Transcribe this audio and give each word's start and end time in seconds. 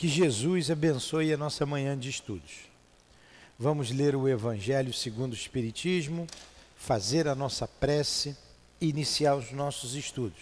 Que 0.00 0.08
Jesus 0.08 0.70
abençoe 0.70 1.30
a 1.30 1.36
nossa 1.36 1.66
manhã 1.66 1.94
de 1.94 2.08
estudos. 2.08 2.70
Vamos 3.58 3.90
ler 3.90 4.16
o 4.16 4.26
Evangelho 4.26 4.94
segundo 4.94 5.32
o 5.32 5.36
Espiritismo, 5.36 6.26
fazer 6.74 7.28
a 7.28 7.34
nossa 7.34 7.68
prece 7.68 8.34
e 8.80 8.88
iniciar 8.88 9.34
os 9.34 9.52
nossos 9.52 9.94
estudos. 9.94 10.40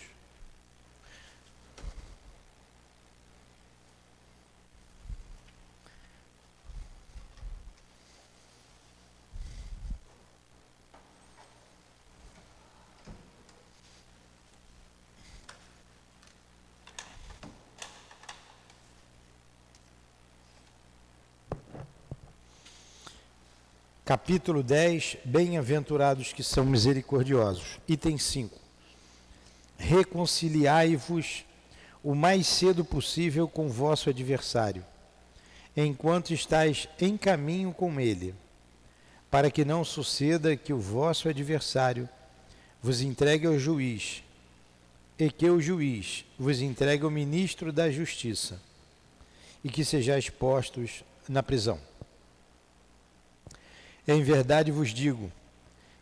Capítulo 24.28 24.62
10: 24.62 25.16
Bem-aventurados 25.24 26.34
que 26.34 26.42
são 26.42 26.62
misericordiosos. 26.62 27.80
Item 27.88 28.18
5: 28.18 28.60
Reconciliai-vos 29.78 31.46
o 32.04 32.14
mais 32.14 32.46
cedo 32.46 32.84
possível 32.84 33.48
com 33.48 33.70
vosso 33.70 34.10
adversário, 34.10 34.84
enquanto 35.74 36.34
estáis 36.34 36.86
em 37.00 37.16
caminho 37.16 37.72
com 37.72 37.98
ele, 37.98 38.34
para 39.30 39.50
que 39.50 39.64
não 39.64 39.82
suceda 39.82 40.54
que 40.58 40.74
o 40.74 40.78
vosso 40.78 41.26
adversário 41.30 42.06
vos 42.82 43.00
entregue 43.00 43.46
ao 43.46 43.58
juiz, 43.58 44.22
e 45.18 45.30
que 45.30 45.48
o 45.48 45.58
juiz 45.58 46.26
vos 46.38 46.60
entregue 46.60 47.04
ao 47.04 47.10
ministro 47.10 47.72
da 47.72 47.90
Justiça, 47.90 48.60
e 49.64 49.70
que 49.70 49.86
sejais 49.86 50.28
postos 50.28 51.02
na 51.26 51.42
prisão. 51.42 51.80
Em 54.10 54.22
verdade 54.22 54.72
vos 54.72 54.88
digo 54.88 55.30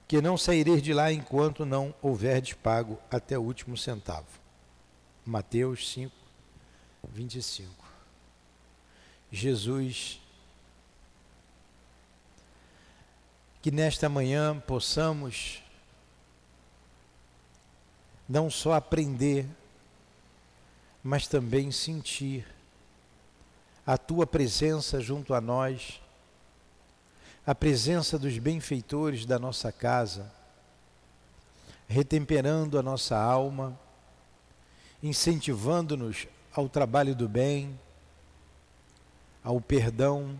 que 0.06 0.22
não 0.22 0.38
saireis 0.38 0.80
de 0.80 0.94
lá 0.94 1.12
enquanto 1.12 1.66
não 1.66 1.92
houverdes 2.00 2.52
pago 2.52 3.00
até 3.10 3.36
o 3.36 3.42
último 3.42 3.76
centavo. 3.76 4.28
Mateus 5.24 5.90
5, 5.90 6.14
25. 7.12 7.68
Jesus, 9.32 10.20
que 13.60 13.72
nesta 13.72 14.08
manhã 14.08 14.56
possamos 14.60 15.60
não 18.28 18.48
só 18.48 18.74
aprender, 18.74 19.44
mas 21.02 21.26
também 21.26 21.72
sentir 21.72 22.46
a 23.84 23.98
tua 23.98 24.28
presença 24.28 25.00
junto 25.00 25.34
a 25.34 25.40
nós 25.40 26.00
a 27.46 27.54
presença 27.54 28.18
dos 28.18 28.36
benfeitores 28.38 29.24
da 29.24 29.38
nossa 29.38 29.70
casa, 29.70 30.32
retemperando 31.86 32.76
a 32.76 32.82
nossa 32.82 33.16
alma, 33.16 33.78
incentivando-nos 35.00 36.26
ao 36.52 36.68
trabalho 36.68 37.14
do 37.14 37.28
bem, 37.28 37.78
ao 39.44 39.60
perdão. 39.60 40.36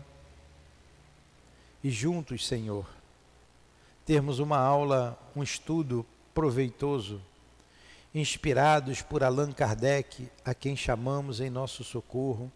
E 1.81 1.89
juntos, 1.89 2.45
Senhor, 2.45 2.85
termos 4.05 4.39
uma 4.39 4.57
aula, 4.57 5.17
um 5.33 5.41
estudo 5.41 6.05
proveitoso, 6.33 7.21
inspirados 8.13 9.01
por 9.01 9.23
Allan 9.23 9.53
Kardec, 9.53 10.29
a 10.43 10.53
quem 10.53 10.75
chamamos 10.75 11.39
em 11.39 11.49
nosso 11.49 11.85
socorro, 11.85 12.51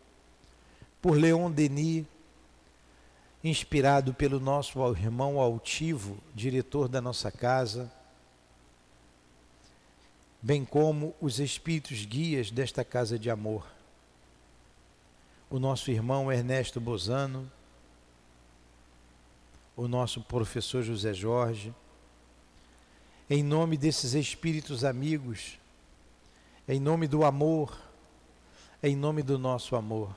por 1.02 1.16
Leon 1.16 1.50
Denis, 1.50 2.06
inspirado 3.44 4.14
pelo 4.14 4.40
nosso 4.40 4.80
irmão 4.96 5.40
altivo, 5.40 6.18
diretor 6.34 6.88
da 6.88 7.02
nossa 7.02 7.32
casa, 7.32 7.92
bem 10.42 10.64
como 10.64 11.16
os 11.20 11.40
espíritos 11.40 12.06
guias 12.06 12.52
desta 12.52 12.86
casa 12.86 13.18
de 13.18 13.30
amor. 13.30 13.66
O 15.50 15.60
nosso 15.60 15.90
irmão 15.92 16.32
Ernesto 16.32 16.80
Bozano, 16.80 17.52
o 19.76 19.88
nosso 19.88 20.22
professor 20.22 20.84
José 20.84 21.14
Jorge, 21.14 21.74
em 23.30 23.44
nome 23.44 23.76
desses 23.76 24.14
espíritos 24.14 24.84
amigos, 24.84 25.58
em 26.68 26.80
nome 26.80 27.08
do 27.08 27.26
amor, 27.26 27.76
em 28.84 28.96
nome 28.96 29.24
do 29.24 29.40
nosso 29.40 29.76
amor, 29.76 30.16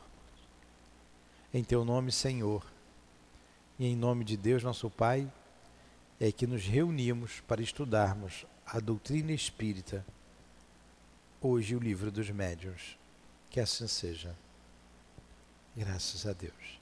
em 1.53 1.65
teu 1.65 1.85
nome, 1.85 2.13
Senhor 2.13 2.74
e 3.79 3.87
em 3.87 3.97
nome 3.97 4.25
de 4.25 4.37
Deus, 4.37 4.63
nosso 4.63 4.89
Pai, 4.89 5.31
é 6.21 6.31
que 6.31 6.47
nos 6.47 6.65
reunimos 6.65 7.41
para 7.41 7.63
estudarmos 7.63 8.47
a 8.67 8.79
doutrina 8.81 9.33
espírita, 9.33 10.05
hoje 11.41 11.75
o 11.75 11.81
livro 11.81 12.11
dos 12.11 12.31
médiuns. 12.31 12.99
Que 13.51 13.61
assim 13.61 13.87
seja. 13.87 14.35
Graças 15.77 16.27
a 16.27 16.33
Deus. 16.33 16.81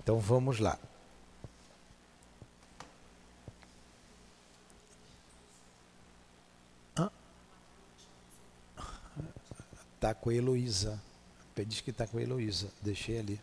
Então 0.00 0.18
vamos 0.18 0.58
lá. 0.58 0.78
Está 9.98 10.14
com 10.14 10.30
a 10.30 10.34
Heloísa. 10.34 11.02
Diz 11.66 11.80
que 11.80 11.90
está 11.90 12.06
com 12.06 12.18
a 12.18 12.22
Heloísa. 12.22 12.68
Deixei 12.80 13.18
ali. 13.18 13.40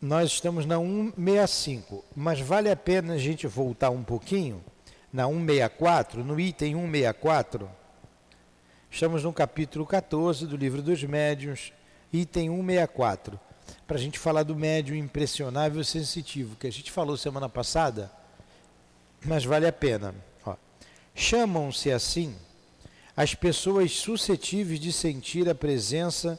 Nós 0.00 0.30
estamos 0.30 0.64
na 0.64 0.78
165, 0.78 2.04
mas 2.14 2.38
vale 2.38 2.70
a 2.70 2.76
pena 2.76 3.14
a 3.14 3.18
gente 3.18 3.48
voltar 3.48 3.90
um 3.90 4.04
pouquinho 4.04 4.62
na 5.12 5.26
164, 5.26 6.22
no 6.22 6.38
item 6.38 6.76
164. 6.76 7.68
Estamos 8.88 9.24
no 9.24 9.32
capítulo 9.32 9.84
14 9.84 10.46
do 10.46 10.56
livro 10.56 10.80
dos 10.80 11.02
médiuns, 11.02 11.72
item 12.12 12.50
164, 12.50 13.40
para 13.84 13.96
a 13.96 14.00
gente 14.00 14.16
falar 14.16 14.44
do 14.44 14.54
médium 14.54 14.94
impressionável 14.94 15.80
e 15.80 15.84
sensitivo, 15.84 16.54
que 16.54 16.68
a 16.68 16.72
gente 16.72 16.92
falou 16.92 17.16
semana 17.16 17.48
passada, 17.48 18.12
mas 19.24 19.44
vale 19.44 19.66
a 19.66 19.72
pena. 19.72 20.14
Chamam-se 21.14 21.92
assim 21.92 22.34
as 23.16 23.34
pessoas 23.34 23.92
suscetíveis 23.92 24.80
de 24.80 24.92
sentir 24.92 25.48
a 25.48 25.54
presença 25.54 26.38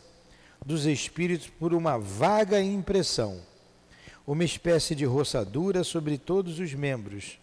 dos 0.65 0.85
espíritos 0.85 1.47
por 1.47 1.73
uma 1.73 1.97
vaga 1.97 2.61
impressão, 2.61 3.39
uma 4.27 4.43
espécie 4.43 4.93
de 4.93 5.05
roçadura 5.05 5.83
sobre 5.83 6.17
todos 6.17 6.59
os 6.59 6.73
membros, 6.73 7.39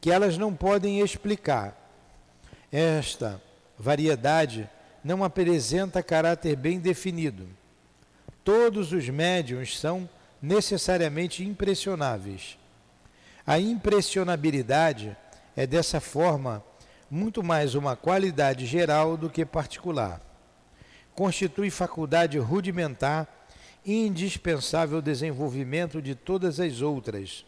que 0.00 0.10
elas 0.10 0.38
não 0.38 0.54
podem 0.54 1.00
explicar. 1.00 1.80
Esta 2.72 3.40
variedade 3.78 4.68
não 5.04 5.22
apresenta 5.22 6.02
caráter 6.02 6.56
bem 6.56 6.78
definido. 6.78 7.46
Todos 8.42 8.92
os 8.92 9.08
médiums 9.08 9.78
são 9.78 10.08
necessariamente 10.40 11.44
impressionáveis. 11.44 12.58
A 13.46 13.58
impressionabilidade 13.58 15.14
é 15.56 15.66
dessa 15.66 16.00
forma 16.00 16.64
muito 17.10 17.42
mais 17.42 17.74
uma 17.74 17.94
qualidade 17.94 18.66
geral 18.66 19.16
do 19.16 19.30
que 19.30 19.44
particular. 19.44 20.20
Constitui 21.14 21.70
faculdade 21.70 22.38
rudimentar 22.38 23.28
indispensável 23.86 24.96
ao 24.96 25.02
desenvolvimento 25.02 26.02
de 26.02 26.14
todas 26.14 26.58
as 26.58 26.80
outras. 26.80 27.44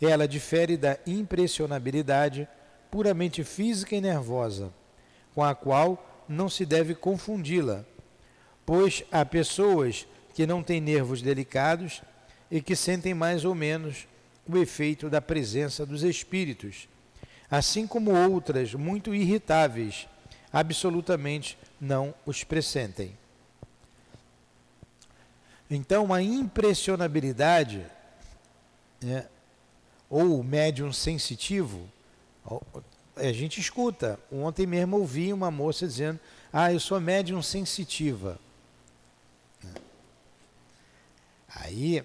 Ela 0.00 0.28
difere 0.28 0.76
da 0.76 0.98
impressionabilidade 1.06 2.46
puramente 2.90 3.42
física 3.42 3.96
e 3.96 4.00
nervosa, 4.00 4.72
com 5.34 5.42
a 5.42 5.54
qual 5.54 6.24
não 6.28 6.48
se 6.48 6.64
deve 6.64 6.94
confundi-la, 6.94 7.84
pois 8.64 9.02
há 9.10 9.24
pessoas 9.24 10.06
que 10.34 10.46
não 10.46 10.62
têm 10.62 10.80
nervos 10.80 11.22
delicados 11.22 12.02
e 12.50 12.60
que 12.60 12.76
sentem 12.76 13.14
mais 13.14 13.44
ou 13.44 13.54
menos 13.54 14.06
o 14.48 14.56
efeito 14.58 15.08
da 15.10 15.20
presença 15.20 15.84
dos 15.84 16.04
espíritos 16.04 16.88
assim 17.50 17.86
como 17.86 18.12
outras 18.12 18.74
muito 18.74 19.14
irritáveis, 19.14 20.06
absolutamente 20.52 21.58
não 21.80 22.14
os 22.24 22.44
pressentem. 22.44 23.16
Então, 25.70 26.12
a 26.12 26.22
impressionabilidade, 26.22 27.84
né, 29.02 29.26
ou 30.08 30.42
médium 30.42 30.92
sensitivo, 30.92 31.88
a 33.16 33.32
gente 33.32 33.60
escuta. 33.60 34.18
Ontem 34.30 34.66
mesmo 34.66 34.98
ouvi 34.98 35.32
uma 35.32 35.50
moça 35.50 35.86
dizendo: 35.86 36.20
Ah, 36.52 36.72
eu 36.72 36.78
sou 36.78 37.00
médium 37.00 37.42
sensitiva. 37.42 38.38
Aí 41.48 42.04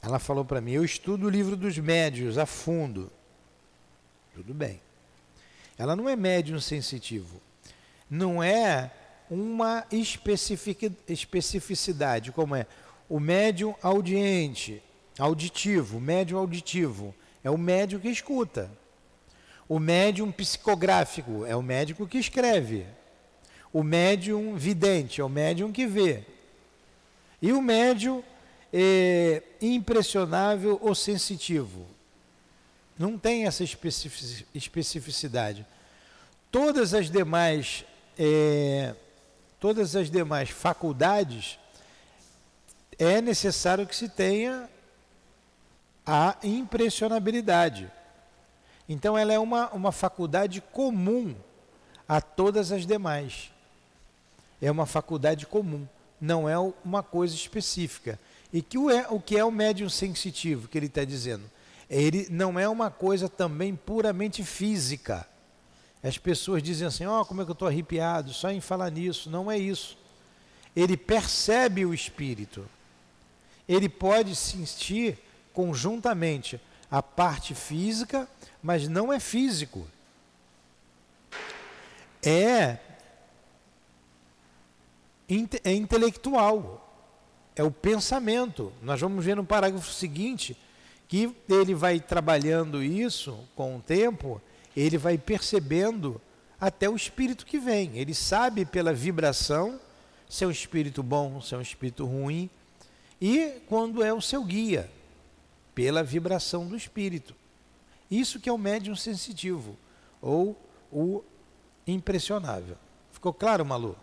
ela 0.00 0.18
falou 0.18 0.44
para 0.44 0.60
mim: 0.60 0.72
Eu 0.72 0.84
estudo 0.84 1.26
o 1.26 1.30
livro 1.30 1.56
dos 1.56 1.76
médios 1.78 2.38
a 2.38 2.46
fundo. 2.46 3.10
Tudo 4.36 4.52
bem. 4.52 4.80
Ela 5.78 5.96
não 5.96 6.10
é 6.10 6.14
médium 6.14 6.60
sensitivo. 6.60 7.40
Não 8.10 8.42
é 8.42 8.90
uma 9.30 9.86
especificidade, 9.90 12.32
como 12.32 12.54
é 12.54 12.66
o 13.08 13.18
médium 13.18 13.74
audiente, 13.82 14.82
auditivo, 15.18 15.98
médium 15.98 16.38
auditivo, 16.38 17.14
é 17.42 17.50
o 17.50 17.56
médium 17.56 17.98
que 17.98 18.10
escuta. 18.10 18.70
O 19.66 19.78
médium 19.78 20.30
psicográfico 20.30 21.46
é 21.46 21.56
o 21.56 21.62
médico 21.62 22.06
que 22.06 22.18
escreve. 22.18 22.84
O 23.72 23.82
médium 23.82 24.54
vidente 24.54 25.22
é 25.22 25.24
o 25.24 25.30
médium 25.30 25.72
que 25.72 25.86
vê. 25.86 26.24
E 27.40 27.54
o 27.54 27.62
médium 27.62 28.22
é, 28.70 29.42
impressionável 29.62 30.78
ou 30.82 30.94
sensitivo. 30.94 31.95
Não 32.98 33.18
tem 33.18 33.46
essa 33.46 33.62
especificidade. 33.62 35.66
Todas 36.50 36.94
as 36.94 37.10
demais, 37.10 37.84
é, 38.18 38.94
todas 39.60 39.94
as 39.94 40.10
demais 40.10 40.48
faculdades 40.48 41.58
é 42.98 43.20
necessário 43.20 43.86
que 43.86 43.94
se 43.94 44.08
tenha 44.08 44.68
a 46.06 46.36
impressionabilidade. 46.42 47.90
Então 48.88 49.18
ela 49.18 49.32
é 49.32 49.38
uma, 49.38 49.68
uma 49.70 49.92
faculdade 49.92 50.60
comum 50.60 51.34
a 52.08 52.20
todas 52.20 52.72
as 52.72 52.86
demais. 52.86 53.50
É 54.62 54.70
uma 54.70 54.86
faculdade 54.86 55.46
comum, 55.46 55.86
não 56.20 56.48
é 56.48 56.56
uma 56.84 57.02
coisa 57.02 57.34
específica. 57.34 58.18
E 58.52 58.62
que 58.62 58.78
o, 58.78 58.88
é, 58.88 59.06
o 59.10 59.20
que 59.20 59.36
é 59.36 59.44
o 59.44 59.50
médium 59.50 59.90
sensitivo 59.90 60.68
que 60.68 60.78
ele 60.78 60.86
está 60.86 61.04
dizendo? 61.04 61.50
Ele 61.88 62.26
não 62.30 62.58
é 62.58 62.68
uma 62.68 62.90
coisa 62.90 63.28
também 63.28 63.74
puramente 63.74 64.42
física. 64.42 65.26
As 66.02 66.18
pessoas 66.18 66.62
dizem 66.62 66.86
assim, 66.86 67.06
ó, 67.06 67.20
oh, 67.20 67.24
como 67.24 67.42
é 67.42 67.44
que 67.44 67.50
eu 67.50 67.54
estou 67.54 67.68
arrepiado, 67.68 68.32
só 68.32 68.50
em 68.50 68.60
falar 68.60 68.90
nisso. 68.90 69.30
Não 69.30 69.50
é 69.50 69.56
isso. 69.56 69.96
Ele 70.74 70.96
percebe 70.96 71.86
o 71.86 71.94
espírito. 71.94 72.68
Ele 73.68 73.88
pode 73.88 74.34
sentir 74.34 75.18
conjuntamente 75.52 76.60
a 76.90 77.02
parte 77.02 77.54
física, 77.54 78.28
mas 78.62 78.88
não 78.88 79.12
é 79.12 79.18
físico. 79.18 79.86
É, 82.22 82.78
é 85.64 85.72
intelectual, 85.72 86.82
é 87.54 87.62
o 87.62 87.70
pensamento. 87.70 88.72
Nós 88.82 89.00
vamos 89.00 89.24
ver 89.24 89.36
no 89.36 89.44
parágrafo 89.44 89.92
seguinte 89.92 90.56
que 91.08 91.34
ele 91.48 91.74
vai 91.74 92.00
trabalhando 92.00 92.82
isso 92.82 93.38
com 93.54 93.76
o 93.76 93.80
tempo, 93.80 94.40
ele 94.76 94.98
vai 94.98 95.16
percebendo 95.16 96.20
até 96.60 96.88
o 96.88 96.96
espírito 96.96 97.46
que 97.46 97.58
vem. 97.58 97.96
Ele 97.96 98.14
sabe 98.14 98.64
pela 98.64 98.92
vibração 98.92 99.80
se 100.28 100.44
é 100.44 100.46
um 100.46 100.50
espírito 100.50 101.02
bom, 101.02 101.40
se 101.40 101.54
é 101.54 101.58
um 101.58 101.62
espírito 101.62 102.04
ruim, 102.04 102.50
e 103.20 103.60
quando 103.68 104.02
é 104.02 104.12
o 104.12 104.20
seu 104.20 104.42
guia, 104.44 104.90
pela 105.74 106.02
vibração 106.02 106.66
do 106.66 106.76
espírito. 106.76 107.34
Isso 108.10 108.40
que 108.40 108.48
é 108.48 108.52
o 108.52 108.58
médium 108.58 108.96
sensitivo 108.96 109.76
ou 110.20 110.56
o 110.90 111.22
impressionável. 111.86 112.76
Ficou 113.12 113.32
claro, 113.32 113.64
Malu? 113.64 113.96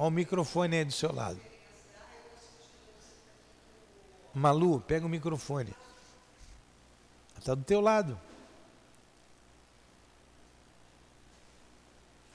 Olha 0.00 0.08
o 0.08 0.10
microfone 0.10 0.78
aí 0.78 0.84
do 0.86 0.92
seu 0.92 1.14
lado. 1.14 1.38
Malu, 4.32 4.80
pega 4.80 5.04
o 5.04 5.10
microfone. 5.10 5.76
Está 7.38 7.54
do 7.54 7.62
teu 7.62 7.82
lado. 7.82 8.18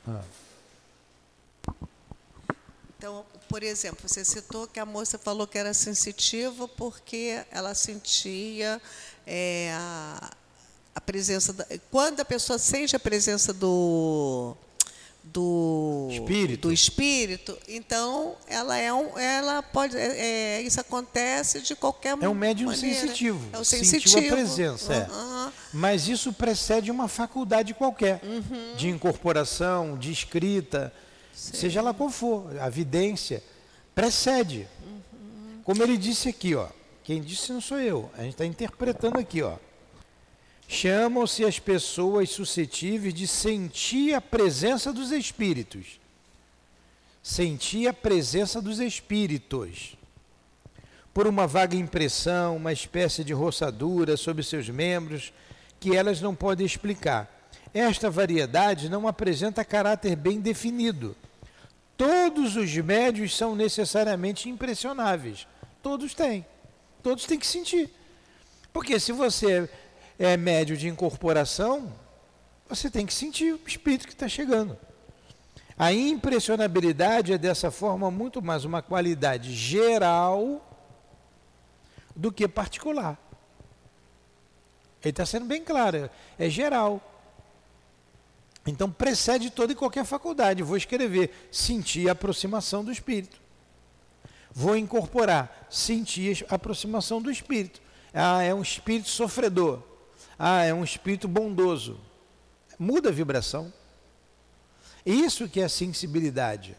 Ah. 0.08 0.22
Então, 3.00 3.26
por 3.50 3.64
exemplo, 3.64 4.08
você 4.08 4.24
citou 4.24 4.68
que 4.68 4.80
a 4.80 4.86
moça 4.86 5.18
falou 5.18 5.48
que 5.48 5.58
era 5.58 5.74
sensitiva 5.74 6.68
porque 6.68 7.44
ela 7.50 7.74
sentia 7.74 8.80
é, 9.26 9.72
a, 9.74 10.32
a, 10.94 11.02
presença. 11.02 11.52
Da, 11.52 11.66
quando 11.90 12.20
a 12.20 12.26
pessoa 12.26 12.60
sente 12.60 12.96
a 12.96 13.00
presença 13.00 13.52
do 13.52 14.56
do 15.26 16.08
espírito. 16.12 16.68
do 16.68 16.74
espírito, 16.74 17.58
então 17.68 18.36
ela 18.48 18.78
é 18.78 18.94
um, 18.94 19.18
ela 19.18 19.62
pode, 19.62 19.98
é, 19.98 20.58
é 20.58 20.62
isso 20.62 20.80
acontece 20.80 21.62
de 21.62 21.76
qualquer 21.76 22.18
É 22.22 22.30
um 22.30 22.34
médium 22.34 22.72
maneira. 22.72 23.00
sensitivo. 23.00 23.50
É 23.52 23.58
o 23.58 23.66
sensitivo. 23.66 24.10
Sentiu 24.14 24.30
a 24.30 24.36
presença, 24.36 24.94
uhum. 24.94 25.48
é. 25.48 25.52
Mas 25.74 26.08
isso 26.08 26.32
precede 26.32 26.92
uma 26.92 27.08
faculdade 27.08 27.74
qualquer, 27.74 28.22
uhum. 28.24 28.76
de 28.78 28.88
incorporação, 28.88 29.98
de 29.98 30.12
escrita, 30.12 30.94
Sim. 31.34 31.54
seja 31.54 31.82
lá 31.82 31.94
qual 31.94 32.10
for, 32.10 32.58
a 32.60 32.70
vidência 32.70 33.44
precede. 33.94 34.68
Uhum. 34.86 35.62
Como 35.64 35.84
ele 35.84 35.98
disse 35.98 36.30
aqui, 36.30 36.56
ó. 36.56 36.68
Quem 37.04 37.22
disse 37.22 37.54
não 37.54 37.62
sou 37.62 37.80
eu. 37.80 38.10
A 38.18 38.24
gente 38.24 38.32
está 38.32 38.46
interpretando 38.46 39.20
aqui, 39.20 39.42
ó. 39.42 39.58
Chamam-se 40.68 41.46
as 41.46 41.60
pessoas 41.60 42.30
suscetíveis 42.32 43.14
de 43.14 43.28
sentir 43.28 44.14
a 44.14 44.22
presença 44.22 44.92
dos 44.92 45.12
espíritos. 45.12 46.00
Sentir 47.22 47.88
a 47.88 47.94
presença 47.94 48.62
dos 48.62 48.80
espíritos. 48.80 49.96
Por 51.14 51.28
uma 51.28 51.48
vaga 51.48 51.76
impressão, 51.76 52.58
uma 52.58 52.74
espécie 52.74 53.24
de 53.24 53.32
roçadura 53.32 54.18
sobre 54.18 54.44
seus 54.44 54.68
membros, 54.70 55.32
que 55.80 55.96
elas 55.96 56.20
não 56.20 56.36
podem 56.36 56.66
explicar. 56.66 57.32
Esta 57.74 58.10
variedade 58.10 58.90
não 58.90 59.08
apresenta 59.08 59.64
caráter 59.64 60.16
bem 60.16 60.40
definido. 60.40 61.16
Todos 61.98 62.56
os 62.56 62.76
médios 62.78 63.36
são 63.36 63.56
necessariamente 63.56 64.50
impressionáveis. 64.50 65.48
Todos 65.82 66.14
têm. 66.14 66.46
Todos 67.02 67.26
têm 67.26 67.40
que 67.40 67.48
sentir. 67.48 67.90
Porque 68.74 69.00
se 69.00 69.12
você 69.12 69.70
é 70.18 70.38
médio 70.38 70.78
de 70.78 70.88
incorporação, 70.88 71.94
você 72.68 72.90
tem 72.90 73.06
que 73.06 73.14
sentir 73.14 73.54
o 73.54 73.62
espírito 73.68 74.08
que 74.08 74.14
está 74.14 74.28
chegando. 74.28 74.78
A 75.78 75.92
impressionabilidade 75.92 77.34
é 77.34 77.38
dessa 77.38 77.70
forma 77.70 78.10
muito 78.10 78.42
mais 78.42 78.64
uma 78.64 78.82
qualidade 78.82 79.54
geral 79.54 80.66
do 82.16 82.32
que 82.32 82.48
particular. 82.48 83.20
Ele 85.04 85.12
está 85.12 85.26
sendo 85.26 85.46
bem 85.46 85.64
claro, 85.64 86.10
é 86.40 86.50
geral. 86.50 87.02
Então 88.66 88.90
precede 88.90 89.52
toda 89.52 89.74
e 89.74 89.76
qualquer 89.76 90.06
faculdade. 90.06 90.64
Vou 90.64 90.78
escrever, 90.78 91.48
sentir 91.52 92.10
a 92.10 92.14
aproximação 92.14 92.84
do 92.84 92.92
espírito. 92.92 93.40
Vou 94.52 94.76
incorporar, 94.78 95.68
sentir 95.70 96.46
a 96.50 96.56
aproximação 96.56 97.22
do 97.22 97.30
espírito. 97.30 97.82
Ah, 98.14 98.42
é 98.42 98.54
um 98.54 98.62
espírito 98.62 99.10
sofredor. 99.10 99.84
Ah, 100.38 100.64
é 100.64 100.74
um 100.74 100.84
espírito 100.84 101.28
bondoso. 101.28 102.00
Muda 102.78 103.10
a 103.10 103.12
vibração. 103.12 103.74
Isso 105.06 105.48
que 105.48 105.62
é 105.62 105.68
sensibilidade. 105.68 106.76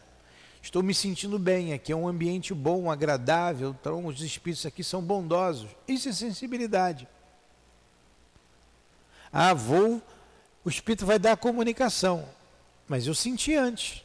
Estou 0.61 0.83
me 0.83 0.93
sentindo 0.93 1.39
bem, 1.39 1.71
aqui 1.71 1.93
é 1.93 1.95
um 1.95 2.07
ambiente 2.07 2.53
bom, 2.53 2.91
agradável, 2.91 3.75
então 3.79 4.05
os 4.05 4.21
espíritos 4.21 4.65
aqui 4.65 4.83
são 4.83 5.01
bondosos. 5.01 5.69
Isso 5.87 6.09
é 6.09 6.11
sensibilidade. 6.11 7.07
Ah, 9.31 9.53
vou, 9.53 10.01
o 10.65 10.69
espírito 10.69 11.05
vai 11.05 11.17
dar 11.17 11.33
a 11.33 11.37
comunicação, 11.37 12.27
mas 12.87 13.07
eu 13.07 13.15
senti 13.15 13.55
antes. 13.55 14.03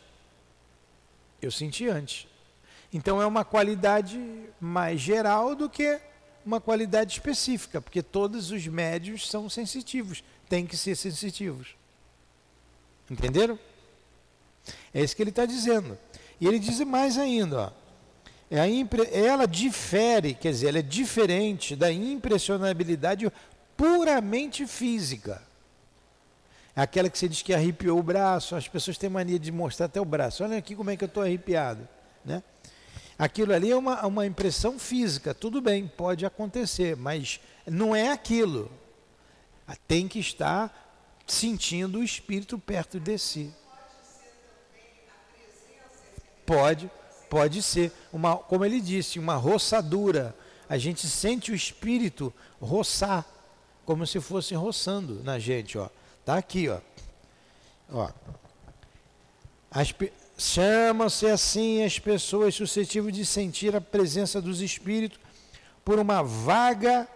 Eu 1.41 1.51
senti 1.51 1.89
antes. 1.89 2.29
Então 2.93 3.21
é 3.21 3.27
uma 3.27 3.45
qualidade 3.45 4.21
mais 4.61 5.01
geral 5.01 5.57
do 5.57 5.69
que 5.69 6.01
uma 6.45 6.61
qualidade 6.61 7.13
específica, 7.13 7.81
porque 7.81 8.03
todos 8.03 8.51
os 8.51 8.67
médios 8.67 9.29
são 9.29 9.49
sensitivos, 9.49 10.23
têm 10.49 10.67
que 10.67 10.77
ser 10.77 10.97
sensitivos. 10.97 11.75
Entenderam? 13.11 13.59
É 14.95 15.03
isso 15.03 15.15
que 15.17 15.23
ele 15.23 15.31
está 15.31 15.47
dizendo. 15.47 15.99
E 16.41 16.47
ele 16.47 16.59
diz 16.59 16.81
mais 16.81 17.19
ainda, 17.19 17.61
ó, 17.61 17.71
é 18.51 19.25
ela 19.25 19.47
difere, 19.47 20.35
quer 20.35 20.51
dizer, 20.51 20.69
ela 20.69 20.79
é 20.79 20.83
diferente 20.83 21.75
da 21.75 21.91
impressionabilidade 21.91 23.31
puramente 23.77 24.67
física. 24.67 25.43
É 26.75 26.83
aquela 26.83 27.09
que 27.09 27.19
você 27.19 27.29
diz 27.29 27.43
que 27.43 27.55
arrepiou 27.55 27.99
o 27.99 28.03
braço, 28.03 28.57
as 28.57 28.69
pessoas 28.69 28.99
têm 28.99 29.09
mania 29.09 29.39
de 29.39 29.53
mostrar 29.53 29.87
até 29.87 30.01
o 30.01 30.05
braço. 30.05 30.43
Olha 30.43 30.59
aqui 30.59 30.75
como 30.75 30.91
é 30.91 30.97
que 30.97 31.05
eu 31.05 31.07
estou 31.07 31.23
arrepiado. 31.23 31.87
Né? 32.25 32.43
Aquilo 33.19 33.53
ali 33.53 33.71
é 33.71 33.77
uma, 33.77 34.05
uma 34.07 34.27
impressão 34.27 34.79
física, 34.79 35.35
tudo 35.35 35.61
bem, 35.61 35.87
pode 35.87 36.25
acontecer, 36.25 36.97
mas 36.97 37.41
não 37.67 37.95
é 37.95 38.11
aquilo. 38.11 38.71
Tem 39.87 40.09
que 40.09 40.19
estar 40.19 41.23
sentindo 41.27 41.99
o 41.99 42.05
espírito 42.05 42.59
perto 42.59 42.99
de 42.99 43.17
si. 43.19 43.55
Pode, 46.45 46.91
pode 47.31 47.63
ser. 47.63 47.93
Uma, 48.13 48.37
como 48.37 48.65
ele 48.65 48.81
disse, 48.81 49.19
uma 49.19 49.37
roçadura, 49.37 50.37
a 50.69 50.77
gente 50.77 51.07
sente 51.07 51.53
o 51.53 51.55
espírito 51.55 52.33
roçar, 52.61 53.25
como 53.85 54.07
se 54.07 54.21
fosse 54.21 54.55
roçando 54.55 55.23
na 55.23 55.39
gente, 55.39 55.79
ó. 55.79 55.89
Tá 56.25 56.37
aqui, 56.37 56.69
ó. 56.69 56.81
Ó. 57.91 58.11
Chamam-se 60.43 61.27
assim 61.27 61.85
as 61.85 62.01
pessoas 62.01 62.57
suscetíveis 62.57 63.15
de 63.15 63.25
sentir 63.25 63.77
a 63.77 63.81
presença 63.81 64.43
dos 64.43 64.61
espíritos 64.61 65.21
por 65.85 66.01
uma 66.01 66.21
vaga 66.21 67.07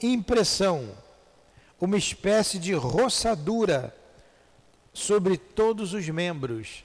impressão, 0.00 0.96
uma 1.80 1.98
espécie 1.98 2.60
de 2.60 2.72
roçadura 2.72 3.92
sobre 4.94 5.36
todos 5.36 5.92
os 5.92 6.08
membros. 6.08 6.84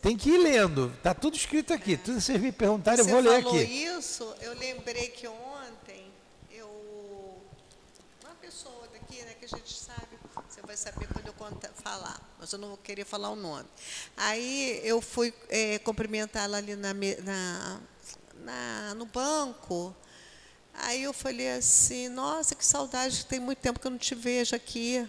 Tem 0.00 0.16
que 0.16 0.30
ir 0.30 0.38
lendo, 0.38 0.92
tá 1.00 1.14
tudo 1.14 1.36
escrito 1.36 1.72
aqui. 1.72 1.96
Tudo 1.96 2.20
vocês 2.20 2.40
me 2.40 2.50
perguntarem, 2.50 2.98
eu 2.98 3.06
vou 3.06 3.20
ler 3.20 3.36
aqui. 3.36 3.50
Você 3.50 3.66
falou 3.66 3.98
isso, 3.98 4.34
eu 4.40 4.58
lembrei 4.58 5.08
que 5.10 5.28
ontem 5.28 6.06
eu 6.50 6.68
uma 8.24 8.34
pessoa 8.40 8.88
daqui, 8.92 9.22
né, 9.22 9.34
que 9.38 9.44
a 9.44 9.48
gente 9.48 9.72
sabe, 9.72 10.18
você 10.50 10.60
vai 10.72 10.76
saber 10.78 11.06
quando 11.12 11.26
eu 11.26 11.34
contar, 11.34 11.68
falar, 11.82 12.18
mas 12.38 12.50
eu 12.50 12.58
não 12.58 12.74
querer 12.78 13.04
falar 13.04 13.28
o 13.28 13.36
nome. 13.36 13.68
Aí 14.16 14.80
eu 14.82 15.02
fui 15.02 15.34
é, 15.50 15.78
cumprimentá-la 15.80 16.56
ali 16.56 16.74
na, 16.76 16.94
na, 16.94 17.80
na, 18.36 18.94
no 18.94 19.04
banco. 19.04 19.94
Aí 20.72 21.02
eu 21.02 21.12
falei 21.12 21.50
assim, 21.50 22.08
nossa, 22.08 22.54
que 22.54 22.64
saudade, 22.64 23.26
tem 23.26 23.38
muito 23.38 23.58
tempo 23.58 23.78
que 23.78 23.86
eu 23.86 23.90
não 23.90 23.98
te 23.98 24.14
vejo 24.14 24.56
aqui. 24.56 25.06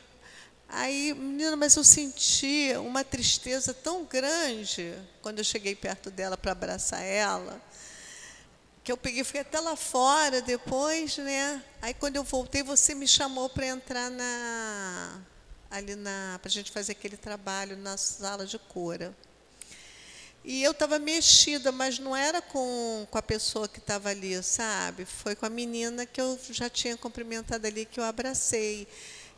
Aí, 0.67 1.13
menina, 1.13 1.55
mas 1.55 1.77
eu 1.77 1.83
senti 1.85 2.73
uma 2.79 3.05
tristeza 3.05 3.73
tão 3.73 4.03
grande 4.03 4.93
quando 5.21 5.37
eu 5.37 5.45
cheguei 5.45 5.77
perto 5.77 6.11
dela 6.11 6.35
para 6.35 6.51
abraçar 6.51 7.01
ela, 7.01 7.61
que 8.83 8.91
eu 8.91 8.97
peguei, 8.97 9.23
fui 9.23 9.39
até 9.39 9.61
lá 9.61 9.77
fora 9.77 10.41
depois, 10.41 11.17
né? 11.19 11.63
Aí 11.81 11.93
quando 11.93 12.17
eu 12.17 12.23
voltei, 12.25 12.63
você 12.63 12.93
me 12.93 13.07
chamou 13.07 13.47
para 13.47 13.67
entrar 13.67 14.11
na 14.11 15.21
ali 15.73 15.95
na 15.95 16.37
para 16.39 16.49
a 16.49 16.51
gente 16.51 16.71
fazer 16.71 16.91
aquele 16.91 17.17
trabalho 17.17 17.75
na 17.75 17.97
sala 17.97 18.45
de 18.45 18.59
cura. 18.59 19.13
E 20.45 20.61
eu 20.61 20.71
estava 20.71 20.99
mexida, 20.99 21.71
mas 21.71 21.97
não 21.97 22.15
era 22.15 22.41
com, 22.41 23.07
com 23.09 23.17
a 23.17 23.21
pessoa 23.21 23.67
que 23.67 23.79
estava 23.79 24.09
ali, 24.09 24.41
sabe? 24.43 25.05
Foi 25.05 25.35
com 25.35 25.45
a 25.45 25.49
menina 25.49 26.05
que 26.05 26.19
eu 26.19 26.37
já 26.51 26.69
tinha 26.69 26.97
cumprimentado 26.97 27.65
ali, 27.65 27.85
que 27.85 27.99
eu 27.99 28.03
abracei. 28.03 28.85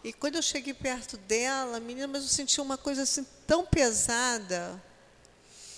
E 0.03 0.11
quando 0.11 0.35
eu 0.35 0.41
cheguei 0.41 0.73
perto 0.73 1.15
dela, 1.17 1.79
menina, 1.79 2.07
mas 2.07 2.23
eu 2.23 2.29
senti 2.29 2.59
uma 2.59 2.77
coisa 2.77 3.03
assim 3.03 3.25
tão 3.45 3.65
pesada. 3.65 4.81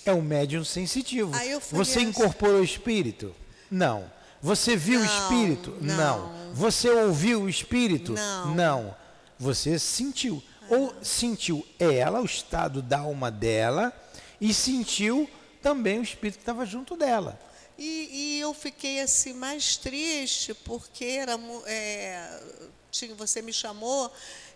É 0.05 0.13
um 0.13 0.21
médium 0.21 0.63
sensitivo. 0.63 1.31
Você 1.71 1.99
assim, 1.99 2.07
incorporou 2.07 2.61
o 2.61 2.63
espírito? 2.63 3.35
Não. 3.69 4.09
Você 4.41 4.77
viu 4.77 5.01
não, 5.01 5.05
o 5.05 5.09
espírito? 5.09 5.77
Não. 5.81 5.97
não. 5.97 6.53
Você 6.53 6.89
ouviu 6.89 7.41
o 7.43 7.49
espírito? 7.49 8.13
Não. 8.13 8.55
Não. 8.55 9.06
Você 9.39 9.77
sentiu. 9.79 10.41
Ou 10.69 10.93
sentiu 11.01 11.65
ela, 11.79 12.21
o 12.21 12.25
estado 12.25 12.81
da 12.81 12.99
alma 12.99 13.31
dela, 13.31 13.93
e 14.41 14.53
sentiu 14.53 15.29
também 15.61 15.99
o 15.99 16.03
espírito 16.03 16.37
que 16.37 16.41
estava 16.41 16.65
junto 16.65 16.97
dela. 16.97 17.39
E, 17.77 18.09
e, 18.11 18.39
eu 18.39 18.53
fiquei 18.53 18.99
assim 18.99 19.33
mais 19.33 19.77
triste 19.77 20.53
porque 20.53 21.05
era, 21.05 21.39
é, 21.65 22.41
tinha, 22.89 23.13
você 23.13 23.41
me 23.41 23.53
chamou 23.53 24.11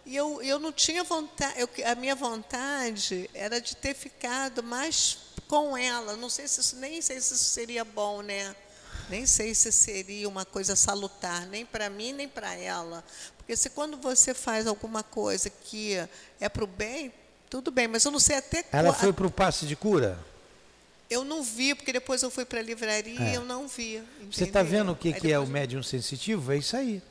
e 0.06 0.16
eu, 0.16 0.42
eu 0.42 0.60
não 0.60 0.72
tinha 0.72 1.04
vontade, 1.04 1.60
eu, 1.60 1.70
a 1.86 1.94
minha 1.94 2.16
vontade 2.16 3.30
era 3.34 3.62
de 3.62 3.76
ter 3.76 3.94
ficado 3.94 4.64
mais 4.64 5.18
com 5.48 5.78
ela. 5.78 6.16
Não 6.16 6.30
sei 6.30 6.48
se 6.48 6.62
isso, 6.62 6.76
nem 6.78 7.02
sei 7.02 7.22
se 7.22 7.36
isso 7.36 7.46
seria 7.46 7.86
bom, 7.86 8.22
né? 8.22 8.56
Nem 9.10 9.26
sei 9.26 9.54
se 9.54 9.72
seria 9.72 10.28
uma 10.28 10.46
coisa 10.46 10.76
salutar, 10.76 11.46
nem 11.48 11.66
para 11.66 11.90
mim, 11.90 12.14
nem 12.14 12.28
para 12.28 12.56
ela. 12.56 13.04
Porque 13.42 13.56
se 13.56 13.70
quando 13.72 13.98
você 13.98 14.34
faz 14.34 14.68
alguma 14.68 15.04
coisa 15.04 15.50
que 15.50 15.96
é 16.40 16.48
para 16.48 16.64
o 16.64 16.68
bem, 16.68 17.12
tudo 17.50 17.72
bem, 17.72 17.88
mas 17.88 18.06
eu 18.06 18.12
não 18.12 18.20
sei 18.20 18.38
até 18.38 18.64
Ela 18.72 18.94
foi 18.94 19.12
para 19.12 19.28
o 19.28 19.32
passe 19.32 19.66
de 19.66 19.76
cura? 19.76 20.18
Eu 21.10 21.26
não 21.26 21.44
vi, 21.44 21.76
porque 21.76 21.92
depois 21.92 22.24
eu 22.24 22.32
fui 22.32 22.46
para 22.46 22.60
a 22.60 22.64
livraria 22.64 23.20
é. 23.20 23.32
e 23.32 23.36
eu 23.36 23.44
não 23.44 23.68
vi. 23.68 23.98
Entendeu? 23.98 24.32
Você 24.32 24.46
está 24.46 24.64
vendo 24.64 24.94
o 24.94 24.96
que, 24.96 25.12
que 25.12 25.30
é 25.30 25.38
o 25.38 25.46
médium 25.46 25.84
sensitivo? 25.84 26.54
É 26.54 26.58
isso 26.58 26.78
aí. 26.78 27.04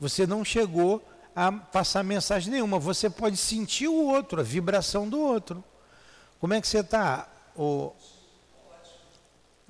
Você 0.00 0.26
não 0.26 0.44
chegou 0.44 1.06
a 1.34 1.52
passar 1.52 2.02
mensagem 2.02 2.50
nenhuma. 2.50 2.80
Você 2.80 3.08
pode 3.08 3.36
sentir 3.36 3.86
o 3.86 3.94
outro, 3.94 4.40
a 4.40 4.42
vibração 4.42 5.08
do 5.08 5.20
outro. 5.20 5.62
Como 6.40 6.54
é 6.54 6.60
que 6.60 6.66
você 6.66 6.80
está? 6.80 7.28
O... 7.54 7.92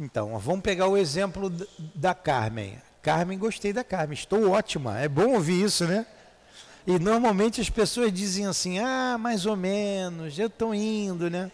Então, 0.01 0.39
vamos 0.39 0.63
pegar 0.63 0.87
o 0.87 0.97
exemplo 0.97 1.51
da 1.95 2.15
Carmen. 2.15 2.81
Carmen, 3.07 3.39
gostei 3.39 3.73
da 3.73 3.85
Carmen, 3.85 4.15
estou 4.15 4.51
ótima. 4.51 4.99
É 4.99 5.09
bom 5.09 5.35
ouvir 5.35 5.63
isso, 5.63 5.87
né? 5.87 6.05
E 6.85 6.99
normalmente 6.99 7.61
as 7.61 7.71
pessoas 7.71 8.13
dizem 8.13 8.47
assim, 8.47 8.81
ah, 8.81 9.17
mais 9.17 9.47
ou 9.47 9.55
menos, 9.55 10.37
eu 10.37 10.49
estou 10.49 10.75
indo, 10.75 11.31
né? 11.31 11.53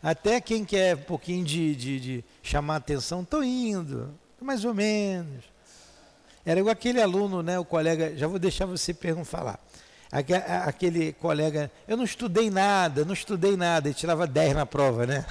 Até 0.00 0.40
quem 0.40 0.64
quer 0.64 0.94
um 0.94 1.00
pouquinho 1.00 1.44
de, 1.44 1.74
de, 1.74 1.98
de 1.98 2.24
chamar 2.40 2.76
atenção, 2.76 3.22
estou 3.22 3.42
indo, 3.42 4.14
mais 4.40 4.64
ou 4.64 4.72
menos. 4.72 5.42
Era 6.44 6.60
igual 6.60 6.72
aquele 6.72 7.02
aluno, 7.02 7.42
né, 7.42 7.58
o 7.58 7.64
colega, 7.64 8.16
já 8.16 8.28
vou 8.28 8.38
deixar 8.38 8.64
você 8.64 8.96
falar. 9.24 9.58
Aquele 10.12 11.14
colega, 11.14 11.68
eu 11.88 11.96
não 11.96 12.04
estudei 12.04 12.48
nada, 12.48 13.04
não 13.04 13.12
estudei 13.12 13.56
nada, 13.56 13.88
ele 13.88 13.94
tirava 13.94 14.24
10 14.24 14.54
na 14.54 14.64
prova, 14.64 15.04
né? 15.04 15.26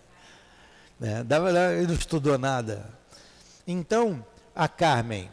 né? 1.00 1.24
Dava, 1.24 1.50
ele 1.72 1.86
não 1.86 1.94
estudou 1.94 2.36
nada. 2.36 2.86
Então, 3.66 4.22
a 4.60 4.68
Carmen, 4.68 5.30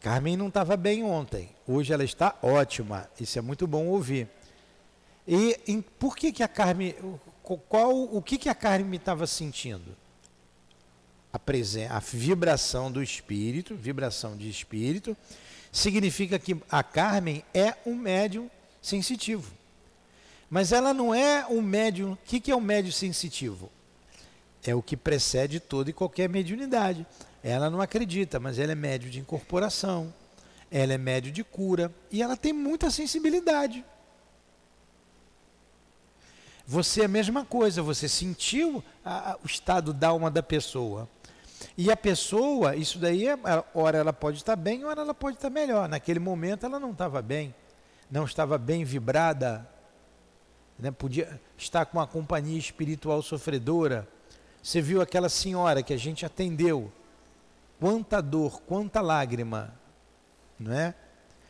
Carmen 0.00 0.36
não 0.36 0.48
estava 0.48 0.76
bem 0.76 1.04
ontem. 1.04 1.48
Hoje 1.64 1.92
ela 1.92 2.02
está 2.02 2.36
ótima. 2.42 3.08
Isso 3.20 3.38
é 3.38 3.40
muito 3.40 3.68
bom 3.68 3.86
ouvir. 3.86 4.28
E 5.28 5.56
por 5.96 6.16
que, 6.16 6.32
que 6.32 6.42
a 6.42 6.48
Carmen. 6.48 6.92
Qual, 7.68 7.96
o 7.96 8.20
que, 8.20 8.36
que 8.36 8.48
a 8.48 8.54
Carmen 8.54 8.96
estava 8.96 9.28
sentindo? 9.28 9.96
A, 11.32 11.38
presen 11.38 11.86
a 11.86 12.00
vibração 12.00 12.90
do 12.90 13.00
espírito, 13.00 13.76
vibração 13.76 14.36
de 14.36 14.50
espírito, 14.50 15.16
significa 15.70 16.36
que 16.36 16.60
a 16.68 16.82
Carmen 16.82 17.44
é 17.54 17.76
um 17.86 17.94
médium 17.94 18.50
sensitivo. 18.82 19.52
Mas 20.50 20.72
ela 20.72 20.92
não 20.92 21.14
é 21.14 21.46
um 21.46 21.62
médium. 21.62 22.14
O 22.14 22.18
que, 22.24 22.40
que 22.40 22.50
é 22.50 22.56
um 22.56 22.60
médium 22.60 22.92
sensitivo? 22.92 23.70
É 24.64 24.74
o 24.74 24.82
que 24.82 24.96
precede 24.96 25.60
toda 25.60 25.90
e 25.90 25.92
qualquer 25.92 26.28
mediunidade. 26.28 27.06
Ela 27.44 27.68
não 27.68 27.82
acredita, 27.82 28.40
mas 28.40 28.58
ela 28.58 28.72
é 28.72 28.74
médio 28.74 29.10
de 29.10 29.20
incorporação, 29.20 30.10
ela 30.70 30.94
é 30.94 30.98
médio 30.98 31.30
de 31.30 31.44
cura 31.44 31.92
e 32.10 32.22
ela 32.22 32.38
tem 32.38 32.54
muita 32.54 32.90
sensibilidade. 32.90 33.84
Você 36.66 37.02
é 37.02 37.04
a 37.04 37.08
mesma 37.08 37.44
coisa, 37.44 37.82
você 37.82 38.08
sentiu 38.08 38.82
a, 39.04 39.32
a, 39.32 39.36
o 39.44 39.46
estado 39.46 39.92
da 39.92 40.08
alma 40.08 40.30
da 40.30 40.42
pessoa. 40.42 41.06
E 41.76 41.90
a 41.90 41.96
pessoa, 41.96 42.74
isso 42.76 42.98
daí, 42.98 43.28
é, 43.28 43.36
ora 43.74 43.98
ela 43.98 44.12
pode 44.12 44.38
estar 44.38 44.56
bem, 44.56 44.82
ora 44.86 45.02
ela 45.02 45.12
pode 45.12 45.36
estar 45.36 45.50
melhor. 45.50 45.86
Naquele 45.86 46.18
momento 46.18 46.64
ela 46.64 46.80
não 46.80 46.92
estava 46.92 47.20
bem, 47.20 47.54
não 48.10 48.24
estava 48.24 48.56
bem 48.56 48.84
vibrada, 48.84 49.68
né? 50.78 50.90
podia 50.90 51.38
estar 51.58 51.84
com 51.84 51.98
uma 51.98 52.06
companhia 52.06 52.58
espiritual 52.58 53.20
sofredora. 53.20 54.08
Você 54.62 54.80
viu 54.80 55.02
aquela 55.02 55.28
senhora 55.28 55.82
que 55.82 55.92
a 55.92 55.98
gente 55.98 56.24
atendeu, 56.24 56.90
quanta 57.84 58.22
dor, 58.22 58.62
quanta 58.62 59.02
lágrima, 59.02 59.78
não 60.58 60.72
é? 60.72 60.94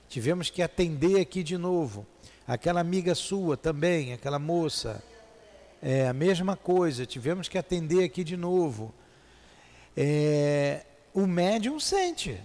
Tivemos 0.08 0.50
que 0.50 0.62
atender 0.62 1.20
aqui 1.20 1.44
de 1.44 1.56
novo. 1.56 2.04
Aquela 2.44 2.80
amiga 2.80 3.14
sua 3.14 3.56
também, 3.56 4.12
aquela 4.12 4.40
moça, 4.40 5.00
é 5.80 6.08
a 6.08 6.12
mesma 6.12 6.56
coisa, 6.56 7.06
tivemos 7.06 7.48
que 7.48 7.56
atender 7.56 8.02
aqui 8.02 8.24
de 8.24 8.36
novo. 8.36 8.92
É, 9.96 10.84
o 11.14 11.24
médium 11.24 11.78
sente. 11.78 12.42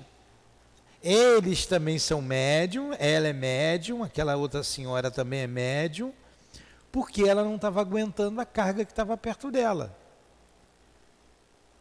Eles 1.01 1.65
também 1.65 1.97
são 1.97 2.21
médium, 2.21 2.91
ela 2.99 3.27
é 3.27 3.33
médium, 3.33 4.03
aquela 4.03 4.35
outra 4.35 4.61
senhora 4.61 5.09
também 5.09 5.39
é 5.39 5.47
médium, 5.47 6.13
porque 6.91 7.23
ela 7.23 7.43
não 7.43 7.55
estava 7.55 7.81
aguentando 7.81 8.39
a 8.39 8.45
carga 8.45 8.85
que 8.85 8.91
estava 8.91 9.17
perto 9.17 9.49
dela. 9.49 9.97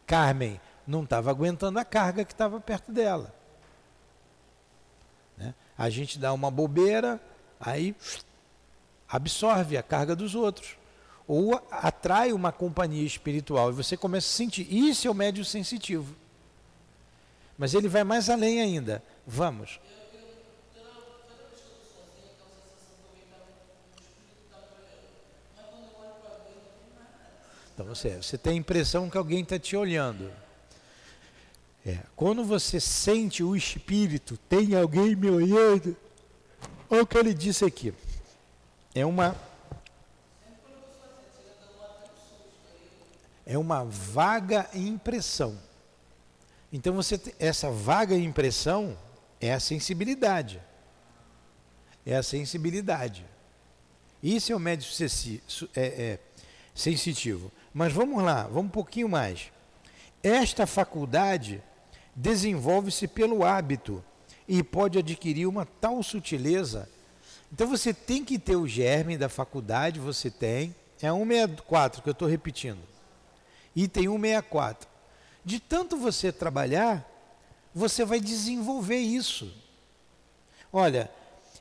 Carmen, 0.07 0.59
não 0.89 1.03
estava 1.03 1.29
aguentando 1.29 1.77
a 1.77 1.85
carga 1.85 2.25
que 2.25 2.33
estava 2.33 2.59
perto 2.59 2.91
dela. 2.91 3.33
Né? 5.37 5.53
A 5.77 5.87
gente 5.89 6.17
dá 6.17 6.33
uma 6.33 6.49
bobeira, 6.49 7.21
aí 7.59 7.95
absorve 9.07 9.77
a 9.77 9.83
carga 9.83 10.15
dos 10.15 10.33
outros. 10.33 10.77
Ou 11.27 11.61
atrai 11.69 12.33
uma 12.33 12.51
companhia 12.51 13.05
espiritual 13.05 13.69
e 13.69 13.73
você 13.73 13.95
começa 13.95 14.27
a 14.27 14.31
sentir. 14.35 14.67
Isso 14.73 15.07
é 15.07 15.11
o 15.11 15.13
médio 15.13 15.45
sensitivo. 15.45 16.15
Mas 17.55 17.75
ele 17.75 17.87
vai 17.87 18.03
mais 18.03 18.27
além 18.27 18.59
ainda. 18.59 19.03
Vamos. 19.27 19.79
Então 27.75 27.85
você, 27.85 28.17
você 28.17 28.39
tem 28.39 28.53
a 28.53 28.55
impressão 28.57 29.07
que 29.07 29.17
alguém 29.17 29.43
está 29.43 29.59
te 29.59 29.77
olhando. 29.77 30.48
É, 31.85 31.99
quando 32.15 32.43
você 32.43 32.79
sente 32.79 33.43
o 33.43 33.55
espírito, 33.55 34.37
tem 34.49 34.75
alguém 34.75 35.15
me 35.15 35.29
olhando. 35.29 35.95
Olha 36.89 37.03
o 37.03 37.07
que 37.07 37.17
ele 37.17 37.33
disse 37.33 37.63
aqui. 37.63 37.93
É 38.93 39.05
uma 39.05 39.35
é 43.45 43.57
uma 43.57 43.83
vaga 43.83 44.69
impressão. 44.73 45.57
Então 46.71 46.93
você 46.93 47.19
essa 47.39 47.71
vaga 47.71 48.15
impressão 48.15 48.97
é 49.39 49.53
a 49.53 49.59
sensibilidade. 49.59 50.61
É 52.05 52.15
a 52.15 52.23
sensibilidade. 52.23 53.25
Isso 54.21 54.51
é 54.51 54.55
o 54.55 54.59
médio 54.59 54.87
é, 55.75 55.81
é, 55.81 56.19
sensitivo. 56.75 57.51
Mas 57.73 57.93
vamos 57.93 58.21
lá, 58.21 58.43
vamos 58.43 58.65
um 58.65 58.69
pouquinho 58.69 59.07
mais. 59.07 59.51
Esta 60.21 60.67
faculdade 60.67 61.63
desenvolve-se 62.19 63.07
pelo 63.07 63.45
hábito 63.45 64.03
e 64.45 64.61
pode 64.61 64.99
adquirir 64.99 65.47
uma 65.47 65.65
tal 65.65 66.03
sutileza. 66.03 66.89
Então 67.51 67.65
você 67.65 67.93
tem 67.93 68.25
que 68.25 68.37
ter 68.37 68.57
o 68.57 68.67
germe 68.67 69.17
da 69.17 69.29
faculdade, 69.29 70.01
você 70.01 70.29
tem. 70.29 70.75
É 71.01 71.09
164 71.09 72.03
que 72.03 72.09
eu 72.09 72.11
estou 72.11 72.27
repetindo. 72.27 72.81
Item 73.73 74.03
164. 74.03 74.89
De 75.45 75.61
tanto 75.61 75.95
você 75.95 76.29
trabalhar, 76.29 77.09
você 77.73 78.03
vai 78.03 78.19
desenvolver 78.19 78.97
isso. 78.97 79.53
Olha, 80.73 81.09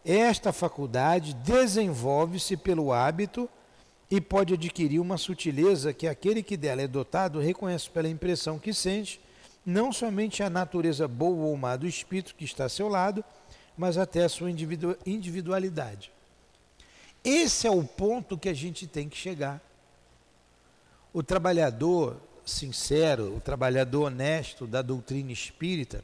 esta 0.04 0.52
faculdade 0.52 1.34
desenvolve-se 1.34 2.56
pelo 2.56 2.92
hábito 2.92 3.48
e 4.10 4.20
pode 4.20 4.54
adquirir 4.54 4.98
uma 4.98 5.18
sutileza 5.18 5.92
que 5.92 6.08
aquele 6.08 6.42
que 6.42 6.56
dela 6.56 6.82
é 6.82 6.88
dotado 6.88 7.38
reconhece 7.38 7.88
pela 7.88 8.08
impressão 8.08 8.58
que 8.58 8.74
sente, 8.74 9.20
não 9.68 9.92
somente 9.92 10.42
a 10.42 10.48
natureza 10.48 11.06
boa 11.06 11.44
ou 11.44 11.54
má 11.54 11.76
do 11.76 11.86
espírito 11.86 12.34
que 12.34 12.46
está 12.46 12.64
a 12.64 12.68
seu 12.70 12.88
lado, 12.88 13.22
mas 13.76 13.98
até 13.98 14.24
a 14.24 14.28
sua 14.28 14.50
individualidade. 14.50 16.10
Esse 17.22 17.66
é 17.66 17.70
o 17.70 17.84
ponto 17.84 18.38
que 18.38 18.48
a 18.48 18.54
gente 18.54 18.86
tem 18.86 19.10
que 19.10 19.16
chegar. 19.18 19.60
O 21.12 21.22
trabalhador 21.22 22.18
sincero, 22.46 23.36
o 23.36 23.40
trabalhador 23.40 24.04
honesto 24.04 24.66
da 24.66 24.80
doutrina 24.80 25.32
espírita, 25.32 26.02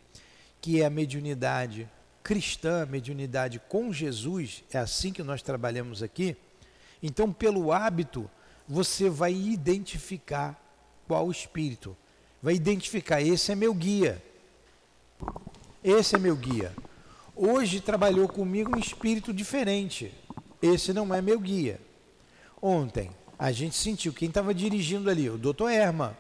que 0.61 0.83
é 0.83 0.85
a 0.85 0.91
mediunidade 0.91 1.89
cristã, 2.23 2.83
a 2.83 2.87
mediunidade 2.87 3.63
com 3.67 3.91
Jesus, 3.95 4.63
é 4.71 4.79
assim 4.79 5.11
que 5.11 5.23
nós 5.23 5.41
trabalhamos 5.41 6.03
aqui. 6.03 6.37
Então, 7.03 7.33
pelo 7.33 7.73
hábito, 7.73 8.31
você 8.69 9.09
vai 9.09 9.33
identificar 9.33 10.63
qual 11.09 11.31
espírito. 11.31 11.97
Vai 12.45 12.53
identificar, 12.57 13.23
esse 13.23 13.53
é 13.53 13.55
meu 13.55 13.73
guia. 13.73 14.23
Esse 15.83 16.15
é 16.15 16.19
meu 16.19 16.37
guia. 16.37 16.77
Hoje 17.35 17.81
trabalhou 17.81 18.29
comigo 18.29 18.77
um 18.77 18.79
espírito 18.79 19.33
diferente. 19.33 20.13
Esse 20.61 20.93
não 20.93 21.15
é 21.15 21.23
meu 21.23 21.41
guia. 21.41 21.81
Ontem, 22.61 23.11
a 23.39 23.51
gente 23.51 23.75
sentiu 23.75 24.13
quem 24.13 24.29
estava 24.29 24.53
dirigindo 24.53 25.09
ali, 25.09 25.31
o 25.31 25.39
doutor 25.39 25.71
Erma. 25.71 26.19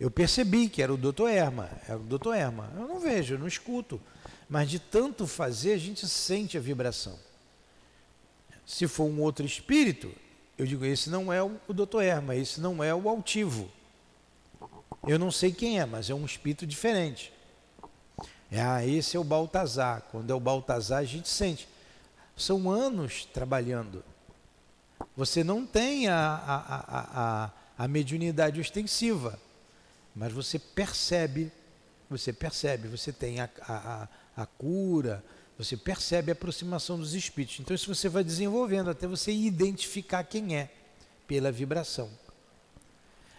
Eu 0.00 0.10
percebi 0.10 0.70
que 0.70 0.82
era 0.82 0.94
o 0.94 0.96
doutor 0.96 1.28
Erma, 1.28 1.68
era 1.86 1.98
o 1.98 2.02
doutor 2.04 2.32
Erma. 2.32 2.72
Eu 2.74 2.88
não 2.88 2.98
vejo, 2.98 3.34
eu 3.34 3.38
não 3.38 3.46
escuto. 3.46 4.00
Mas 4.48 4.70
de 4.70 4.78
tanto 4.78 5.26
fazer, 5.26 5.74
a 5.74 5.78
gente 5.78 6.08
sente 6.08 6.56
a 6.56 6.62
vibração. 6.62 7.18
Se 8.64 8.88
for 8.88 9.04
um 9.04 9.20
outro 9.20 9.44
espírito, 9.44 10.10
eu 10.56 10.64
digo, 10.64 10.82
esse 10.86 11.10
não 11.10 11.30
é 11.30 11.42
o 11.42 11.74
doutor 11.74 12.00
Erma, 12.00 12.34
esse 12.34 12.58
não 12.58 12.82
é 12.82 12.94
o 12.94 13.06
altivo. 13.06 13.70
Eu 15.06 15.18
não 15.18 15.30
sei 15.30 15.52
quem 15.52 15.80
é, 15.80 15.86
mas 15.86 16.10
é 16.10 16.14
um 16.14 16.24
espírito 16.24 16.66
diferente. 16.66 17.32
Ah, 18.50 18.84
esse 18.84 19.16
é 19.16 19.20
o 19.20 19.24
Baltazar. 19.24 20.02
Quando 20.10 20.30
é 20.30 20.34
o 20.34 20.40
Baltazar, 20.40 21.00
a 21.00 21.04
gente 21.04 21.28
sente. 21.28 21.68
São 22.36 22.70
anos 22.70 23.24
trabalhando. 23.26 24.02
Você 25.16 25.44
não 25.44 25.66
tem 25.66 26.08
a, 26.08 26.14
a, 26.16 27.44
a, 27.44 27.50
a, 27.76 27.88
mediunidade 27.88 28.60
ostensiva, 28.60 29.38
mas 30.14 30.32
você 30.32 30.58
percebe, 30.58 31.50
você 32.08 32.32
percebe, 32.32 32.88
você 32.88 33.12
tem 33.12 33.40
a, 33.40 33.48
a, 33.62 34.08
a 34.36 34.46
cura, 34.46 35.24
você 35.58 35.76
percebe 35.76 36.30
a 36.30 36.34
aproximação 36.34 36.96
dos 36.96 37.14
espíritos. 37.14 37.58
Então 37.58 37.74
isso 37.74 37.92
você 37.92 38.08
vai 38.08 38.22
desenvolvendo 38.22 38.90
até 38.90 39.06
você 39.06 39.32
identificar 39.32 40.22
quem 40.22 40.56
é 40.56 40.70
pela 41.26 41.50
vibração. 41.50 42.08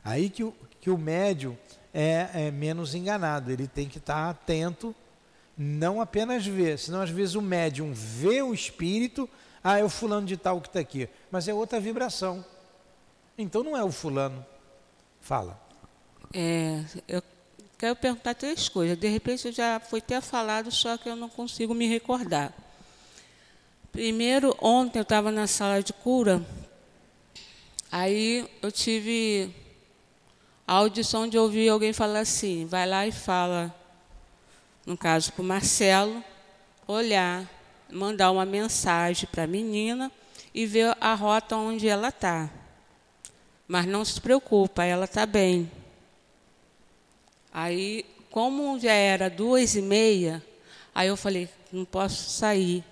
Aí 0.04 0.30
que 0.30 0.44
que 0.82 0.90
o 0.90 0.98
médium 0.98 1.58
é, 1.94 2.30
é 2.34 2.52
menos 2.52 2.96
enganado, 2.96 3.52
ele 3.52 3.68
tem 3.68 3.88
que 3.88 3.98
estar 3.98 4.30
atento, 4.30 4.96
não 5.58 6.00
apenas 6.00 6.46
ver, 6.46 6.80
senão 6.80 7.02
às 7.02 7.10
vezes 7.10 7.36
o 7.36 7.42
médium 7.42 7.92
vê 7.94 8.42
o 8.42 8.54
espírito, 8.54 9.30
ah, 9.64 9.78
é 9.78 9.84
o 9.84 9.90
fulano 9.90 10.26
de 10.26 10.38
tal 10.38 10.62
que 10.62 10.68
está 10.68 10.80
aqui. 10.80 11.10
Mas 11.30 11.48
é 11.48 11.54
outra 11.54 11.80
vibração. 11.80 12.46
Então 13.38 13.64
não 13.64 13.76
é 13.76 13.84
o 13.84 13.92
fulano. 13.92 14.46
Fala. 15.20 15.60
É, 16.34 16.84
eu 17.08 17.22
quero 17.78 17.96
perguntar 17.96 18.36
três 18.36 18.70
coisas. 18.70 18.98
De 18.98 19.08
repente 19.08 19.48
eu 19.48 19.52
já 19.52 19.80
foi 19.80 20.00
ter 20.00 20.22
falado, 20.22 20.72
só 20.72 20.98
que 20.98 21.10
eu 21.10 21.16
não 21.16 21.30
consigo 21.30 21.74
me 21.74 21.88
recordar. 21.88 22.54
Primeiro, 23.92 24.56
ontem 24.62 25.00
eu 25.00 25.04
estava 25.04 25.32
na 25.32 25.48
sala 25.48 25.82
de 25.82 25.92
cura, 25.92 26.46
aí 27.92 28.48
eu 28.62 28.72
tive 28.72 29.54
a 30.70 30.74
audição 30.74 31.28
de 31.28 31.36
ouvir 31.36 31.68
alguém 31.68 31.92
falar 31.92 32.20
assim, 32.20 32.68
vai 32.68 32.88
lá 32.88 33.08
e 33.08 33.12
fala, 33.12 33.74
no 34.86 34.96
caso 34.96 35.34
para 35.34 35.42
o 35.42 35.44
Marcelo, 35.44 36.24
olhar 36.88 37.50
mandar 37.92 38.30
uma 38.30 38.46
mensagem 38.46 39.28
para 39.32 39.46
a 39.46 39.48
menina 39.48 40.12
e 40.54 40.68
ver 40.68 40.96
a 41.02 41.16
rota 41.16 41.56
onde 41.56 41.88
ela 41.88 42.10
está. 42.10 42.52
Mas 43.68 43.88
não 43.88 44.06
se 44.06 44.22
preocupa, 44.22 44.84
ela 44.84 45.06
está 45.06 45.26
bem. 45.26 45.72
Aí, 47.52 48.06
como 48.30 48.80
já 48.80 48.94
era 48.94 49.28
duas 49.28 49.74
e 49.74 49.82
meia, 49.82 50.40
aí 50.94 51.08
eu 51.08 51.18
falei, 51.18 51.50
não 51.72 51.84
posso 51.84 52.30
sair. 52.30 52.84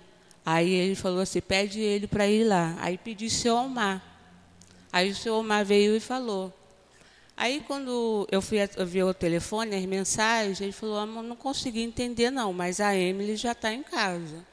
Aí 0.44 0.68
ele 0.68 0.96
falou 0.96 1.20
assim, 1.20 1.40
pede 1.40 1.78
ele 1.78 2.08
para 2.08 2.26
ir 2.26 2.42
lá. 2.42 2.76
Aí 2.80 2.98
pedi 2.98 3.26
o 3.26 3.30
seu 3.30 3.54
Omar. 3.54 4.02
Aí 4.92 5.12
o 5.12 5.14
seu 5.14 5.36
Omar 5.36 5.64
veio 5.64 5.94
e 5.94 6.00
falou. 6.00 6.57
Aí 7.40 7.60
quando 7.60 8.26
eu 8.32 8.42
fui 8.42 8.58
ver 8.84 9.04
o 9.04 9.14
telefone, 9.14 9.76
as 9.76 9.84
mensagens, 9.84 10.60
ele 10.60 10.72
falou, 10.72 10.98
ah, 10.98 11.06
não 11.06 11.36
consegui 11.36 11.82
entender 11.82 12.32
não, 12.32 12.52
mas 12.52 12.80
a 12.80 12.96
Emily 12.96 13.36
já 13.36 13.52
está 13.52 13.72
em 13.72 13.84
casa. 13.84 14.44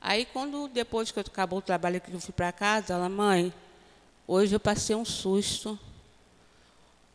Aí, 0.00 0.26
quando 0.26 0.66
depois 0.66 1.12
que 1.12 1.18
eu 1.20 1.24
acabou 1.24 1.60
o 1.60 1.62
trabalho 1.62 2.00
que 2.00 2.12
eu 2.12 2.18
fui 2.18 2.34
para 2.34 2.50
casa, 2.50 2.94
ela, 2.94 3.08
mãe, 3.08 3.54
hoje 4.26 4.52
eu 4.52 4.58
passei 4.58 4.96
um 4.96 5.04
susto. 5.04 5.78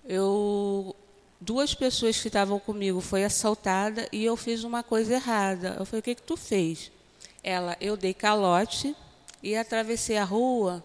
Eu, 0.06 0.96
duas 1.42 1.76
pessoas 1.76 2.18
que 2.20 2.30
estavam 2.30 2.58
comigo 2.58 3.02
foi 3.02 3.26
assaltada 3.26 4.08
e 4.14 4.24
eu 4.24 4.38
fiz 4.38 4.64
uma 4.64 4.84
coisa 4.84 5.16
errada. 5.16 5.76
Eu 5.78 5.86
falei, 5.86 6.00
o 6.00 6.04
que, 6.04 6.16
que 6.16 6.24
tu 6.24 6.38
fez? 6.38 6.94
Ela, 7.44 7.76
eu 7.82 7.98
dei 7.98 8.14
calote 8.14 8.96
e 9.44 9.54
atravessei 9.54 10.18
a 10.18 10.24
rua 10.24 10.82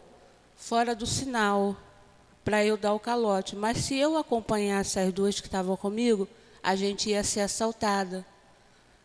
fora 0.56 0.92
do 0.92 1.06
sinal 1.06 1.76
para 2.44 2.64
eu 2.64 2.76
dar 2.76 2.92
o 2.92 3.00
calote. 3.00 3.56
Mas 3.56 3.78
se 3.78 3.96
eu 3.96 4.16
acompanhasse 4.16 4.98
as 4.98 5.12
duas 5.12 5.40
que 5.40 5.46
estavam 5.46 5.76
comigo, 5.76 6.28
a 6.62 6.76
gente 6.76 7.10
ia 7.10 7.24
ser 7.24 7.40
assaltada. 7.40 8.24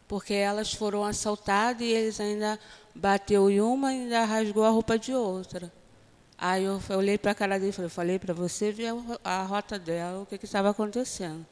Porque 0.08 0.34
elas 0.34 0.73
foram 0.73 1.06
assaltadas 1.06 1.82
e 1.82 1.91
eles 1.91 2.19
ainda 2.19 2.60
bateu 2.93 3.49
em 3.49 3.62
uma 3.62 3.93
e 3.93 4.02
ainda 4.02 4.25
rasgou 4.25 4.63
a 4.65 4.69
roupa 4.69 4.97
de 4.97 5.13
outra. 5.13 5.71
Aí 6.38 6.63
eu 6.63 6.82
olhei 6.97 7.17
para 7.17 7.32
a 7.32 7.36
cara 7.36 7.60
dele 7.60 7.69
e 7.69 7.73
falei, 7.73 7.89
falei 7.89 8.19
para 8.19 8.34
você 8.34 8.71
ver 8.71 8.93
a 9.23 9.43
rota 9.43 9.78
dela, 9.78 10.21
o 10.21 10.25
que 10.25 10.43
estava 10.43 10.69
acontecendo. 10.69 11.45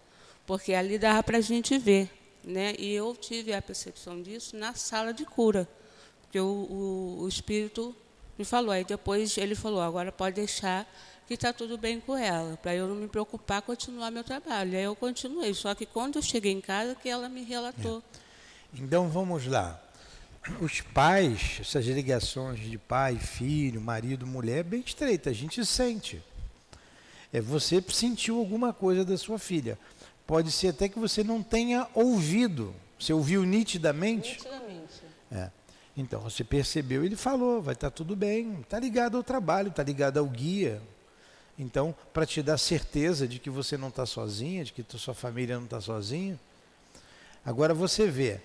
Porque 0.46 0.74
ali 0.74 0.98
dava 0.98 1.22
para 1.22 1.38
a 1.38 1.42
gente 1.42 1.78
ver. 1.78 2.10
Né? 2.44 2.74
E 2.80 2.94
eu 2.94 3.14
tive 3.14 3.54
a 3.54 3.62
percepção 3.62 4.22
disso 4.22 4.56
na 4.56 4.74
sala 4.74 5.14
de 5.14 5.26
cura. 5.26 5.68
Porque 6.22 6.40
o, 6.40 6.46
o, 6.46 7.18
o 7.24 7.28
espírito 7.28 7.94
me 8.38 8.46
falou. 8.46 8.72
Aí 8.72 8.86
depois 8.86 9.38
ele 9.38 9.56
falou, 9.56 9.82
agora 9.82 10.12
pode 10.12 10.38
deixar 10.38 10.88
que 11.28 11.34
está 11.34 11.52
tudo 11.52 11.78
bem 11.78 12.00
com 12.00 12.18
ela, 12.18 12.58
para 12.58 12.74
eu 12.74 12.88
não 12.88 12.96
me 12.96 13.08
preocupar, 13.08 13.62
continuar 13.62 14.10
meu 14.12 14.24
trabalho. 14.24 14.78
Aí 14.78 14.84
eu 14.84 14.96
continuei. 14.96 15.54
Só 15.54 15.76
que 15.76 15.86
quando 15.86 16.16
eu 16.16 16.22
cheguei 16.22 16.52
em 16.52 16.62
casa, 16.62 16.96
que 16.96 17.10
ela 17.10 17.28
me 17.28 17.44
relatou. 17.44 18.02
É. 18.74 18.80
Então 18.80 19.10
vamos 19.10 19.46
lá 19.46 19.84
os 20.62 20.82
pais, 20.82 21.58
essas 21.60 21.86
ligações 21.86 22.60
de 22.60 22.78
pai, 22.78 23.18
filho, 23.18 23.82
marido, 23.82 24.26
mulher, 24.26 24.60
é 24.60 24.64
bem 24.64 24.80
estreita, 24.86 25.30
a 25.30 25.34
gente 25.34 25.66
sente. 25.66 26.24
É, 27.32 27.42
você 27.42 27.84
sentiu 27.90 28.38
alguma 28.38 28.72
coisa 28.74 29.04
da 29.04 29.18
sua 29.18 29.38
filha. 29.38 29.78
Pode 30.26 30.52
ser 30.52 30.70
até 30.70 30.88
que 30.88 31.00
você 31.00 31.24
não 31.24 31.44
tenha 31.44 31.88
ouvido. 31.94 32.74
Você 32.98 33.14
ouviu 33.14 33.44
nitidamente? 33.44 34.34
Nitidamente. 34.34 35.04
É. 35.32 35.50
Então, 35.96 36.22
você 36.22 36.44
percebeu, 36.44 37.04
ele 37.04 37.16
falou, 37.16 37.62
vai 37.62 37.74
estar 37.74 37.90
tá 37.90 37.96
tudo 37.96 38.16
bem. 38.16 38.60
Está 38.62 38.80
ligado 38.80 39.18
ao 39.18 39.24
trabalho, 39.24 39.70
está 39.70 39.84
ligado 39.84 40.18
ao 40.18 40.26
guia. 40.26 40.82
Então, 41.58 41.96
para 42.14 42.26
te 42.26 42.44
dar 42.44 42.58
certeza 42.58 43.28
de 43.28 43.40
que 43.40 43.50
você 43.50 43.78
não 43.78 43.88
está 43.88 44.06
sozinha, 44.06 44.64
de 44.64 44.72
que 44.72 44.86
sua 44.98 45.14
família 45.14 45.56
não 45.56 45.66
está 45.66 45.82
sozinha. 45.82 46.40
Agora 47.44 47.74
você 47.74 48.08
vê. 48.08 48.40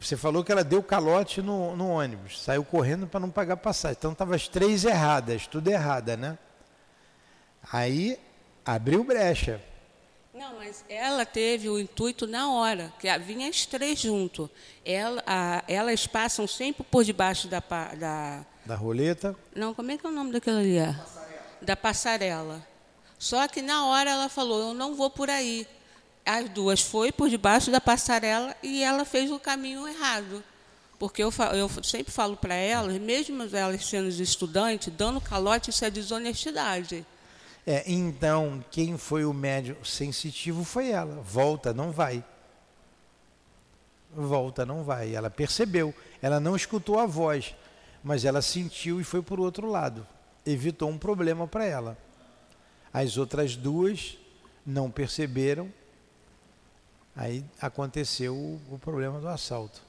Você 0.00 0.16
falou 0.16 0.42
que 0.42 0.50
ela 0.50 0.64
deu 0.64 0.82
calote 0.82 1.40
no, 1.40 1.76
no 1.76 1.88
ônibus, 1.88 2.42
saiu 2.42 2.64
correndo 2.64 3.06
para 3.06 3.20
não 3.20 3.30
pagar 3.30 3.56
passagem. 3.56 3.96
Então 3.98 4.12
estava 4.12 4.34
as 4.34 4.48
três 4.48 4.84
erradas, 4.84 5.46
tudo 5.46 5.68
errada, 5.68 6.16
né? 6.16 6.36
Aí 7.72 8.18
abriu 8.64 9.04
brecha. 9.04 9.60
Não, 10.34 10.56
mas 10.56 10.84
ela 10.88 11.24
teve 11.24 11.68
o 11.68 11.78
intuito 11.78 12.26
na 12.26 12.52
hora, 12.52 12.92
que 12.98 13.06
vinha 13.18 13.48
as 13.48 13.64
três 13.64 14.00
junto. 14.00 14.50
Ela, 14.84 15.22
a, 15.24 15.62
elas 15.68 16.08
passam 16.08 16.46
sempre 16.46 16.82
por 16.82 17.04
debaixo 17.04 17.46
da, 17.46 17.62
da. 17.96 18.44
Da 18.66 18.74
roleta? 18.74 19.36
Não, 19.54 19.72
como 19.72 19.92
é 19.92 19.96
que 19.96 20.04
é 20.04 20.08
o 20.08 20.12
nome 20.12 20.32
daquilo 20.32 20.58
ali? 20.58 20.76
É? 20.76 20.94
Da 21.60 21.76
passarela. 21.76 22.66
Só 23.18 23.46
que 23.48 23.62
na 23.62 23.86
hora 23.86 24.10
ela 24.10 24.28
falou: 24.28 24.68
Eu 24.68 24.74
não 24.74 24.94
vou 24.94 25.10
por 25.10 25.30
aí. 25.30 25.66
As 26.26 26.48
duas 26.48 26.80
foi 26.80 27.12
por 27.12 27.28
debaixo 27.28 27.70
da 27.70 27.80
passarela 27.80 28.56
e 28.62 28.82
ela 28.82 29.04
fez 29.04 29.30
o 29.30 29.38
caminho 29.38 29.86
errado. 29.86 30.42
Porque 30.98 31.22
eu, 31.22 31.32
eu 31.52 31.68
sempre 31.82 32.12
falo 32.12 32.36
para 32.36 32.54
elas, 32.54 32.98
mesmo 32.98 33.42
elas 33.54 33.84
sendo 33.84 34.08
estudantes, 34.08 34.92
dando 34.94 35.20
calote, 35.20 35.70
isso 35.70 35.84
é 35.84 35.90
desonestidade. 35.90 37.04
É, 37.66 37.82
então, 37.86 38.62
quem 38.70 38.96
foi 38.96 39.24
o 39.24 39.32
médium 39.32 39.82
sensitivo 39.84 40.64
foi 40.64 40.90
ela. 40.90 41.20
Volta, 41.22 41.72
não 41.72 41.90
vai. 41.90 42.24
Volta, 44.14 44.64
não 44.64 44.84
vai. 44.84 45.14
Ela 45.14 45.30
percebeu. 45.30 45.94
Ela 46.22 46.38
não 46.38 46.54
escutou 46.54 46.98
a 46.98 47.06
voz, 47.06 47.54
mas 48.02 48.24
ela 48.24 48.40
sentiu 48.40 49.00
e 49.00 49.04
foi 49.04 49.22
por 49.22 49.40
outro 49.40 49.68
lado. 49.68 50.06
Evitou 50.46 50.90
um 50.90 50.98
problema 50.98 51.46
para 51.46 51.64
ela. 51.64 51.98
As 52.92 53.16
outras 53.16 53.56
duas 53.56 54.18
não 54.64 54.90
perceberam. 54.90 55.72
Aí 57.16 57.44
aconteceu 57.60 58.34
o, 58.34 58.60
o 58.70 58.78
problema 58.78 59.20
do 59.20 59.28
assalto. 59.28 59.82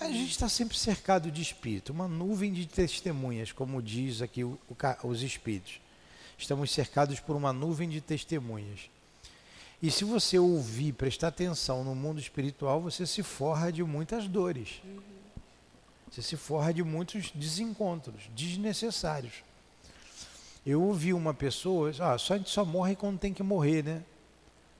A 0.00 0.06
gente 0.06 0.32
está 0.32 0.48
sempre 0.48 0.76
cercado 0.76 1.30
de 1.30 1.40
espírito, 1.40 1.92
uma 1.92 2.08
nuvem 2.08 2.52
de 2.52 2.66
testemunhas, 2.66 3.52
como 3.52 3.80
diz 3.80 4.20
aqui 4.20 4.42
o, 4.42 4.58
o, 4.68 5.06
os 5.08 5.22
espíritos 5.22 5.80
estamos 6.38 6.70
cercados 6.70 7.20
por 7.20 7.36
uma 7.36 7.52
nuvem 7.52 7.88
de 7.88 8.00
testemunhas. 8.00 8.90
E 9.82 9.90
se 9.90 10.04
você 10.04 10.38
ouvir, 10.38 10.92
prestar 10.92 11.28
atenção 11.28 11.84
no 11.84 11.94
mundo 11.94 12.18
espiritual, 12.18 12.80
você 12.80 13.06
se 13.06 13.22
forra 13.22 13.70
de 13.70 13.82
muitas 13.82 14.26
dores. 14.26 14.80
Você 16.14 16.22
se 16.22 16.36
forra 16.36 16.72
de 16.72 16.84
muitos 16.84 17.32
desencontros 17.32 18.30
desnecessários. 18.36 19.42
Eu 20.64 20.80
ouvi 20.80 21.12
uma 21.12 21.34
pessoa, 21.34 21.90
ah, 21.98 22.16
só 22.16 22.34
a 22.34 22.38
gente 22.38 22.50
só 22.50 22.64
morre 22.64 22.94
quando 22.94 23.18
tem 23.18 23.34
que 23.34 23.42
morrer, 23.42 23.82
né? 23.82 24.04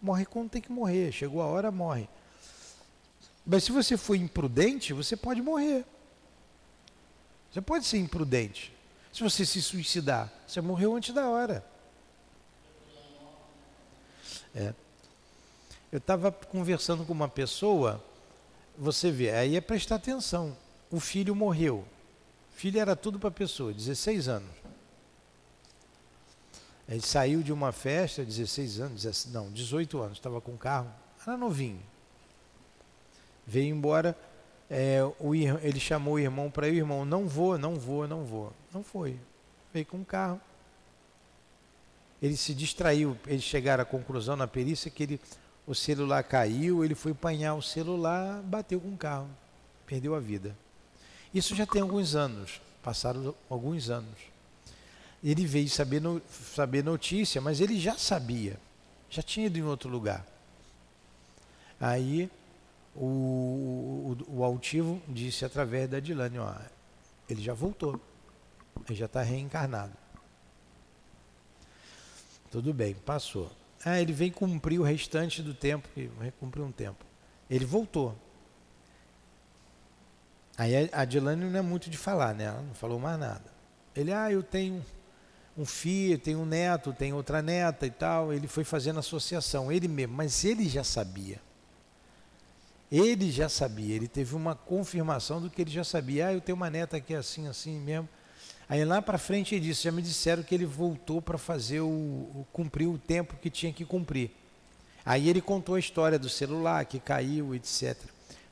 Morre 0.00 0.24
quando 0.26 0.50
tem 0.50 0.62
que 0.62 0.70
morrer, 0.70 1.10
chegou 1.10 1.42
a 1.42 1.46
hora, 1.46 1.72
morre. 1.72 2.08
Mas 3.44 3.64
se 3.64 3.72
você 3.72 3.96
for 3.96 4.14
imprudente, 4.14 4.92
você 4.92 5.16
pode 5.16 5.42
morrer. 5.42 5.84
Você 7.50 7.60
pode 7.60 7.84
ser 7.84 7.98
imprudente. 7.98 8.72
Se 9.12 9.20
você 9.20 9.44
se 9.44 9.60
suicidar, 9.60 10.32
você 10.46 10.60
morreu 10.60 10.94
antes 10.94 11.12
da 11.12 11.28
hora. 11.28 11.66
É. 14.54 14.72
Eu 15.90 15.98
estava 15.98 16.30
conversando 16.30 17.04
com 17.04 17.12
uma 17.12 17.28
pessoa, 17.28 18.02
você 18.78 19.10
vê, 19.10 19.32
aí 19.32 19.56
é 19.56 19.60
prestar 19.60 19.96
atenção. 19.96 20.56
O 20.94 21.00
filho 21.00 21.34
morreu. 21.34 21.78
O 21.78 22.56
filho 22.56 22.78
era 22.78 22.94
tudo 22.94 23.18
para 23.18 23.28
a 23.28 23.32
pessoa, 23.32 23.72
16 23.72 24.28
anos. 24.28 24.50
Ele 26.88 27.00
saiu 27.00 27.42
de 27.42 27.52
uma 27.52 27.72
festa, 27.72 28.24
16 28.24 28.78
anos, 28.78 29.02
17, 29.02 29.34
não, 29.34 29.50
18 29.50 30.00
anos, 30.00 30.18
estava 30.18 30.40
com 30.40 30.52
o 30.52 30.56
carro, 30.56 30.88
era 31.26 31.36
novinho. 31.36 31.82
Veio 33.44 33.74
embora, 33.74 34.16
é, 34.70 35.00
o, 35.18 35.34
ele 35.34 35.80
chamou 35.80 36.14
o 36.14 36.18
irmão 36.20 36.48
para 36.48 36.68
ir, 36.68 36.74
o 36.74 36.76
irmão, 36.76 37.04
não 37.04 37.26
vou, 37.26 37.58
não 37.58 37.74
vou, 37.74 38.06
não 38.06 38.24
vou. 38.24 38.52
Não 38.72 38.84
foi. 38.84 39.18
Veio 39.72 39.86
com 39.86 39.96
um 39.96 40.04
carro. 40.04 40.40
Ele 42.22 42.36
se 42.36 42.54
distraiu, 42.54 43.18
eles 43.26 43.42
chegaram 43.42 43.82
à 43.82 43.84
conclusão 43.84 44.36
na 44.36 44.46
perícia 44.46 44.88
que 44.92 45.02
ele, 45.02 45.20
o 45.66 45.74
celular 45.74 46.22
caiu, 46.22 46.84
ele 46.84 46.94
foi 46.94 47.10
apanhar 47.10 47.54
o 47.54 47.62
celular, 47.62 48.40
bateu 48.42 48.80
com 48.80 48.94
o 48.94 48.96
carro, 48.96 49.28
perdeu 49.86 50.14
a 50.14 50.20
vida. 50.20 50.56
Isso 51.34 51.56
já 51.56 51.66
tem 51.66 51.82
alguns 51.82 52.14
anos, 52.14 52.60
passaram 52.82 53.34
alguns 53.50 53.90
anos. 53.90 54.18
Ele 55.22 55.44
veio 55.44 55.68
saber, 55.68 56.00
no, 56.00 56.22
saber 56.54 56.84
notícia, 56.84 57.40
mas 57.40 57.60
ele 57.60 57.80
já 57.80 57.98
sabia, 57.98 58.58
já 59.10 59.22
tinha 59.22 59.46
ido 59.46 59.58
em 59.58 59.62
outro 59.62 59.90
lugar. 59.90 60.24
Aí 61.80 62.30
o, 62.94 64.16
o, 64.28 64.36
o 64.36 64.44
altivo 64.44 65.02
disse 65.08 65.44
através 65.44 65.90
da 65.90 65.98
Dilane, 65.98 66.38
ó, 66.38 66.54
ele 67.28 67.42
já 67.42 67.52
voltou, 67.52 68.00
ele 68.86 68.94
já 68.94 69.06
está 69.06 69.22
reencarnado. 69.22 69.92
Tudo 72.50 72.72
bem, 72.72 72.94
passou. 72.94 73.50
Ah, 73.84 74.00
ele 74.00 74.12
vem 74.12 74.30
cumprir 74.30 74.78
o 74.78 74.84
restante 74.84 75.42
do 75.42 75.52
tempo, 75.52 75.88
vai 76.16 76.32
cumprir 76.38 76.62
um 76.62 76.70
tempo. 76.70 77.04
Ele 77.50 77.64
voltou. 77.64 78.16
Aí 80.56 80.88
a 80.92 81.04
Dilane 81.04 81.44
não 81.44 81.58
é 81.58 81.62
muito 81.62 81.90
de 81.90 81.98
falar, 81.98 82.34
né? 82.34 82.44
Ela 82.44 82.62
não 82.62 82.74
falou 82.74 82.98
mais 82.98 83.18
nada. 83.18 83.52
Ele, 83.94 84.12
ah, 84.12 84.30
eu 84.30 84.42
tenho 84.42 84.84
um 85.56 85.64
filho, 85.64 86.18
tenho 86.18 86.40
um 86.40 86.46
neto, 86.46 86.92
tenho 86.92 87.16
outra 87.16 87.42
neta 87.42 87.86
e 87.86 87.90
tal. 87.90 88.32
Ele 88.32 88.46
foi 88.46 88.64
fazendo 88.64 88.98
associação, 88.98 89.70
ele 89.70 89.88
mesmo, 89.88 90.14
mas 90.14 90.44
ele 90.44 90.68
já 90.68 90.84
sabia. 90.84 91.40
Ele 92.90 93.30
já 93.30 93.48
sabia, 93.48 93.96
ele 93.96 94.06
teve 94.06 94.36
uma 94.36 94.54
confirmação 94.54 95.40
do 95.40 95.50
que 95.50 95.62
ele 95.62 95.70
já 95.70 95.82
sabia. 95.82 96.28
Ah, 96.28 96.32
eu 96.32 96.40
tenho 96.40 96.54
uma 96.54 96.70
neta 96.70 96.96
aqui 96.96 97.14
assim, 97.14 97.48
assim 97.48 97.78
mesmo. 97.80 98.08
Aí 98.68 98.84
lá 98.84 99.02
para 99.02 99.18
frente 99.18 99.54
ele 99.54 99.66
disse, 99.66 99.82
já 99.82 99.92
me 99.92 100.00
disseram 100.00 100.42
que 100.42 100.54
ele 100.54 100.64
voltou 100.64 101.20
para 101.20 101.36
fazer 101.36 101.80
o, 101.80 101.86
o, 101.88 102.46
cumprir 102.52 102.88
o 102.88 102.96
tempo 102.96 103.36
que 103.36 103.50
tinha 103.50 103.72
que 103.72 103.84
cumprir. 103.84 104.30
Aí 105.04 105.28
ele 105.28 105.40
contou 105.40 105.74
a 105.74 105.78
história 105.78 106.18
do 106.18 106.28
celular 106.28 106.84
que 106.86 106.98
caiu, 106.98 107.54
etc. 107.54 107.96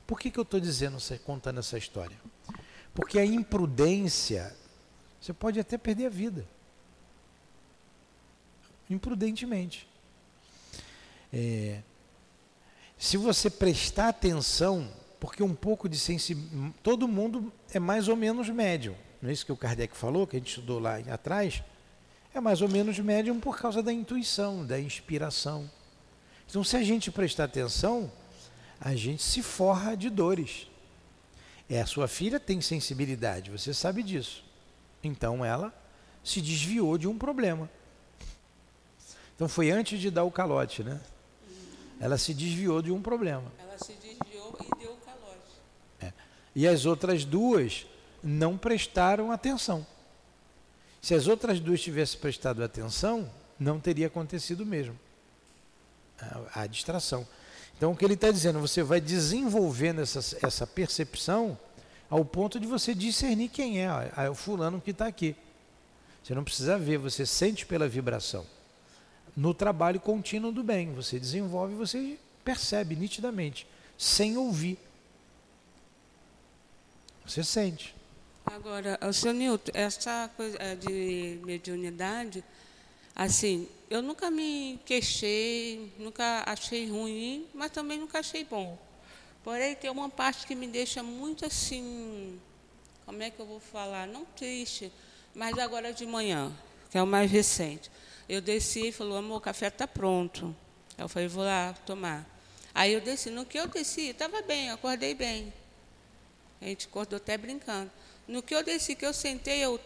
Por 0.07 0.19
que, 0.19 0.31
que 0.31 0.39
eu 0.39 0.43
estou 0.43 0.61
dizendo, 0.61 0.99
contando 1.25 1.61
essa 1.61 1.79
história? 1.79 2.17
Porque 2.95 3.19
a 3.19 3.25
imprudência, 3.25 4.55
você 5.21 5.33
pode 5.33 5.59
até 5.59 5.79
perder 5.79 6.07
a 6.07 6.11
vida. 6.11 6.47
Imprudentemente. 8.91 9.89
É, 11.33 11.81
se 12.99 13.17
você 13.17 13.49
prestar 13.49 14.09
atenção, 14.09 14.89
porque 15.19 15.43
um 15.43 15.55
pouco 15.55 15.89
de 15.89 15.99
sensibilidade, 15.99 16.75
todo 16.83 17.09
mundo 17.09 17.53
é 17.73 17.81
mais 17.81 18.09
ou 18.09 18.17
menos 18.17 18.49
médium, 18.51 18.95
não 19.21 19.31
é 19.31 19.33
isso 19.33 19.47
que 19.47 19.53
o 19.53 19.57
Kardec 19.57 19.97
falou, 19.97 20.27
que 20.27 20.37
a 20.37 20.39
gente 20.39 20.49
estudou 20.49 20.79
lá 20.79 20.99
atrás? 21.11 21.63
É 22.35 22.41
mais 22.41 22.61
ou 22.61 22.69
menos 22.69 22.99
médium 22.99 23.41
por 23.41 23.59
causa 23.59 23.83
da 23.83 23.93
intuição, 23.93 24.67
da 24.67 24.79
inspiração. 24.81 25.71
Então, 26.49 26.63
se 26.63 26.77
a 26.77 26.83
gente 26.83 27.11
prestar 27.11 27.45
atenção, 27.45 28.11
a 28.85 28.97
gente 28.97 29.23
se 29.23 29.43
forra 29.43 29.97
de 29.97 30.11
dores. 30.11 30.67
É, 31.71 31.81
a 31.81 31.87
sua 31.87 32.09
filha 32.09 32.41
tem 32.41 32.61
sensibilidade, 32.61 33.51
você 33.51 33.73
sabe 33.73 34.03
disso. 34.03 34.45
Então, 35.05 35.45
ela 35.45 35.73
se 36.23 36.41
desviou 36.41 36.99
de 36.99 37.07
um 37.07 37.17
problema. 37.17 37.71
Então, 39.37 39.49
foi 39.49 39.71
antes 39.71 40.01
de 40.01 40.11
dar 40.11 40.25
o 40.25 40.31
calote, 40.31 40.83
né? 40.83 41.01
Ela 42.01 42.19
se 42.19 42.35
desviou 42.35 42.83
de 42.83 42.91
um 42.91 43.01
problema. 43.01 43.51
Ela 43.61 43.79
se 43.79 43.93
desviou 43.93 44.59
e 44.61 44.81
deu 44.81 44.93
o 44.93 44.97
calote. 44.97 45.55
É. 46.01 46.13
E 46.55 46.67
as 46.67 46.85
outras 46.85 47.25
duas 47.25 47.87
não 48.23 48.59
prestaram 48.59 49.31
atenção. 49.31 49.87
Se 51.01 51.15
as 51.15 51.29
outras 51.29 51.61
duas 51.61 51.81
tivessem 51.81 52.21
prestado 52.21 52.63
atenção, 52.63 53.31
não 53.59 53.79
teria 53.79 54.09
acontecido 54.09 54.67
mesmo. 54.67 54.99
A, 56.21 56.63
a 56.63 56.67
distração. 56.67 57.27
Então, 57.77 57.93
o 57.93 57.97
que 57.97 58.05
ele 58.05 58.15
está 58.15 58.31
dizendo, 58.31 58.61
você 58.61 58.83
vai 58.83 59.01
desenvolvendo 59.01 60.01
essa, 60.01 60.39
essa 60.43 60.67
percepção 60.67 61.59
ao 62.09 62.25
ponto 62.25 62.61
de 62.61 62.67
você 62.67 62.95
discernir 62.95 63.49
quem 63.49 63.81
é, 63.81 63.89
é 64.17 64.31
o 64.31 64.35
fulano 64.35 64.81
que 64.81 64.91
está 64.91 65.07
aqui. 65.07 65.35
Você 66.23 66.35
não 66.35 66.45
precisa 66.45 66.79
ver, 66.79 66.99
você 66.99 67.27
sente 67.27 67.67
pela 67.67 67.89
vibração 67.89 68.47
no 69.37 69.55
trabalho 69.55 69.99
contínuo 69.99 70.53
do 70.53 70.63
bem. 70.63 70.93
Você 70.93 71.19
desenvolve, 71.19 71.75
você 71.75 72.19
percebe 72.45 72.95
nitidamente, 72.95 73.67
sem 73.99 74.37
ouvir. 74.37 74.79
Você 77.27 77.43
sente. 77.43 77.95
Agora, 78.45 78.99
o 79.03 79.13
senhor 79.13 79.35
Nilton, 79.35 79.71
essa 79.73 80.29
coisa 80.37 80.57
é, 80.61 80.75
de 80.75 81.41
mediunidade, 81.45 82.45
assim, 83.15 83.69
eu 83.91 84.03
nunca 84.03 84.31
me 84.31 84.81
queixei, 84.85 85.93
nunca 85.99 86.43
achei 86.47 86.89
ruim, 86.89 87.47
mas 87.55 87.71
também 87.71 87.99
nunca 87.99 88.21
achei 88.21 88.45
bom. 88.45 88.79
Porém, 89.45 89.75
tem 89.75 89.91
uma 89.91 90.09
parte 90.09 90.47
que 90.47 90.55
me 90.55 90.67
deixa 90.67 91.03
muito 91.03 91.45
assim, 91.45 92.41
como 93.05 93.23
é 93.23 93.31
que 93.31 93.41
eu 93.41 93.47
vou 93.47 93.61
falar? 93.61 94.07
Não 94.07 94.25
triste, 94.25 94.93
mas 95.35 95.59
agora 95.59 95.93
de 95.93 96.07
manhã, 96.07 96.53
que 96.91 96.97
é 96.97 97.03
o 97.03 97.07
mais 97.07 97.31
recente. 97.31 97.91
Eu 98.29 98.41
desci 98.41 98.89
e 98.89 98.93
falou, 98.93 99.19
amor, 99.19 99.39
o 99.39 99.41
café 99.41 99.67
está 99.67 99.87
pronto. 99.87 100.55
Eu 100.97 101.09
falei, 101.09 101.29
vou 101.29 101.45
lá 101.45 101.75
tomar. 101.85 102.27
Aí 102.75 102.93
eu 102.93 103.01
desci. 103.01 103.31
No 103.31 103.45
que 103.45 103.59
eu 103.59 103.67
desci, 103.67 104.09
estava 104.09 104.41
bem, 104.43 104.71
acordei 104.71 105.15
bem. 105.15 105.53
A 106.61 106.67
gente 106.67 106.87
acordou 106.87 107.17
até 107.17 107.37
brincando. 107.37 107.91
No 108.27 108.43
que 108.43 108.55
eu 108.55 108.63
desci, 108.63 108.95
que 108.95 109.05
eu 109.05 109.13
sentei, 109.13 109.59
eu. 109.61 109.79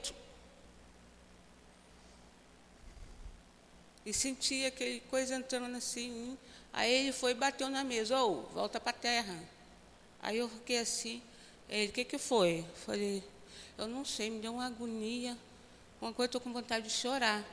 E 4.07 4.13
senti 4.13 4.65
aquele 4.65 5.01
coisa 5.01 5.35
entrando 5.35 5.77
assim. 5.77 6.39
Aí 6.73 6.93
ele 6.93 7.13
foi 7.13 7.33
e 7.33 7.35
bateu 7.35 7.69
na 7.69 7.83
mesa. 7.83 8.23
Ô, 8.23 8.31
oh, 8.31 8.55
volta 8.55 8.79
para 8.79 8.91
a 8.91 8.95
terra. 8.95 9.37
Aí 10.23 10.39
eu 10.39 10.49
fiquei 10.49 10.79
assim. 10.79 11.21
Ele, 11.69 11.89
o 11.89 11.93
que, 11.93 12.05
que 12.05 12.17
foi? 12.17 12.65
Falei, 12.87 13.25
eu 13.77 13.89
não 13.89 14.05
sei, 14.05 14.31
me 14.31 14.39
deu 14.39 14.55
uma 14.55 14.67
agonia. 14.67 15.37
Uma 16.01 16.13
coisa, 16.13 16.27
estou 16.27 16.41
com 16.41 16.53
vontade 16.53 16.87
de 16.87 16.93
chorar. 16.93 17.45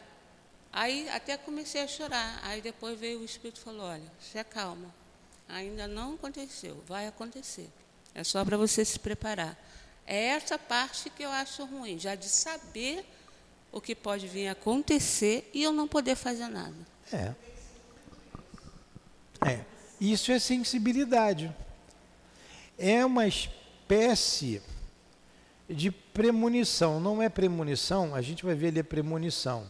Aí 0.71 1.09
até 1.09 1.35
comecei 1.37 1.81
a 1.81 1.87
chorar. 1.87 2.39
Aí 2.43 2.61
depois 2.61 2.99
veio 2.99 3.21
o 3.21 3.25
Espírito 3.25 3.59
e 3.59 3.63
falou, 3.63 3.87
olha, 3.87 4.11
se 4.21 4.37
acalma. 4.37 4.93
Ainda 5.49 5.87
não 5.87 6.13
aconteceu, 6.13 6.83
vai 6.87 7.07
acontecer. 7.07 7.69
É 8.13 8.23
só 8.23 8.45
para 8.45 8.57
você 8.57 8.85
se 8.85 8.99
preparar. 8.99 9.57
É 10.05 10.25
essa 10.25 10.59
parte 10.59 11.09
que 11.09 11.23
eu 11.23 11.31
acho 11.31 11.65
ruim, 11.65 11.97
já 11.97 12.13
de 12.13 12.29
saber 12.29 13.05
o 13.73 13.81
que 13.81 13.95
pode 13.95 14.27
vir 14.27 14.47
a 14.47 14.51
acontecer 14.51 15.49
e 15.51 15.63
eu 15.63 15.73
não 15.73 15.87
poder 15.87 16.15
fazer 16.15 16.47
nada. 16.47 16.75
É. 17.11 17.33
É. 19.45 19.65
Isso 19.99 20.31
é 20.31 20.37
sensibilidade. 20.37 21.53
É 22.77 23.03
uma 23.03 23.27
espécie 23.27 24.61
de 25.67 25.89
premonição. 25.89 26.99
Não 26.99 27.21
é 27.21 27.29
premonição, 27.29 28.13
a 28.13 28.21
gente 28.21 28.45
vai 28.45 28.53
ver 28.53 28.67
ali 28.67 28.79
a 28.79 28.83
premonição. 28.83 29.65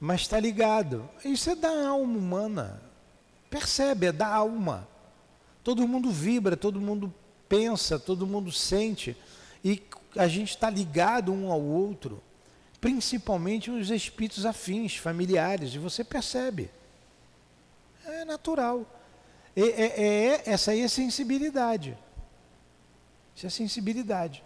Mas 0.00 0.22
está 0.22 0.40
ligado. 0.40 1.08
Isso 1.24 1.48
é 1.48 1.54
da 1.54 1.88
alma 1.88 2.18
humana. 2.18 2.82
Percebe, 3.48 4.06
é 4.06 4.12
da 4.12 4.26
alma. 4.26 4.86
Todo 5.62 5.86
mundo 5.86 6.10
vibra, 6.10 6.56
todo 6.56 6.80
mundo 6.80 7.14
pensa, 7.48 7.98
todo 7.98 8.26
mundo 8.26 8.50
sente. 8.50 9.16
E 9.64 9.82
a 10.16 10.26
gente 10.26 10.50
está 10.50 10.68
ligado 10.68 11.32
um 11.32 11.52
ao 11.52 11.62
outro, 11.62 12.22
principalmente 12.80 13.70
os 13.70 13.90
espíritos 13.90 14.46
afins, 14.46 14.96
familiares, 14.96 15.74
e 15.74 15.78
você 15.78 16.04
percebe. 16.04 16.70
É 18.04 18.24
natural. 18.24 18.86
É, 19.56 19.62
é, 19.62 20.04
é, 20.04 20.42
essa 20.46 20.70
aí 20.70 20.82
é 20.82 20.88
sensibilidade. 20.88 21.98
Isso 23.34 23.46
é 23.46 23.50
sensibilidade. 23.50 24.42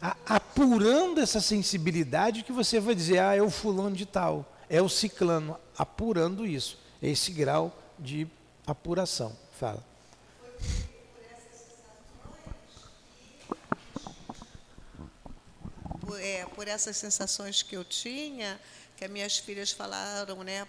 A, 0.00 0.16
apurando 0.26 1.20
essa 1.20 1.40
sensibilidade 1.40 2.42
que 2.42 2.52
você 2.52 2.80
vai 2.80 2.94
dizer, 2.94 3.18
ah, 3.18 3.34
é 3.34 3.42
o 3.42 3.50
fulano 3.50 3.94
de 3.94 4.06
tal, 4.06 4.50
é 4.68 4.80
o 4.80 4.88
ciclano, 4.88 5.58
apurando 5.76 6.46
isso, 6.46 6.78
esse 7.00 7.30
grau 7.32 7.76
de 7.98 8.26
apuração. 8.66 9.36
Fala. 9.58 9.84
É, 16.20 16.44
por 16.46 16.68
essas 16.68 16.96
sensações 16.96 17.62
que 17.62 17.76
eu 17.76 17.84
tinha, 17.84 18.60
que 18.96 19.04
as 19.04 19.10
minhas 19.10 19.38
filhas 19.38 19.70
falaram, 19.70 20.42
né? 20.42 20.66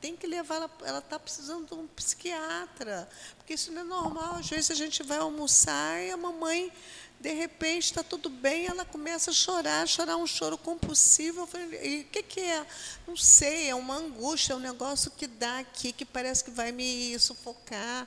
Tem 0.00 0.14
que 0.14 0.26
levar 0.26 0.56
ela, 0.56 0.70
ela 0.84 0.98
está 0.98 1.18
precisando 1.18 1.66
de 1.66 1.74
um 1.74 1.86
psiquiatra, 1.88 3.08
porque 3.36 3.54
isso 3.54 3.72
não 3.72 3.80
é 3.80 3.84
normal. 3.84 4.34
Às 4.36 4.48
vezes 4.48 4.70
a 4.70 4.74
gente 4.74 5.02
vai 5.02 5.18
almoçar 5.18 6.02
e 6.02 6.10
a 6.10 6.16
mamãe, 6.16 6.70
de 7.18 7.32
repente, 7.32 7.84
está 7.84 8.02
tudo 8.02 8.28
bem, 8.28 8.66
ela 8.66 8.84
começa 8.84 9.30
a 9.30 9.34
chorar, 9.34 9.88
chorar 9.88 10.16
um 10.16 10.26
choro 10.26 10.58
compulsivo. 10.58 11.40
Eu 11.40 11.46
falei, 11.46 12.02
o 12.02 12.04
que, 12.04 12.22
que 12.22 12.40
é? 12.40 12.66
Não 13.06 13.16
sei, 13.16 13.70
é 13.70 13.74
uma 13.74 13.96
angústia, 13.96 14.52
é 14.52 14.56
um 14.56 14.60
negócio 14.60 15.10
que 15.10 15.26
dá 15.26 15.60
aqui, 15.60 15.92
que 15.92 16.04
parece 16.04 16.44
que 16.44 16.50
vai 16.50 16.70
me 16.70 17.18
sufocar 17.18 18.06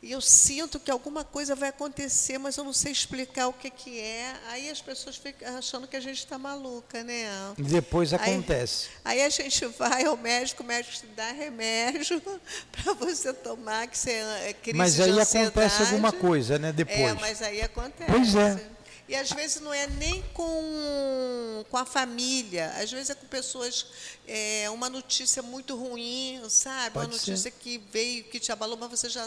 e 0.00 0.12
eu 0.12 0.20
sinto 0.20 0.78
que 0.78 0.90
alguma 0.90 1.24
coisa 1.24 1.56
vai 1.56 1.70
acontecer, 1.70 2.38
mas 2.38 2.56
eu 2.56 2.62
não 2.62 2.72
sei 2.72 2.92
explicar 2.92 3.48
o 3.48 3.52
que, 3.52 3.68
que 3.68 3.98
é. 3.98 4.32
Aí 4.48 4.70
as 4.70 4.80
pessoas 4.80 5.16
ficam 5.16 5.56
achando 5.56 5.88
que 5.88 5.96
a 5.96 6.00
gente 6.00 6.18
está 6.18 6.38
maluca, 6.38 7.02
né? 7.02 7.26
Depois 7.58 8.14
acontece. 8.14 8.88
Aí, 9.04 9.20
aí, 9.20 9.26
a 9.26 9.28
gente 9.28 9.66
vai 9.66 10.04
ao 10.04 10.16
médico, 10.16 10.62
o 10.62 10.66
médico 10.66 10.94
te 10.94 11.06
dá 11.06 11.32
remédio 11.32 12.22
para 12.70 12.94
você 12.94 13.32
tomar, 13.32 13.88
que 13.88 13.98
você 13.98 14.10
é 14.46 14.52
crise 14.52 14.78
Mas 14.78 15.00
aí 15.00 15.18
acontece 15.18 15.82
alguma 15.82 16.12
coisa, 16.12 16.60
né? 16.60 16.70
Depois. 16.70 16.98
É, 16.98 17.14
mas 17.14 17.42
aí 17.42 17.60
acontece. 17.60 18.10
Pois 18.10 18.36
é. 18.36 18.78
E 19.08 19.16
às 19.16 19.30
vezes 19.32 19.60
não 19.62 19.72
é 19.72 19.86
nem 19.86 20.22
com, 20.34 21.64
com 21.70 21.76
a 21.76 21.86
família, 21.86 22.70
às 22.76 22.92
vezes 22.92 23.10
é 23.10 23.14
com 23.14 23.26
pessoas, 23.26 23.86
é, 24.28 24.68
uma 24.70 24.90
notícia 24.90 25.42
muito 25.42 25.74
ruim, 25.74 26.40
sabe? 26.48 26.92
Pode 26.92 27.06
uma 27.06 27.12
notícia 27.14 27.36
ser. 27.36 27.52
que 27.52 27.78
veio, 27.90 28.24
que 28.24 28.38
te 28.38 28.52
abalou, 28.52 28.76
mas 28.76 28.90
você 28.90 29.08
já 29.08 29.26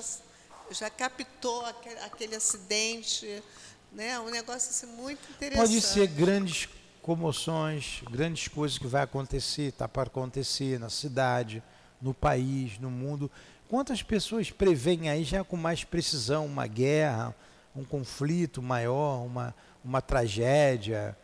já 0.73 0.89
captou 0.89 1.65
aquele, 1.65 1.99
aquele 1.99 2.35
acidente, 2.35 3.43
né? 3.91 4.19
Um 4.19 4.29
negócio 4.29 4.69
assim, 4.69 4.87
muito 4.87 5.19
interessante. 5.31 5.67
Pode 5.67 5.81
ser 5.81 6.07
grandes 6.07 6.69
comoções, 7.01 8.01
grandes 8.09 8.47
coisas 8.47 8.77
que 8.77 8.87
vai 8.87 9.03
acontecer, 9.03 9.63
está 9.63 9.87
para 9.87 10.03
acontecer 10.03 10.79
na 10.79 10.89
cidade, 10.89 11.63
no 12.01 12.13
país, 12.13 12.79
no 12.79 12.89
mundo. 12.89 13.29
Quantas 13.67 14.03
pessoas 14.03 14.51
preveem 14.51 15.09
aí 15.09 15.23
já 15.23 15.43
com 15.43 15.57
mais 15.57 15.83
precisão 15.83 16.45
uma 16.45 16.67
guerra, 16.67 17.35
um 17.75 17.83
conflito 17.83 18.61
maior, 18.61 19.25
uma, 19.25 19.55
uma 19.83 20.01
tragédia, 20.01 21.17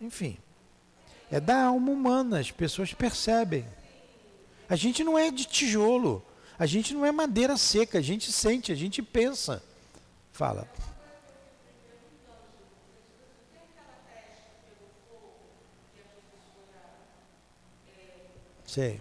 enfim. 0.00 0.38
É 1.30 1.40
da 1.40 1.64
alma 1.64 1.90
humana, 1.90 2.38
as 2.38 2.50
pessoas 2.50 2.92
percebem. 2.92 3.66
A 4.68 4.76
gente 4.76 5.02
não 5.02 5.18
é 5.18 5.30
de 5.30 5.44
tijolo. 5.44 6.24
A 6.58 6.66
gente 6.66 6.94
não 6.94 7.04
é 7.04 7.10
madeira 7.10 7.56
seca, 7.56 7.98
a 7.98 8.02
gente 8.02 8.30
sente, 8.30 8.70
a 8.70 8.74
gente 8.74 9.02
pensa. 9.02 9.62
Fala. 10.32 10.68
Sei. 18.66 19.00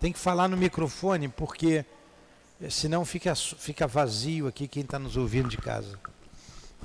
Tem 0.00 0.12
que 0.12 0.18
falar 0.18 0.48
no 0.48 0.56
microfone, 0.56 1.28
porque 1.28 1.84
senão 2.70 3.04
fica, 3.04 3.34
fica 3.34 3.86
vazio 3.86 4.46
aqui 4.46 4.68
quem 4.68 4.82
está 4.82 4.98
nos 4.98 5.16
ouvindo 5.16 5.48
de 5.48 5.56
casa. 5.56 5.98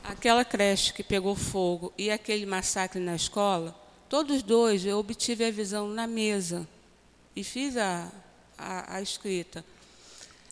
Aquela 0.03 0.43
creche 0.43 0.93
que 0.93 1.03
pegou 1.03 1.35
fogo 1.35 1.93
e 1.97 2.11
aquele 2.11 2.45
massacre 2.45 2.99
na 2.99 3.15
escola, 3.15 3.73
todos 4.09 4.43
dois 4.43 4.85
eu 4.85 4.97
obtive 4.97 5.45
a 5.45 5.51
visão 5.51 5.87
na 5.87 6.07
mesa 6.07 6.67
e 7.35 7.43
fiz 7.43 7.77
a, 7.77 8.11
a, 8.63 8.95
a 8.95 9.01
escrita. 9.01 9.63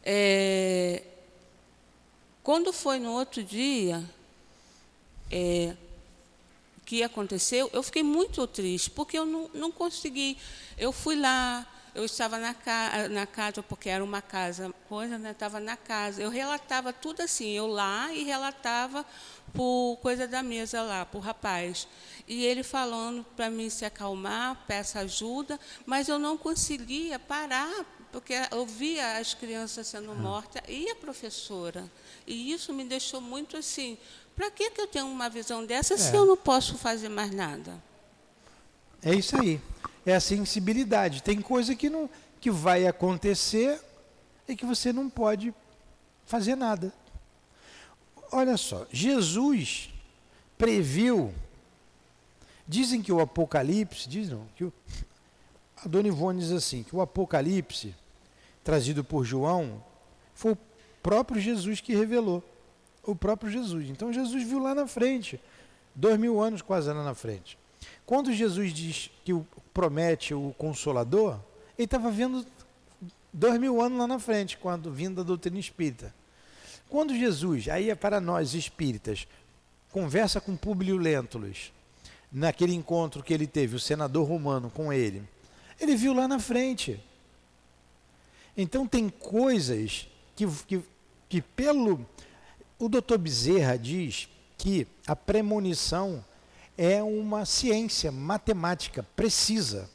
É, 0.04 1.04
quando 2.43 2.74
foi 2.74 3.00
no 3.00 3.12
outro 3.12 3.43
dia 3.43 4.04
é, 5.30 5.76
que 6.86 7.04
aconteceu, 7.04 7.69
eu 7.71 7.84
fiquei 7.84 8.04
muito 8.04 8.45
triste, 8.47 8.89
porque 8.89 9.17
eu 9.17 9.26
não, 9.26 9.50
não 9.54 9.71
consegui. 9.71 10.38
Eu 10.78 10.91
fui 10.91 11.15
lá, 11.15 11.65
eu 11.93 12.04
estava 12.04 12.38
na, 12.38 12.54
ca 12.54 13.08
na 13.10 13.26
casa, 13.26 13.62
porque 13.63 13.89
era 13.89 14.04
uma 14.04 14.21
casa, 14.21 14.74
coisa, 14.89 15.17
né? 15.17 15.32
Estava 15.32 15.60
na 15.60 15.78
casa. 15.78 16.21
Eu 16.21 16.30
relatava 16.30 16.91
tudo 16.91 17.21
assim, 17.21 17.52
eu 17.52 17.67
lá 17.67 18.12
e 18.13 18.24
relatava 18.24 19.06
por 19.53 19.97
coisa 20.01 20.27
da 20.27 20.41
mesa 20.41 20.81
lá, 20.81 21.05
por 21.05 21.19
rapaz. 21.19 21.87
E 22.27 22.45
ele 22.45 22.63
falando 22.63 23.25
para 23.35 23.49
mim 23.49 23.69
se 23.69 23.85
acalmar, 23.85 24.63
peça 24.67 24.99
ajuda, 24.99 25.59
mas 25.85 26.07
eu 26.07 26.17
não 26.17 26.37
conseguia 26.37 27.19
parar, 27.19 27.85
porque 28.11 28.33
eu 28.51 28.65
via 28.65 29.17
as 29.17 29.33
crianças 29.33 29.87
sendo 29.87 30.13
mortas 30.15 30.61
e 30.67 30.89
a 30.89 30.95
professora. 30.95 31.89
E 32.25 32.51
isso 32.51 32.73
me 32.73 32.83
deixou 32.83 33.21
muito 33.21 33.57
assim, 33.57 33.97
para 34.35 34.49
que, 34.51 34.69
que 34.71 34.81
eu 34.81 34.87
tenho 34.87 35.07
uma 35.07 35.29
visão 35.29 35.65
dessa 35.65 35.95
é. 35.95 35.97
se 35.97 36.15
eu 36.15 36.25
não 36.25 36.37
posso 36.37 36.77
fazer 36.77 37.09
mais 37.09 37.31
nada? 37.31 37.81
É 39.03 39.13
isso 39.13 39.39
aí 39.39 39.59
é 40.05 40.15
a 40.15 40.19
sensibilidade. 40.19 41.23
Tem 41.23 41.41
coisa 41.41 41.75
que, 41.75 41.89
não, 41.89 42.09
que 42.39 42.49
vai 42.49 42.87
acontecer 42.87 43.79
e 44.47 44.55
que 44.55 44.65
você 44.65 44.91
não 44.91 45.09
pode 45.09 45.53
fazer 46.25 46.55
nada. 46.55 46.93
Olha 48.32 48.56
só, 48.56 48.88
Jesus 48.91 49.89
previu. 50.58 51.34
Dizem 52.67 53.02
que 53.02 53.12
o 53.12 53.20
Apocalipse, 53.20 54.08
dizem 54.08 54.39
que 54.56 54.63
o, 54.63 54.74
a 55.84 55.88
Dona 55.88 56.08
Ivone 56.08 56.39
diz 56.39 56.52
assim, 56.52 56.84
que 56.84 56.96
o 56.96 57.02
Apocalipse, 57.02 57.94
trazido 58.63 59.04
por 59.04 59.26
João, 59.26 59.84
foi 60.34 60.54
o 60.54 60.58
próprio 61.04 61.41
Jesus 61.41 61.82
que 61.82 61.94
revelou. 61.94 62.41
O 63.04 63.15
próprio 63.15 63.52
Jesus. 63.52 63.89
Então 63.89 64.13
Jesus 64.13 64.44
viu 64.44 64.60
lá 64.60 64.74
na 64.74 64.88
frente, 64.88 65.41
dois 65.94 66.17
mil 66.17 66.39
anos 66.39 66.62
quase 66.62 66.88
lá 66.88 67.04
na 67.04 67.15
frente. 67.15 67.58
Quando 68.06 68.32
Jesus 68.32 68.72
diz 68.72 69.10
que 69.26 69.34
o, 69.34 69.46
promete 69.74 70.34
o 70.34 70.54
Consolador, 70.58 71.39
ele 71.78 71.86
estava 71.86 72.12
vendo 72.12 72.46
dois 73.34 73.60
mil 73.60 73.82
anos 73.82 73.98
lá 73.98 74.08
na 74.08 74.20
frente, 74.20 74.58
quando 74.58 74.91
vindo 74.91 75.15
da 75.15 75.24
doutrina 75.24 75.60
espírita. 75.60 76.13
Quando 76.91 77.15
Jesus, 77.15 77.69
aí 77.69 77.89
é 77.89 77.95
para 77.95 78.19
nós 78.19 78.54
espíritas, 78.54 79.25
conversa 79.93 80.41
com 80.41 80.58
Públio 80.58 80.97
Lentulus, 80.97 81.71
naquele 82.30 82.75
encontro 82.75 83.23
que 83.23 83.34
ele 83.34 83.47
teve, 83.47 83.77
o 83.77 83.80
senador 83.80 84.27
romano 84.27 84.69
com 84.69 84.91
ele, 84.91 85.23
ele 85.80 85.95
viu 85.95 86.13
lá 86.13 86.27
na 86.27 86.38
frente. 86.38 87.01
Então 88.58 88.86
tem 88.86 89.08
coisas 89.08 90.06
que, 90.36 90.45
que, 90.67 90.84
que 91.30 91.41
pelo. 91.41 92.06
O 92.77 92.89
doutor 92.89 93.17
Bezerra 93.19 93.77
diz 93.77 94.27
que 94.58 94.86
a 95.08 95.15
premonição 95.15 96.21
é 96.77 97.01
uma 97.01 97.45
ciência 97.45 98.12
matemática 98.12 99.01
precisa. 99.15 99.89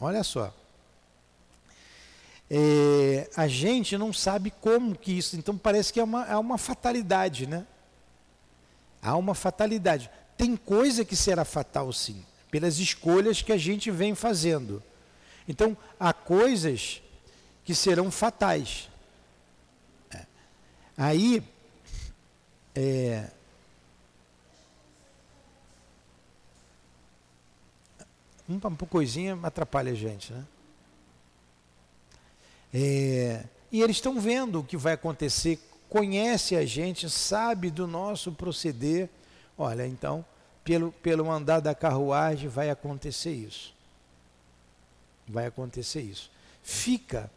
Olha 0.00 0.22
só. 0.22 0.54
É, 2.48 3.28
a 3.36 3.48
gente 3.48 3.98
não 3.98 4.12
sabe 4.12 4.52
como 4.60 4.96
que 4.96 5.12
isso, 5.12 5.36
então 5.36 5.58
parece 5.58 5.92
que 5.92 5.98
é 5.98 6.04
uma, 6.04 6.24
é 6.26 6.36
uma 6.36 6.56
fatalidade, 6.56 7.46
né? 7.46 7.66
Há 9.02 9.16
uma 9.16 9.34
fatalidade. 9.34 10.10
Tem 10.36 10.56
coisa 10.56 11.04
que 11.04 11.16
será 11.16 11.44
fatal 11.44 11.92
sim, 11.92 12.24
pelas 12.50 12.78
escolhas 12.78 13.42
que 13.42 13.52
a 13.52 13.56
gente 13.56 13.90
vem 13.90 14.14
fazendo. 14.14 14.82
Então, 15.48 15.76
há 15.98 16.12
coisas 16.12 17.02
que 17.64 17.74
serão 17.74 18.10
fatais. 18.10 18.88
É. 20.10 20.24
Aí, 20.96 21.42
é, 22.74 23.28
uma 28.48 28.76
coisinha 28.88 29.38
atrapalha 29.42 29.92
a 29.92 29.94
gente, 29.94 30.32
né? 30.32 30.44
É, 32.78 33.42
e 33.72 33.80
eles 33.80 33.96
estão 33.96 34.20
vendo 34.20 34.60
o 34.60 34.64
que 34.64 34.76
vai 34.76 34.92
acontecer, 34.92 35.58
conhece 35.88 36.54
a 36.54 36.66
gente, 36.66 37.08
sabe 37.08 37.70
do 37.70 37.86
nosso 37.86 38.32
proceder. 38.32 39.08
Olha, 39.56 39.86
então, 39.86 40.22
pelo, 40.62 40.92
pelo 40.92 41.30
andar 41.30 41.60
da 41.60 41.74
carruagem 41.74 42.50
vai 42.50 42.68
acontecer 42.68 43.32
isso. 43.32 43.74
Vai 45.26 45.46
acontecer 45.46 46.02
isso. 46.02 46.30
Fica 46.62 47.30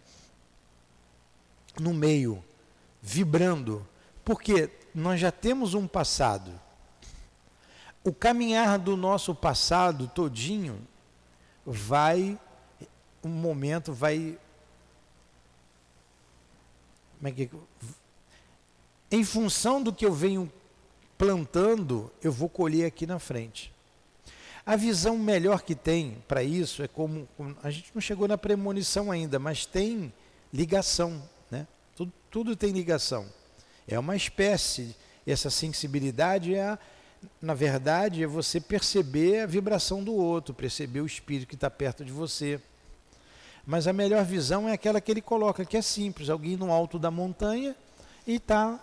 no 1.79 1.93
meio, 1.93 2.43
vibrando, 3.01 3.87
porque 4.25 4.69
nós 4.93 5.21
já 5.21 5.31
temos 5.31 5.73
um 5.73 5.87
passado. 5.87 6.51
O 8.03 8.11
caminhar 8.11 8.77
do 8.77 8.97
nosso 8.97 9.33
passado 9.33 10.05
todinho 10.13 10.85
vai, 11.65 12.37
um 13.23 13.29
momento 13.29 13.93
vai. 13.93 14.37
Como 17.19 17.27
é 17.27 17.31
que. 17.31 17.49
Em 19.11 19.23
função 19.23 19.83
do 19.83 19.93
que 19.93 20.05
eu 20.05 20.13
venho 20.13 20.51
plantando, 21.17 22.11
eu 22.23 22.31
vou 22.31 22.47
colher 22.47 22.85
aqui 22.85 23.05
na 23.05 23.19
frente. 23.19 23.73
A 24.65 24.75
visão 24.75 25.17
melhor 25.17 25.63
que 25.63 25.75
tem 25.75 26.23
para 26.27 26.43
isso 26.43 26.81
é 26.81 26.87
como, 26.87 27.27
a 27.61 27.69
gente 27.69 27.91
não 27.93 28.01
chegou 28.01 28.27
na 28.27 28.37
premonição 28.37 29.11
ainda, 29.11 29.39
mas 29.39 29.65
tem 29.65 30.13
ligação, 30.53 31.21
né? 31.49 31.67
Tudo, 31.95 32.13
tudo 32.29 32.55
tem 32.55 32.71
ligação. 32.71 33.25
É 33.87 33.97
uma 33.97 34.15
espécie, 34.15 34.95
essa 35.25 35.49
sensibilidade 35.49 36.53
é 36.53 36.63
a, 36.63 36.79
na 37.41 37.53
verdade, 37.53 38.23
é 38.23 38.27
você 38.27 38.61
perceber 38.61 39.41
a 39.41 39.45
vibração 39.45 40.03
do 40.03 40.13
outro, 40.13 40.53
perceber 40.53 41.01
o 41.01 41.05
espírito 41.05 41.47
que 41.47 41.55
está 41.55 41.69
perto 41.69 42.05
de 42.05 42.11
você. 42.11 42.61
Mas 43.69 43.85
a 43.85 43.93
melhor 43.93 44.25
visão 44.25 44.67
é 44.67 44.73
aquela 44.73 44.99
que 44.99 45.11
ele 45.11 45.21
coloca, 45.21 45.63
que 45.63 45.77
é 45.77 45.81
simples: 45.83 46.27
alguém 46.27 46.57
no 46.57 46.71
alto 46.71 46.97
da 46.97 47.11
montanha 47.11 47.75
e 48.25 48.37
está 48.37 48.79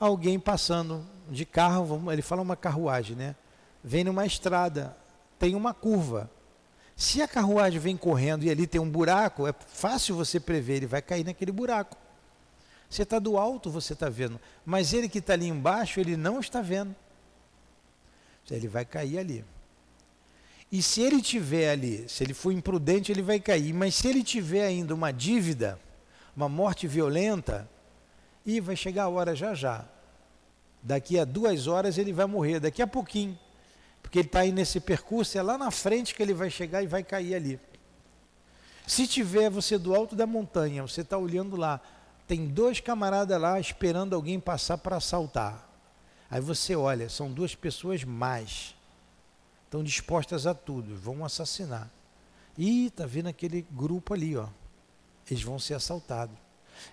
alguém 0.00 0.36
passando 0.36 1.06
de 1.30 1.46
carro, 1.46 2.10
ele 2.12 2.22
fala 2.22 2.42
uma 2.42 2.56
carruagem, 2.56 3.14
né? 3.14 3.36
Vem 3.84 4.02
numa 4.02 4.26
estrada, 4.26 4.96
tem 5.38 5.54
uma 5.54 5.72
curva. 5.72 6.28
Se 6.96 7.22
a 7.22 7.28
carruagem 7.28 7.78
vem 7.78 7.96
correndo 7.96 8.42
e 8.42 8.50
ali 8.50 8.66
tem 8.66 8.80
um 8.80 8.90
buraco, 8.90 9.46
é 9.46 9.54
fácil 9.68 10.16
você 10.16 10.40
prever, 10.40 10.78
ele 10.78 10.86
vai 10.86 11.00
cair 11.00 11.24
naquele 11.24 11.52
buraco. 11.52 11.96
Você 12.90 13.04
está 13.04 13.20
do 13.20 13.38
alto, 13.38 13.70
você 13.70 13.92
está 13.92 14.08
vendo. 14.08 14.40
Mas 14.64 14.92
ele 14.92 15.08
que 15.08 15.18
está 15.18 15.34
ali 15.34 15.46
embaixo, 15.46 16.00
ele 16.00 16.16
não 16.16 16.40
está 16.40 16.60
vendo. 16.60 16.96
Ele 18.50 18.66
vai 18.66 18.84
cair 18.84 19.20
ali. 19.20 19.44
E 20.70 20.82
se 20.82 21.00
ele 21.00 21.22
tiver 21.22 21.70
ali, 21.70 22.08
se 22.08 22.24
ele 22.24 22.34
for 22.34 22.50
imprudente, 22.50 23.12
ele 23.12 23.22
vai 23.22 23.38
cair. 23.38 23.72
Mas 23.72 23.94
se 23.94 24.08
ele 24.08 24.22
tiver 24.22 24.66
ainda 24.66 24.94
uma 24.94 25.12
dívida, 25.12 25.78
uma 26.36 26.48
morte 26.48 26.86
violenta, 26.86 27.68
e 28.44 28.60
vai 28.60 28.76
chegar 28.76 29.04
a 29.04 29.08
hora 29.08 29.34
já 29.34 29.54
já. 29.54 29.84
Daqui 30.82 31.18
a 31.18 31.24
duas 31.24 31.66
horas 31.66 31.98
ele 31.98 32.12
vai 32.12 32.26
morrer, 32.26 32.60
daqui 32.60 32.80
a 32.82 32.86
pouquinho. 32.86 33.38
Porque 34.00 34.20
ele 34.20 34.28
está 34.28 34.40
aí 34.40 34.52
nesse 34.52 34.78
percurso, 34.78 35.36
é 35.36 35.42
lá 35.42 35.58
na 35.58 35.70
frente 35.70 36.14
que 36.14 36.22
ele 36.22 36.32
vai 36.32 36.48
chegar 36.48 36.82
e 36.82 36.86
vai 36.86 37.02
cair 37.02 37.34
ali. 37.34 37.60
Se 38.86 39.04
tiver 39.06 39.50
você 39.50 39.76
do 39.76 39.94
alto 39.94 40.14
da 40.14 40.26
montanha, 40.26 40.82
você 40.82 41.00
está 41.00 41.18
olhando 41.18 41.56
lá, 41.56 41.80
tem 42.28 42.46
dois 42.46 42.78
camaradas 42.78 43.40
lá 43.40 43.58
esperando 43.58 44.14
alguém 44.14 44.38
passar 44.38 44.78
para 44.78 44.96
assaltar. 44.96 45.68
Aí 46.30 46.40
você 46.40 46.76
olha, 46.76 47.08
são 47.08 47.32
duas 47.32 47.56
pessoas 47.56 48.04
mais. 48.04 48.76
Estão 49.66 49.84
dispostas 49.84 50.46
a 50.46 50.54
tudo, 50.54 50.96
vão 50.96 51.24
assassinar. 51.24 51.90
E 52.56 52.90
tá 52.90 53.04
vendo 53.04 53.28
aquele 53.28 53.66
grupo 53.70 54.14
ali, 54.14 54.36
ó. 54.36 54.48
Eles 55.28 55.42
vão 55.42 55.58
ser 55.58 55.74
assaltados. 55.74 56.36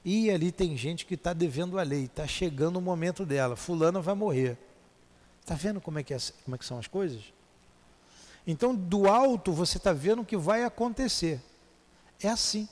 E 0.03 0.29
ali 0.29 0.51
tem 0.51 0.75
gente 0.75 1.05
que 1.05 1.13
está 1.13 1.33
devendo 1.33 1.79
a 1.79 1.83
lei, 1.83 2.05
está 2.05 2.27
chegando 2.27 2.77
o 2.77 2.81
momento 2.81 3.25
dela. 3.25 3.55
Fulano 3.55 4.01
vai 4.01 4.15
morrer. 4.15 4.57
Está 5.41 5.55
vendo 5.55 5.79
como 5.79 5.99
é, 5.99 6.03
que 6.03 6.13
é, 6.13 6.17
como 6.43 6.55
é 6.55 6.57
que 6.57 6.65
são 6.65 6.79
as 6.79 6.87
coisas? 6.87 7.21
Então, 8.45 8.75
do 8.75 9.07
alto, 9.07 9.53
você 9.53 9.77
está 9.77 9.93
vendo 9.93 10.21
o 10.21 10.25
que 10.25 10.35
vai 10.35 10.63
acontecer. 10.63 11.41
É 12.21 12.29
assim. 12.29 12.67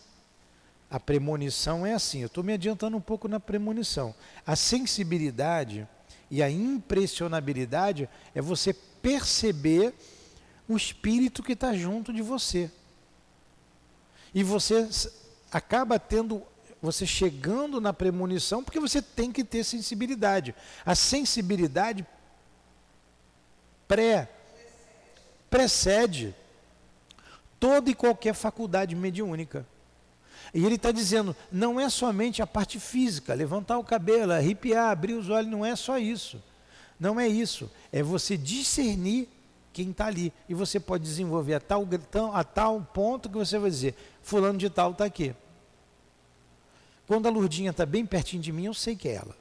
A 0.89 0.99
premonição 0.99 1.85
é 1.85 1.93
assim. 1.93 2.19
Eu 2.19 2.27
estou 2.27 2.43
me 2.43 2.53
adiantando 2.53 2.97
um 2.97 3.01
pouco 3.01 3.27
na 3.27 3.39
premonição. 3.39 4.13
A 4.45 4.55
sensibilidade 4.55 5.87
e 6.29 6.41
a 6.41 6.49
impressionabilidade 6.49 8.09
é 8.33 8.41
você 8.41 8.73
perceber 9.01 9.93
o 10.67 10.77
espírito 10.77 11.43
que 11.43 11.53
está 11.53 11.73
junto 11.73 12.13
de 12.13 12.21
você. 12.21 12.71
E 14.33 14.43
você 14.43 14.89
acaba 15.51 15.99
tendo, 15.99 16.41
você 16.81 17.05
chegando 17.05 17.81
na 17.81 17.91
premonição, 17.91 18.63
porque 18.63 18.79
você 18.79 19.01
tem 19.01 19.31
que 19.31 19.43
ter 19.43 19.63
sensibilidade. 19.63 20.55
A 20.85 20.95
sensibilidade 20.95 22.05
pré 23.87 24.29
precede 25.49 26.33
toda 27.59 27.89
e 27.89 27.93
qualquer 27.93 28.33
faculdade 28.33 28.95
mediúnica. 28.95 29.67
E 30.53 30.65
ele 30.65 30.75
está 30.75 30.91
dizendo, 30.91 31.35
não 31.51 31.79
é 31.79 31.89
somente 31.89 32.41
a 32.41 32.47
parte 32.47 32.79
física, 32.79 33.33
levantar 33.33 33.77
o 33.77 33.83
cabelo, 33.83 34.33
arrepiar, 34.33 34.89
abrir 34.89 35.13
os 35.13 35.29
olhos, 35.29 35.51
não 35.51 35.65
é 35.65 35.75
só 35.75 35.97
isso. 35.97 36.41
Não 37.01 37.19
é 37.19 37.27
isso. 37.27 37.67
É 37.91 38.03
você 38.03 38.37
discernir 38.37 39.27
quem 39.73 39.89
está 39.89 40.05
ali. 40.05 40.31
E 40.47 40.53
você 40.53 40.79
pode 40.79 41.03
desenvolver 41.03 41.55
a 41.55 41.59
tal, 41.59 41.83
a 42.31 42.43
tal 42.43 42.87
ponto 42.93 43.27
que 43.27 43.35
você 43.35 43.57
vai 43.57 43.71
dizer, 43.71 43.95
fulano 44.21 44.59
de 44.59 44.69
tal 44.69 44.91
está 44.91 45.03
aqui. 45.03 45.33
Quando 47.07 47.25
a 47.25 47.31
Lurdinha 47.31 47.71
está 47.71 47.87
bem 47.87 48.05
pertinho 48.05 48.43
de 48.43 48.51
mim, 48.51 48.65
eu 48.65 48.73
sei 48.75 48.95
que 48.95 49.09
é 49.09 49.15
ela. 49.15 49.35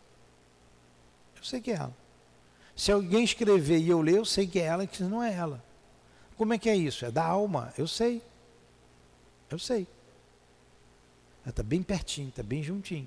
Eu 1.37 1.45
sei 1.45 1.61
que 1.61 1.71
é 1.71 1.75
ela. 1.75 1.95
Se 2.75 2.91
alguém 2.91 3.23
escrever 3.23 3.79
e 3.79 3.91
eu 3.91 4.01
ler, 4.01 4.17
eu 4.17 4.25
sei 4.25 4.47
que 4.47 4.59
é 4.59 4.63
ela, 4.63 4.87
que 4.87 5.03
não 5.03 5.23
é 5.23 5.35
ela. 5.35 5.63
Como 6.39 6.55
é 6.55 6.59
que 6.59 6.71
é 6.71 6.75
isso? 6.75 7.05
É 7.05 7.11
da 7.11 7.27
alma. 7.27 7.75
Eu 7.77 7.87
sei. 7.87 8.23
Eu 9.51 9.59
sei. 9.59 9.87
Ela 11.43 11.51
está 11.51 11.63
bem 11.63 11.83
pertinho, 11.83 12.31
está 12.31 12.43
bem 12.43 12.63
juntinho. 12.63 13.07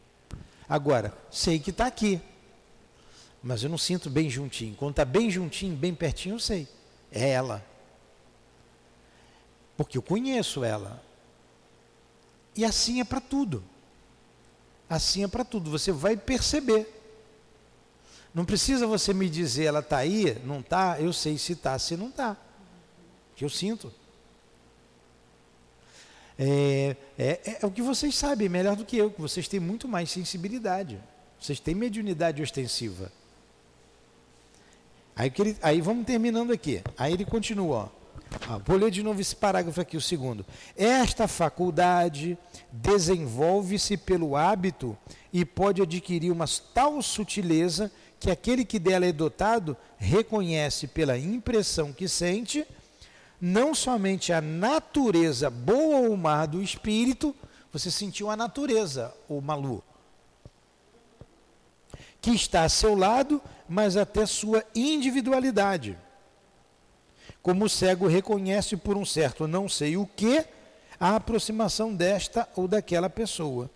Agora, 0.70 1.12
sei 1.32 1.58
que 1.58 1.72
está 1.72 1.88
aqui, 1.88 2.22
mas 3.44 3.62
eu 3.62 3.70
não 3.70 3.78
sinto 3.78 4.10
bem 4.10 4.30
juntinho. 4.30 4.74
Quando 4.76 4.92
está 4.92 5.04
bem 5.04 5.30
juntinho, 5.30 5.76
bem 5.76 5.94
pertinho, 5.94 6.36
eu 6.36 6.40
sei. 6.40 6.66
É 7.12 7.30
ela. 7.30 7.64
Porque 9.76 9.98
eu 9.98 10.02
conheço 10.02 10.64
ela. 10.64 11.04
E 12.56 12.64
assim 12.64 13.02
é 13.02 13.04
para 13.04 13.20
tudo. 13.20 13.62
Assim 14.90 15.26
é 15.26 15.28
para 15.28 15.44
tudo. 15.44 15.70
Você 15.70 15.92
vai 15.92 16.16
perceber. 16.16 16.88
Não 18.34 18.46
precisa 18.46 18.88
você 18.88 19.14
me 19.14 19.30
dizer, 19.30 19.66
ela 19.66 19.80
está 19.80 19.98
aí, 19.98 20.40
não 20.44 20.62
está, 20.62 21.00
eu 21.00 21.14
sei 21.14 21.38
se 21.38 21.54
está, 21.54 21.78
se 21.78 21.96
não 21.96 22.08
está. 22.08 22.36
Que 23.36 23.46
eu 23.46 23.50
sinto. 23.50 23.94
É, 26.40 26.96
é, 27.18 27.58
é, 27.62 27.66
o 27.66 27.70
que 27.70 27.82
vocês 27.82 28.16
sabem, 28.16 28.50
melhor 28.50 28.76
do 28.76 28.86
que 28.86 28.98
eu, 28.98 29.12
que 29.12 29.22
vocês 29.22 29.48
têm 29.48 29.60
muito 29.60 29.88
mais 29.88 30.10
sensibilidade. 30.10 31.00
Vocês 31.40 31.60
têm 31.60 31.76
mediunidade 31.76 32.42
ostensiva. 32.42 33.12
Aí, 35.16 35.32
ele, 35.38 35.58
aí 35.62 35.82
vamos 35.82 36.06
terminando 36.06 36.52
aqui. 36.52 36.82
Aí 36.98 37.14
ele 37.14 37.26
continua. 37.26 37.92
Ó. 38.50 38.60
vou 38.66 38.78
ler 38.78 38.90
de 38.90 39.04
novo 39.04 39.22
esse 39.22 39.36
parágrafo 39.36 39.80
aqui, 39.80 39.96
o 39.96 40.02
segundo. 40.02 40.46
Esta 40.76 41.28
faculdade 41.28 42.38
desenvolve-se 42.72 43.98
pelo 43.98 44.36
hábito 44.36 44.98
e 45.32 45.46
pode 45.46 45.82
adquirir 45.82 46.32
uma 46.32 46.46
tal 46.74 47.02
sutileza 47.02 47.92
que 48.20 48.32
aquele 48.32 48.64
que 48.64 48.80
dela 48.80 49.06
é 49.06 49.12
dotado 49.12 49.76
reconhece 49.98 50.88
pela 50.88 51.18
impressão 51.18 51.92
que 51.92 52.08
sente, 52.08 52.66
não 53.40 53.76
somente 53.76 54.32
a 54.32 54.40
natureza 54.40 55.50
boa 55.50 56.08
ou 56.08 56.16
má 56.16 56.46
do 56.46 56.62
espírito, 56.62 57.36
você 57.72 57.92
sentiu 57.92 58.30
a 58.30 58.38
natureza, 58.38 59.14
o 59.28 59.42
malu, 59.42 59.84
que 62.24 62.32
está 62.32 62.64
a 62.64 62.70
seu 62.70 62.96
lado, 62.96 63.42
mas 63.68 63.98
até 63.98 64.26
sua 64.26 64.64
individualidade. 64.74 65.98
Como 67.42 67.66
o 67.66 67.70
cego 67.70 68.08
reconhece 68.08 68.78
por 68.78 68.96
um 68.96 69.04
certo 69.04 69.46
não 69.46 69.68
sei 69.68 69.98
o 69.98 70.08
que, 70.08 70.46
a 70.98 71.18
aproximação 71.18 71.94
desta 71.94 72.48
ou 72.56 72.66
daquela 72.66 73.10
pessoa. 73.10 73.70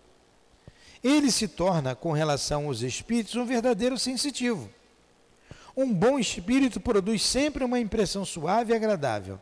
Ele 1.04 1.30
se 1.30 1.46
torna, 1.46 1.94
com 1.94 2.12
relação 2.12 2.68
aos 2.68 2.80
espíritos, 2.80 3.36
um 3.36 3.44
verdadeiro 3.44 3.98
sensitivo. 3.98 4.70
Um 5.76 5.92
bom 5.92 6.18
espírito 6.18 6.80
produz 6.80 7.22
sempre 7.22 7.62
uma 7.62 7.78
impressão 7.78 8.24
suave 8.24 8.72
e 8.72 8.76
agradável. 8.76 9.38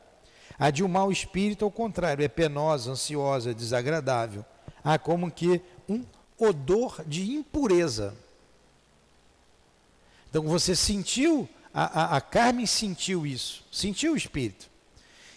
A 0.59 0.69
de 0.69 0.83
um 0.83 0.89
mau 0.89 1.13
espírito, 1.13 1.65
ao 1.65 1.71
contrário, 1.71 2.25
é 2.25 2.29
penosa, 2.29 2.91
ansiosa, 2.91 3.55
desagradável. 3.55 4.45
Há 4.83 4.99
como 4.99 5.31
que 5.31 5.63
um 5.89 6.05
odor 6.37 7.05
de 7.07 7.31
impureza. 7.31 8.26
Então 10.37 10.47
você 10.47 10.77
sentiu, 10.77 11.49
a, 11.73 12.03
a, 12.03 12.17
a 12.19 12.21
Carmen 12.21 12.67
sentiu 12.67 13.27
isso, 13.27 13.65
sentiu 13.73 14.13
o 14.13 14.17
espírito. 14.19 14.69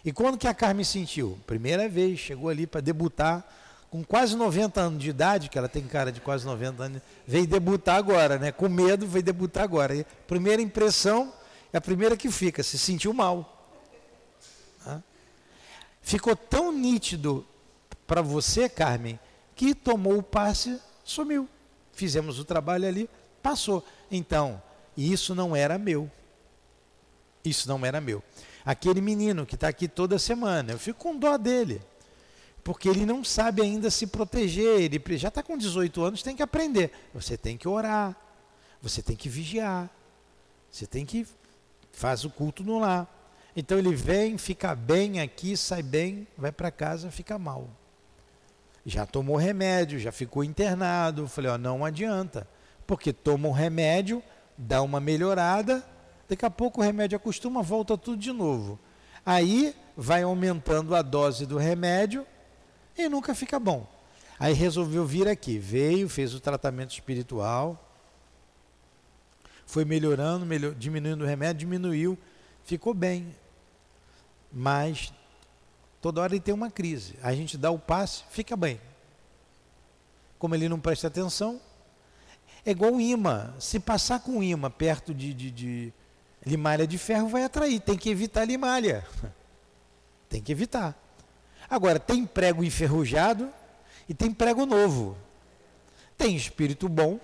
E 0.04 0.12
quando 0.12 0.38
que 0.38 0.45
a 0.45 0.54
Carmen 0.54 0.84
sentiu? 0.84 1.39
Primeira 1.47 1.88
vez, 1.88 2.20
chegou 2.20 2.50
ali 2.50 2.68
para 2.68 2.82
debutar 2.82 3.47
com 3.89 4.04
quase 4.04 4.36
90 4.36 4.82
anos 4.82 5.02
de 5.02 5.10
idade, 5.10 5.47
que 5.47 5.58
ela 5.58 5.70
tem 5.70 5.88
cara 5.88 6.12
de 6.12 6.20
quase 6.20 6.45
90 6.45 6.84
anos, 6.84 7.02
veio 7.26 7.47
debutar 7.47 7.95
agora, 7.95 8.38
né? 8.38 8.52
Com 8.52 8.68
medo, 8.68 9.08
veio 9.08 9.24
debutar 9.24 9.64
agora. 9.64 9.95
E 9.95 10.06
primeira 10.28 10.62
impressão 10.62 11.34
é 11.72 11.78
a 11.78 11.82
primeira 11.82 12.18
que 12.18 12.30
fica, 12.30 12.62
se 12.62 12.78
sentiu 12.78 13.14
mal. 13.14 13.56
Ficou 16.02 16.36
tão 16.36 16.74
nítido 16.74 17.47
para 18.06 18.22
você, 18.22 18.68
Carmen, 18.68 19.18
que 19.56 19.74
tomou 19.74 20.18
o 20.18 20.24
passe, 20.24 20.78
sumiu. 21.06 21.47
Fizemos 21.93 22.38
o 22.38 22.43
trabalho 22.43 22.86
ali, 22.86 23.10
passou. 23.41 23.82
Então, 24.12 24.62
isso 25.00 25.36
não 25.36 25.56
era 25.56 25.78
meu. 25.78 26.10
Isso 27.43 27.68
não 27.68 27.86
era 27.86 28.02
meu. 28.02 28.24
Aquele 28.66 29.02
menino 29.02 29.45
que 29.45 29.56
está 29.56 29.68
aqui 29.68 29.88
toda 29.88 30.20
semana, 30.20 30.74
eu 30.74 30.80
fico 30.80 31.00
com 31.00 31.18
dó 31.18 31.38
dele 31.38 31.82
porque 32.64 32.88
ele 32.88 33.06
não 33.06 33.24
sabe 33.24 33.62
ainda 33.62 33.89
se 33.89 34.06
proteger, 34.06 34.80
ele 34.82 35.02
já 35.18 35.30
está 35.30 35.41
com 35.41 35.58
18 35.58 36.04
anos, 36.04 36.22
tem 36.22 36.36
que 36.36 36.43
aprender. 36.43 36.91
Você 37.14 37.38
tem 37.38 37.58
que 37.58 37.68
orar, 37.68 38.16
você 38.82 39.02
tem 39.02 39.16
que 39.16 39.28
vigiar, 39.28 39.89
você 40.70 40.86
tem 40.86 41.06
que 41.06 41.26
faz 41.91 42.24
o 42.24 42.30
culto 42.30 42.64
no 42.64 42.80
lar. 42.80 43.08
Então 43.56 43.78
ele 43.78 43.95
vem, 43.95 44.38
fica 44.38 44.76
bem 44.76 45.20
aqui, 45.20 45.58
sai 45.58 45.82
bem, 45.82 46.28
vai 46.38 46.52
para 46.52 46.70
casa, 46.70 47.10
fica 47.10 47.39
mal. 47.39 47.68
Já 48.86 49.06
tomou 49.06 49.36
remédio, 49.36 50.00
já 50.00 50.12
ficou 50.12 50.43
internado. 50.43 51.28
Falei, 51.28 51.52
ó, 51.52 51.58
não 51.58 51.84
adianta, 51.84 52.47
porque 52.86 53.12
toma 53.12 53.47
o 53.47 53.52
remédio, 53.52 54.22
dá 54.60 54.82
uma 54.82 54.99
melhorada, 54.99 55.88
daqui 56.28 56.45
a 56.45 56.49
pouco 56.49 56.82
o 56.82 56.84
remédio 56.84 57.16
acostuma, 57.16 57.64
volta 57.64 57.97
tudo 57.97 58.18
de 58.18 58.34
novo. 58.34 58.78
Aí 59.26 59.74
vai 59.95 60.24
aumentando 60.24 60.93
a 60.93 61.01
dose 61.01 61.45
do 61.45 61.57
remédio, 61.57 62.28
e 62.97 63.07
nunca 63.07 63.34
fica 63.34 63.57
bom. 63.57 63.88
Aí 64.38 64.53
resolveu 64.53 65.05
vir 65.05 65.30
aqui, 65.30 65.57
veio, 65.57 66.10
fez 66.10 66.34
o 66.34 66.41
tratamento 66.41 66.91
espiritual, 66.91 67.86
foi 69.66 69.86
melhorando, 69.86 70.45
melhor, 70.45 70.74
diminuindo 70.76 71.24
o 71.24 71.28
remédio, 71.28 71.60
diminuiu, 71.60 72.18
ficou 72.64 72.93
bem. 72.93 73.34
Mas 74.51 75.14
toda 76.01 76.22
hora 76.22 76.34
ele 76.34 76.41
tem 76.41 76.53
uma 76.53 76.70
crise. 76.70 77.16
A 77.24 77.34
gente 77.34 77.57
dá 77.57 77.72
o 77.72 77.80
passe, 77.80 78.24
fica 78.30 78.57
bem. 78.57 78.82
Como 80.38 80.55
ele 80.55 80.68
não 80.68 80.80
presta 80.80 81.07
atenção, 81.07 81.62
é 82.66 82.72
igual 82.72 82.93
o 82.93 83.01
imã. 83.01 83.53
Se 83.60 83.80
passar 83.80 84.20
com 84.20 84.43
imã 84.43 84.70
perto 84.70 85.14
de, 85.14 85.34
de, 85.34 85.51
de 85.51 85.93
limalha 86.45 86.86
de 86.86 86.97
ferro, 86.97 87.28
vai 87.28 87.43
atrair. 87.43 87.80
Tem 87.80 87.97
que 87.97 88.10
evitar 88.10 88.45
limalha. 88.45 89.05
Tem 90.30 90.41
que 90.41 90.51
evitar. 90.51 90.95
Agora, 91.68 91.99
tem 91.99 92.24
prego 92.24 92.64
enferrujado 92.64 93.51
e 94.07 94.14
tem 94.14 94.32
prego 94.32 94.66
novo. 94.66 95.18
Tem 96.16 96.36
espírito 96.36 96.88
bom. 96.88 97.20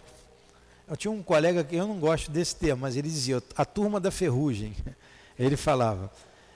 Eu 0.88 0.96
tinha 0.96 1.12
um 1.12 1.22
colega 1.22 1.64
que 1.64 1.76
eu 1.76 1.88
não 1.88 2.00
gosto 2.00 2.32
desse 2.32 2.56
termo, 2.56 2.82
mas 2.82 2.96
ele 2.96 3.08
dizia 3.08 3.42
a 3.56 3.66
turma 3.66 4.00
da 4.00 4.12
ferrugem. 4.12 4.76
Ele 5.38 5.58
falava. 5.58 6.10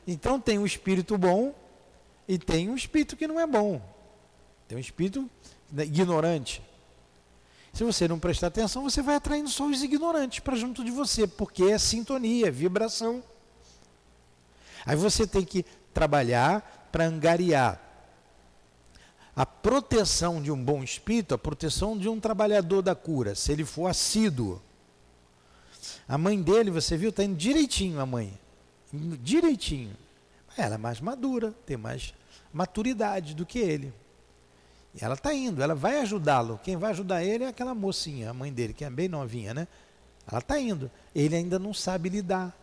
Então 0.07 0.39
tem 0.39 0.57
um 0.57 0.65
espírito 0.65 1.17
bom 1.17 1.53
e 2.25 2.37
tem 2.37 2.69
um 2.69 2.75
espírito 2.75 3.17
que 3.17 3.27
não 3.27 3.37
é 3.37 3.45
bom. 3.45 3.81
Tem 4.69 4.77
um 4.77 4.81
espírito 4.81 5.29
ignorante. 5.77 6.61
Se 7.73 7.83
você 7.83 8.07
não 8.07 8.19
prestar 8.19 8.47
atenção, 8.47 8.83
você 8.83 9.01
vai 9.01 9.15
atraindo 9.15 9.49
só 9.49 9.65
os 9.65 9.81
ignorantes 9.83 10.39
para 10.39 10.55
junto 10.55 10.83
de 10.83 10.91
você, 10.91 11.27
porque 11.27 11.63
é 11.63 11.77
sintonia, 11.77 12.47
é 12.47 12.51
vibração. 12.51 13.23
Aí 14.85 14.95
você 14.95 15.27
tem 15.27 15.45
que 15.45 15.63
trabalhar 15.93 16.89
para 16.91 17.05
angariar 17.05 17.79
a 19.35 19.45
proteção 19.45 20.41
de 20.41 20.51
um 20.51 20.61
bom 20.61 20.83
espírito, 20.83 21.33
a 21.33 21.37
proteção 21.37 21.97
de 21.97 22.09
um 22.09 22.19
trabalhador 22.19 22.81
da 22.81 22.95
cura, 22.95 23.35
se 23.35 23.51
ele 23.51 23.63
for 23.63 23.87
assíduo. 23.87 24.61
A 26.07 26.17
mãe 26.17 26.41
dele, 26.41 26.71
você 26.71 26.97
viu, 26.97 27.09
está 27.09 27.23
indo 27.23 27.37
direitinho 27.37 28.01
a 28.01 28.05
mãe. 28.05 28.37
Direitinho. 28.91 29.95
Ela 30.57 30.75
é 30.75 30.77
mais 30.77 30.99
madura, 30.99 31.53
tem 31.65 31.77
mais 31.77 32.13
maturidade 32.51 33.33
do 33.33 33.45
que 33.45 33.59
ele. 33.59 33.93
E 34.93 35.03
ela 35.03 35.13
está 35.13 35.33
indo, 35.33 35.61
ela 35.61 35.75
vai 35.75 35.99
ajudá-lo. 35.99 36.59
Quem 36.63 36.75
vai 36.77 36.91
ajudar 36.91 37.23
ele 37.23 37.43
é 37.43 37.47
aquela 37.47 37.75
mocinha, 37.75 38.29
a 38.29 38.33
mãe 38.33 38.51
dele, 38.51 38.73
que 38.73 38.83
é 38.83 38.89
bem 38.89 39.07
novinha, 39.07 39.53
né? 39.53 39.67
Ela 40.29 40.39
está 40.39 40.59
indo. 40.59 40.89
Ele 41.13 41.35
ainda 41.35 41.59
não 41.59 41.73
sabe 41.73 42.09
lidar. 42.09 42.55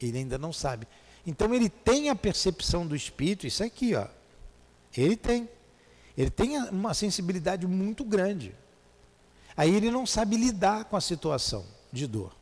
Ele 0.00 0.18
ainda 0.18 0.36
não 0.36 0.52
sabe. 0.52 0.86
Então 1.26 1.54
ele 1.54 1.68
tem 1.68 2.08
a 2.10 2.14
percepção 2.14 2.86
do 2.86 2.94
espírito, 2.94 3.46
isso 3.46 3.62
aqui, 3.62 3.94
ó. 3.94 4.06
Ele 4.96 5.16
tem. 5.16 5.48
Ele 6.16 6.30
tem 6.30 6.58
uma 6.70 6.94
sensibilidade 6.94 7.66
muito 7.66 8.04
grande. 8.04 8.54
Aí 9.56 9.74
ele 9.74 9.90
não 9.90 10.06
sabe 10.06 10.36
lidar 10.36 10.84
com 10.84 10.96
a 10.96 11.00
situação 11.00 11.64
de 11.92 12.06
dor. 12.06 12.32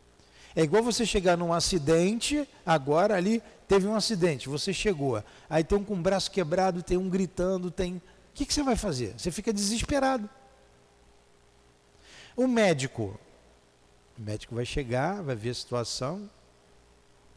É 0.57 0.63
igual 0.63 0.83
você 0.83 1.05
chegar 1.05 1.37
num 1.37 1.53
acidente, 1.53 2.49
agora 2.65 3.17
ali 3.17 3.43
teve 3.67 3.87
um 3.87 3.97
acidente, 3.97 4.49
você 4.49 4.73
chegou, 4.73 5.23
aí 5.51 5.65
tem 5.65 5.79
um 5.79 5.85
com 5.85 5.95
o 5.95 5.97
braço 5.97 6.31
quebrado, 6.31 6.83
tem 6.83 6.97
um 6.97 7.09
gritando, 7.09 7.71
tem. 7.71 8.01
O 8.35 8.37
que, 8.37 8.45
que 8.45 8.53
você 8.53 8.65
vai 8.65 8.75
fazer? 8.75 9.15
Você 9.17 9.31
fica 9.31 9.53
desesperado. 9.53 10.29
O 12.37 12.49
médico, 12.49 13.17
o 14.19 14.21
médico 14.21 14.57
vai 14.57 14.67
chegar, 14.67 15.23
vai 15.23 15.37
ver 15.37 15.51
a 15.51 15.55
situação, 15.55 16.29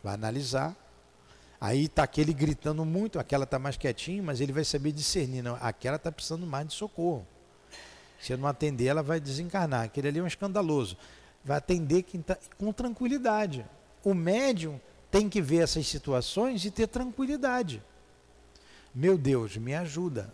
vai 0.03 0.15
analisar, 0.15 0.75
Aí 1.59 1.85
está 1.85 2.03
aquele 2.03 2.33
gritando 2.33 2.85
muito, 2.85 3.17
aquela 3.17 3.43
está 3.43 3.57
mais 3.57 3.77
quietinho, 3.77 4.23
mas 4.23 4.39
ele 4.39 4.53
vai 4.53 4.63
saber 4.63 4.91
discernir. 4.91 5.41
Não, 5.41 5.57
aquela 5.59 5.95
está 5.95 6.11
precisando 6.11 6.45
mais 6.45 6.67
de 6.67 6.73
socorro. 6.73 7.25
Se 8.19 8.35
não 8.37 8.47
atender, 8.47 8.85
ela 8.85 9.01
vai 9.01 9.19
desencarnar. 9.19 9.85
Aquele 9.85 10.07
ali 10.07 10.19
é 10.19 10.23
um 10.23 10.27
escandaloso. 10.27 10.95
Vai 11.43 11.57
atender 11.57 12.03
quem 12.03 12.21
tá, 12.21 12.37
com 12.57 12.71
tranquilidade. 12.71 13.65
O 14.03 14.13
médium 14.13 14.79
tem 15.09 15.27
que 15.27 15.41
ver 15.41 15.63
essas 15.63 15.87
situações 15.87 16.63
e 16.63 16.69
ter 16.69 16.87
tranquilidade. 16.87 17.81
Meu 18.93 19.17
Deus, 19.17 19.57
me 19.57 19.73
ajuda. 19.73 20.31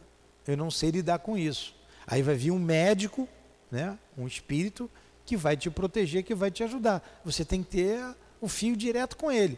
Eu 0.47 0.57
não 0.57 0.69
sei 0.69 0.91
lidar 0.91 1.19
com 1.19 1.37
isso. 1.37 1.75
Aí 2.05 2.21
vai 2.21 2.35
vir 2.35 2.51
um 2.51 2.59
médico, 2.59 3.27
né, 3.71 3.97
um 4.17 4.27
espírito, 4.27 4.89
que 5.25 5.37
vai 5.37 5.55
te 5.55 5.69
proteger, 5.69 6.23
que 6.23 6.35
vai 6.35 6.51
te 6.51 6.63
ajudar. 6.63 7.21
Você 7.23 7.45
tem 7.45 7.63
que 7.63 7.69
ter 7.69 8.15
o 8.41 8.47
fio 8.47 8.75
direto 8.75 9.15
com 9.15 9.31
ele. 9.31 9.57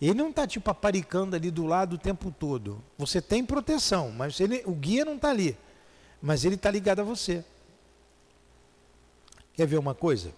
Ele 0.00 0.14
não 0.14 0.30
está 0.30 0.46
tipo 0.46 0.68
aparicando 0.70 1.36
ali 1.36 1.50
do 1.50 1.64
lado 1.64 1.94
o 1.94 1.98
tempo 1.98 2.34
todo. 2.36 2.82
Você 2.98 3.22
tem 3.22 3.44
proteção, 3.44 4.10
mas 4.10 4.40
ele, 4.40 4.62
o 4.66 4.72
guia 4.72 5.04
não 5.04 5.14
está 5.14 5.30
ali. 5.30 5.56
Mas 6.20 6.44
ele 6.44 6.56
está 6.56 6.70
ligado 6.70 7.00
a 7.00 7.04
você. 7.04 7.44
Quer 9.54 9.66
ver 9.66 9.78
uma 9.78 9.94
coisa? 9.94 10.32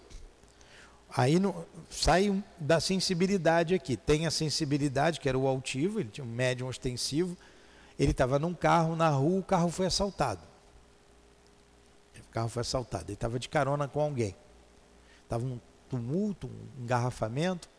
Aí 1.17 1.39
no, 1.39 1.65
sai 1.89 2.43
da 2.59 2.79
sensibilidade 2.79 3.73
aqui. 3.73 3.97
Tem 3.97 4.27
a 4.27 4.31
sensibilidade, 4.31 5.19
que 5.19 5.27
era 5.27 5.37
o 5.37 5.47
altivo, 5.47 5.99
ele 5.99 6.09
tinha 6.09 6.25
um 6.25 6.29
médium 6.29 6.67
ostensivo. 6.67 7.37
Ele 7.97 8.11
estava 8.11 8.37
num 8.37 8.53
carro 8.53 8.95
na 8.95 9.09
rua, 9.09 9.39
o 9.39 9.43
carro 9.43 9.69
foi 9.69 9.85
assaltado. 9.85 10.41
O 12.17 12.31
carro 12.31 12.49
foi 12.49 12.61
assaltado. 12.61 13.05
Ele 13.05 13.13
estava 13.13 13.39
de 13.39 13.47
carona 13.47 13.87
com 13.87 14.01
alguém. 14.01 14.35
Estava 15.23 15.45
um 15.45 15.59
tumulto, 15.89 16.47
um 16.47 16.83
engarrafamento. 16.83 17.69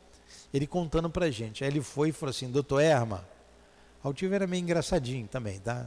Ele 0.53 0.67
contando 0.67 1.11
pra 1.11 1.31
gente. 1.31 1.63
Aí 1.63 1.71
ele 1.71 1.83
foi 1.83 2.09
e 2.09 2.13
falou 2.13 2.31
assim, 2.31 2.51
doutor 2.51 2.81
Erma, 2.81 3.27
Altivo 4.03 4.35
era 4.35 4.47
meio 4.47 4.63
engraçadinho 4.63 5.27
também, 5.27 5.59
tá? 5.59 5.87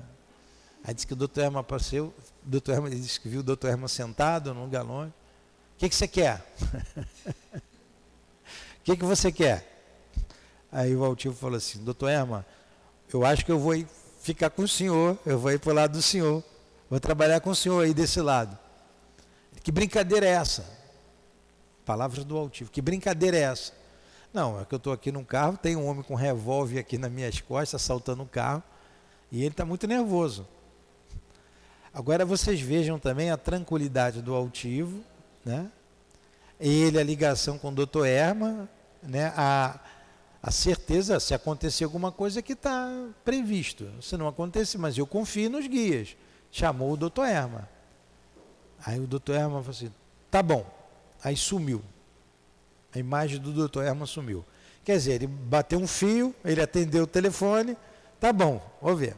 Aí 0.83 0.93
disse 0.93 1.07
que 1.07 1.13
o 1.13 1.15
doutor 1.15 1.41
Erma 1.41 1.61
apareceu, 1.61 2.13
o 2.45 2.49
doutor 2.49 2.73
Erma 2.73 2.89
disse 2.89 3.19
que 3.19 3.29
viu 3.29 3.39
o 3.39 3.43
doutor 3.43 3.69
Erma 3.69 3.87
sentado 3.87 4.53
num 4.53 4.69
galão. 4.69 5.07
O 5.07 5.13
que, 5.77 5.87
que 5.87 5.95
você 5.95 6.07
quer? 6.07 6.43
O 8.79 8.91
que, 8.91 8.97
que 8.97 9.05
você 9.05 9.31
quer? 9.31 9.83
Aí 10.71 10.95
o 10.95 11.03
altivo 11.03 11.35
falou 11.35 11.57
assim, 11.57 11.83
doutor 11.83 12.07
Erma, 12.09 12.43
eu 13.13 13.23
acho 13.23 13.45
que 13.45 13.51
eu 13.51 13.59
vou 13.59 13.75
ficar 14.19 14.49
com 14.49 14.63
o 14.63 14.67
senhor, 14.67 15.17
eu 15.25 15.39
vou 15.39 15.51
ir 15.51 15.59
para 15.59 15.71
o 15.71 15.73
lado 15.73 15.93
do 15.93 16.01
senhor, 16.01 16.43
vou 16.89 16.99
trabalhar 16.99 17.39
com 17.39 17.49
o 17.49 17.55
senhor 17.55 17.83
aí 17.83 17.93
desse 17.93 18.21
lado. 18.21 18.57
Que 19.63 19.71
brincadeira 19.71 20.25
é 20.25 20.29
essa? 20.29 20.65
Palavras 21.85 22.23
do 22.23 22.37
altivo, 22.37 22.69
que 22.69 22.81
brincadeira 22.81 23.37
é 23.37 23.41
essa? 23.41 23.73
Não, 24.31 24.59
é 24.59 24.65
que 24.65 24.75
eu 24.75 24.77
estou 24.77 24.93
aqui 24.93 25.11
num 25.11 25.23
carro, 25.23 25.57
tem 25.57 25.75
um 25.75 25.87
homem 25.87 26.03
com 26.03 26.13
revólver 26.13 26.79
aqui 26.79 26.97
nas 26.97 27.11
minhas 27.11 27.41
costas, 27.41 27.81
assaltando 27.81 28.21
o 28.21 28.27
carro, 28.27 28.61
e 29.31 29.39
ele 29.39 29.49
está 29.49 29.65
muito 29.65 29.87
nervoso. 29.87 30.47
Agora 31.91 32.23
vocês 32.23 32.61
vejam 32.61 32.99
também 32.99 33.31
a 33.31 33.37
tranquilidade 33.37 34.21
do 34.21 34.35
altivo, 34.35 35.01
né? 35.43 35.71
ele, 36.59 36.99
a 36.99 37.03
ligação 37.03 37.57
com 37.57 37.69
o 37.69 37.71
doutor 37.71 38.05
Erma, 38.05 38.69
né? 39.01 39.33
a, 39.35 39.79
a 40.41 40.51
certeza, 40.51 41.19
se 41.19 41.33
acontecer 41.33 41.83
alguma 41.83 42.11
coisa 42.11 42.41
que 42.41 42.53
está 42.53 42.89
previsto. 43.25 43.89
Se 44.01 44.15
não 44.15 44.27
acontecer, 44.27 44.77
mas 44.77 44.97
eu 44.97 45.05
confio 45.05 45.49
nos 45.49 45.67
guias. 45.67 46.15
Chamou 46.49 46.93
o 46.93 46.97
doutor 46.97 47.25
Erma. 47.25 47.67
Aí 48.85 48.99
o 48.99 49.05
doutor 49.05 49.35
Erma 49.35 49.59
falou 49.59 49.71
assim, 49.71 49.91
tá 50.31 50.41
bom. 50.41 50.65
Aí 51.21 51.35
sumiu. 51.35 51.81
A 52.95 52.99
imagem 52.99 53.39
do 53.39 53.51
doutor 53.51 53.83
Erma 53.83 54.05
sumiu. 54.05 54.45
Quer 54.85 54.97
dizer, 54.97 55.13
ele 55.13 55.27
bateu 55.27 55.77
um 55.77 55.85
fio, 55.85 56.33
ele 56.43 56.61
atendeu 56.61 57.03
o 57.03 57.07
telefone, 57.07 57.77
tá 58.19 58.31
bom, 58.31 58.61
vou 58.81 58.95
ver. 58.95 59.15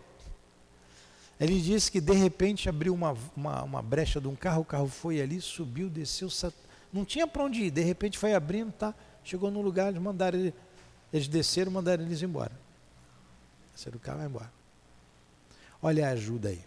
Ele 1.39 1.59
disse 1.61 1.91
que 1.91 2.01
de 2.01 2.13
repente 2.13 2.67
abriu 2.67 2.93
uma, 2.93 3.15
uma, 3.35 3.63
uma 3.63 3.81
brecha 3.81 4.19
de 4.19 4.27
um 4.27 4.35
carro, 4.35 4.61
o 4.61 4.65
carro 4.65 4.87
foi 4.87 5.21
ali, 5.21 5.39
subiu, 5.39 5.89
desceu, 5.89 6.27
não 6.91 7.05
tinha 7.05 7.25
para 7.25 7.43
onde 7.43 7.63
ir, 7.63 7.71
de 7.71 7.81
repente 7.81 8.17
foi 8.17 8.33
abrindo, 8.33 8.71
tá, 8.71 8.93
chegou 9.23 9.49
no 9.49 9.61
lugar, 9.61 9.89
eles 9.89 10.01
mandaram 10.01 10.37
ele 10.37 10.53
eles 11.13 11.27
desceram 11.27 11.71
e 11.71 11.73
mandaram 11.73 12.03
eles 12.03 12.21
embora. 12.21 12.51
Desceram 13.73 13.97
o 13.97 13.99
carro 13.99 14.21
e 14.21 14.25
embora. 14.25 14.51
Olha 15.81 16.07
a 16.07 16.11
ajuda 16.11 16.49
aí. 16.49 16.63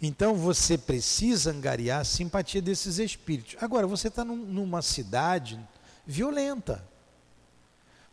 Então 0.00 0.34
você 0.34 0.78
precisa 0.78 1.50
angariar 1.50 2.00
a 2.00 2.04
simpatia 2.04 2.62
desses 2.62 2.98
espíritos. 2.98 3.56
Agora, 3.60 3.86
você 3.86 4.08
está 4.08 4.24
num, 4.24 4.36
numa 4.36 4.80
cidade 4.80 5.60
violenta. 6.06 6.82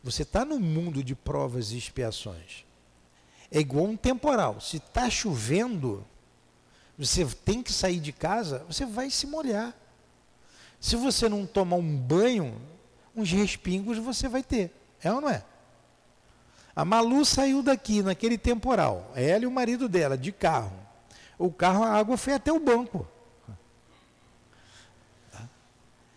Você 0.04 0.24
está 0.24 0.44
num 0.44 0.60
mundo 0.60 1.04
de 1.04 1.16
provas 1.16 1.72
e 1.72 1.78
expiações. 1.78 2.66
É 3.50 3.60
igual 3.60 3.86
um 3.86 3.96
temporal. 3.96 4.60
Se 4.60 4.78
está 4.78 5.10
chovendo, 5.10 6.06
você 6.98 7.26
tem 7.26 7.64
que 7.64 7.72
sair 7.72 8.00
de 8.00 8.12
casa, 8.12 8.66
você 8.68 8.86
vai 8.86 9.10
se 9.10 9.26
molhar. 9.26 9.74
Se 10.80 10.96
você 10.96 11.30
não 11.30 11.46
tomar 11.46 11.78
um 11.78 11.98
banho, 11.98 12.60
uns 13.16 13.32
respingos 13.32 13.98
você 13.98 14.28
vai 14.28 14.44
ter. 14.44 14.72
É 15.04 15.12
ou 15.12 15.22
não 15.22 15.30
é? 15.30 15.44
A 16.76 16.86
Malu 16.86 17.26
saiu 17.26 17.64
daqui 17.64 18.04
naquele 18.04 18.38
temporal, 18.38 19.12
ela 19.16 19.44
e 19.44 19.48
o 19.48 19.52
marido 19.52 19.90
dela, 19.90 20.18
de 20.18 20.32
carro. 20.32 20.78
O 21.38 21.52
carro, 21.52 21.84
a 21.84 21.94
água 21.94 22.18
foi 22.18 22.34
até 22.34 22.52
o 22.52 22.60
banco. 22.60 23.08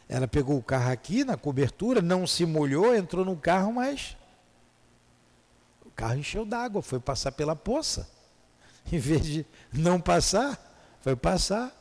Ela 0.09 0.27
pegou 0.27 0.59
o 0.59 0.63
carro 0.63 0.91
aqui 0.91 1.25
na 1.25 1.37
cobertura, 1.37 2.03
não 2.03 2.27
se 2.27 2.45
molhou, 2.45 2.95
entrou 2.95 3.25
no 3.25 3.37
carro, 3.37 3.73
mas 3.73 4.17
o 5.87 5.91
carro 5.91 6.17
encheu 6.17 6.45
d'água, 6.45 6.83
foi 6.83 6.99
passar 6.99 7.33
pela 7.33 7.55
poça. 7.55 8.11
Em 8.93 8.99
vez 8.99 9.25
de 9.25 9.47
não 9.73 10.01
passar, 10.01 10.59
foi 11.01 11.15
passar. 11.15 11.73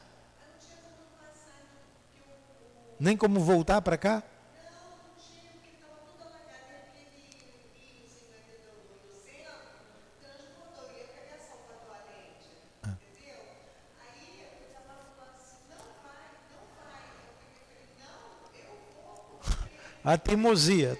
Nem 3.00 3.18
como 3.18 3.40
voltar 3.40 3.82
para 3.82 3.98
cá? 3.98 4.24
A 20.14 20.18
teimosia. 20.18 20.98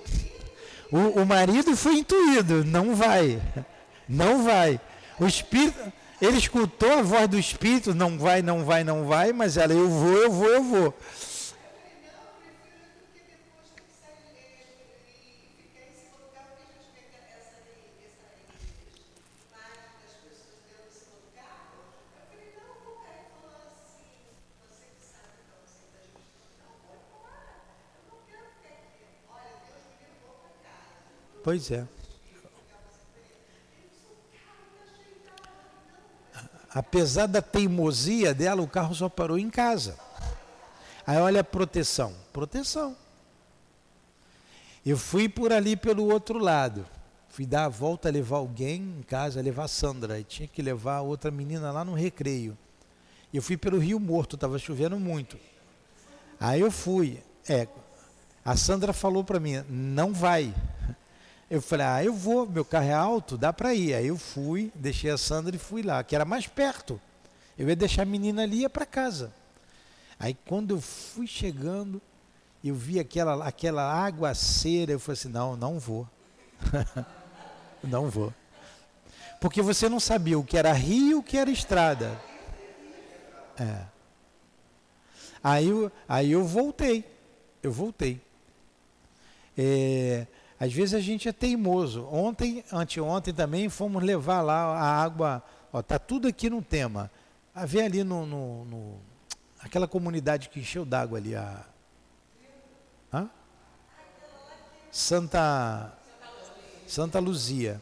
O, 0.92 1.22
o 1.22 1.26
marido 1.26 1.76
foi 1.76 1.96
intuído, 1.96 2.64
não 2.66 2.96
vai, 2.96 3.42
não 4.08 4.44
vai. 4.44 4.80
O 5.20 5.26
espírito, 5.26 5.78
ele 6.22 6.38
escutou 6.38 6.92
a 6.92 7.02
voz 7.02 7.28
do 7.28 7.38
espírito, 7.38 7.94
não 7.94 8.18
vai, 8.18 8.42
não 8.42 8.64
vai, 8.64 8.84
não 8.84 9.06
vai, 9.06 9.32
mas 9.34 9.58
ela, 9.58 9.74
eu 9.74 9.90
vou, 9.90 10.18
eu 10.18 10.32
vou, 10.32 10.50
eu 10.50 10.64
vou. 10.64 10.94
Pois 31.50 31.72
é. 31.72 31.84
Apesar 36.70 37.26
da 37.26 37.42
teimosia 37.42 38.36
dela, 38.36 38.62
o 38.62 38.68
carro 38.68 38.94
só 38.94 39.10
parou 39.10 39.36
em 39.36 39.50
casa. 39.50 39.98
Aí 41.08 41.18
olha 41.18 41.42
a 41.42 41.44
proteção. 41.44 42.14
Proteção. 42.32 42.96
Eu 44.86 44.96
fui 44.96 45.28
por 45.28 45.52
ali 45.52 45.76
pelo 45.76 46.06
outro 46.14 46.38
lado. 46.38 46.86
Fui 47.30 47.48
dar 47.48 47.66
a 47.66 47.70
volta, 47.70 48.12
levar 48.12 48.38
alguém 48.38 49.00
em 49.00 49.02
casa, 49.02 49.42
levar 49.42 49.64
a 49.64 49.68
Sandra. 49.68 50.20
E 50.20 50.24
tinha 50.24 50.48
que 50.48 50.62
levar 50.62 51.02
outra 51.02 51.32
menina 51.32 51.72
lá 51.72 51.84
no 51.84 51.96
recreio. 51.96 52.56
Eu 53.34 53.42
fui 53.42 53.58
pelo 53.58 53.80
Rio 53.80 54.00
Morto, 54.00 54.36
estava 54.36 54.60
chovendo 54.60 55.00
muito. 55.00 55.36
Aí 56.40 56.62
eu 56.62 56.70
fui. 56.70 57.24
É, 57.48 57.68
a 58.46 58.56
Sandra 58.56 58.94
falou 58.94 59.24
para 59.24 59.40
mim, 59.40 59.64
não 59.68 60.14
vai. 60.14 60.54
Eu 61.50 61.62
falei, 61.62 61.86
ah, 61.86 62.04
eu 62.04 62.14
vou, 62.14 62.48
meu 62.48 62.64
carro 62.64 62.86
é 62.86 62.94
alto, 62.94 63.38
dá 63.38 63.52
para 63.52 63.74
ir. 63.74 63.96
Aí 63.96 64.08
eu 64.08 64.18
fui, 64.18 64.72
deixei 64.76 65.10
a 65.10 65.18
Sandra 65.18 65.56
e 65.56 65.60
fui 65.60 65.82
lá, 65.82 66.04
que 66.04 66.16
era 66.16 66.24
mais 66.24 66.46
perto. 66.46 67.02
Eu 67.58 67.68
ia 67.68 67.76
deixar 67.76 68.04
a 68.04 68.06
menina 68.06 68.44
ali 68.44 68.58
e 68.58 68.62
ia 68.62 68.70
para 68.70 68.86
casa. 68.86 69.34
Aí 70.20 70.38
quando 70.46 70.76
eu 70.76 70.82
fui 70.82 71.26
chegando, 71.26 72.00
eu 72.64 72.76
vi 72.76 73.00
aquela, 73.00 73.48
aquela 73.48 74.06
aguaceira, 74.06 74.92
eu 74.92 75.00
falei 75.00 75.20
assim, 75.20 75.30
não, 75.30 75.56
não 75.56 75.80
vou. 75.80 76.08
não 77.84 78.10
vou. 78.10 78.34
Porque 79.40 79.62
você 79.62 79.90
não 79.90 80.00
sabia 80.00 80.38
o 80.38 80.44
que 80.44 80.58
era 80.58 80.74
rio 80.74 81.20
o 81.20 81.24
que 81.24 81.38
era 81.38 81.50
estrada. 81.50 82.20
É. 83.58 83.86
Aí, 85.44 85.70
aí 86.08 86.32
eu 86.32 86.46
voltei. 86.46 87.06
Eu 87.64 87.72
voltei. 87.72 88.22
É, 89.58 90.28
às 90.60 90.74
vezes 90.74 90.94
a 90.94 91.00
gente 91.00 91.30
é 91.30 91.32
teimoso. 91.32 92.06
Ontem, 92.12 92.64
anteontem 92.72 93.34
também, 93.34 93.70
fomos 93.70 94.04
levar 94.04 94.42
lá 94.42 94.78
a 94.78 95.02
água. 95.02 95.44
Ó, 95.72 95.82
tá 95.82 95.98
tudo 95.98 96.28
aqui 96.28 96.50
no 96.50 96.62
tema. 96.62 97.10
A 97.56 97.66
ver 97.66 97.84
ali 97.84 98.04
no, 98.04 98.26
no, 98.26 98.66
no 98.66 99.00
aquela 99.60 99.88
comunidade 99.88 100.50
que 100.50 100.60
encheu 100.60 100.86
d'água 100.86 101.18
ali 101.18 101.36
a? 101.36 101.66
Santa 104.92 105.94
Santa 106.88 107.20
Luzia. 107.20 107.82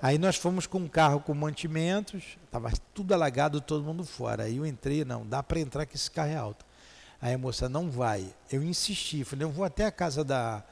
Aí 0.00 0.18
nós 0.18 0.36
fomos 0.36 0.66
com 0.66 0.78
um 0.78 0.88
carro 0.88 1.20
com 1.20 1.32
mantimentos, 1.32 2.36
estava 2.44 2.70
tudo 2.92 3.14
alagado, 3.14 3.60
todo 3.60 3.84
mundo 3.84 4.04
fora. 4.04 4.44
Aí 4.44 4.56
eu 4.56 4.66
entrei, 4.66 5.04
não, 5.04 5.26
dá 5.26 5.42
para 5.42 5.60
entrar 5.60 5.86
que 5.86 5.96
esse 5.96 6.10
carro 6.10 6.30
é 6.30 6.36
alto. 6.36 6.66
Aí 7.20 7.32
a 7.32 7.38
moça 7.38 7.68
não 7.68 7.88
vai. 7.88 8.34
Eu 8.50 8.62
insisti, 8.62 9.24
falei, 9.24 9.46
eu 9.46 9.50
vou 9.50 9.64
até 9.64 9.86
a 9.86 9.92
casa 9.92 10.24
da 10.24 10.62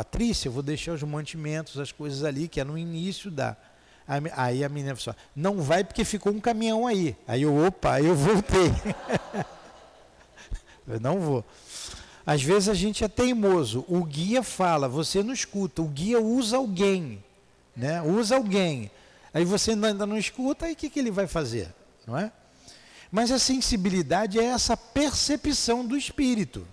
Patrícia, 0.00 0.48
eu 0.48 0.52
vou 0.52 0.62
deixar 0.62 0.92
os 0.92 1.02
mantimentos, 1.02 1.78
as 1.78 1.92
coisas 1.92 2.24
ali, 2.24 2.48
que 2.48 2.58
é 2.58 2.64
no 2.64 2.78
início 2.78 3.30
da. 3.30 3.54
Aí 4.34 4.64
a 4.64 4.68
menina 4.70 4.96
falou: 4.96 5.14
assim, 5.14 5.28
não 5.36 5.60
vai 5.60 5.84
porque 5.84 6.06
ficou 6.06 6.32
um 6.32 6.40
caminhão 6.40 6.86
aí. 6.86 7.14
Aí 7.28 7.42
eu, 7.42 7.54
opa, 7.66 8.00
eu 8.00 8.14
voltei. 8.14 8.72
eu 10.88 10.98
não 11.00 11.20
vou. 11.20 11.44
Às 12.24 12.42
vezes 12.42 12.70
a 12.70 12.74
gente 12.74 13.04
é 13.04 13.08
teimoso. 13.08 13.84
O 13.88 14.02
guia 14.02 14.42
fala, 14.42 14.88
você 14.88 15.22
não 15.22 15.34
escuta. 15.34 15.82
O 15.82 15.88
guia 15.88 16.18
usa 16.18 16.56
alguém, 16.56 17.22
né? 17.76 18.00
Usa 18.00 18.36
alguém. 18.36 18.90
Aí 19.34 19.44
você 19.44 19.72
ainda 19.72 20.06
não 20.06 20.16
escuta, 20.16 20.64
aí 20.64 20.72
o 20.72 20.76
que, 20.76 20.88
que 20.88 20.98
ele 20.98 21.10
vai 21.10 21.26
fazer, 21.26 21.68
não 22.06 22.16
é? 22.16 22.32
Mas 23.12 23.30
a 23.30 23.38
sensibilidade 23.38 24.40
é 24.40 24.44
essa 24.44 24.78
percepção 24.78 25.84
do 25.84 25.94
espírito 25.94 26.66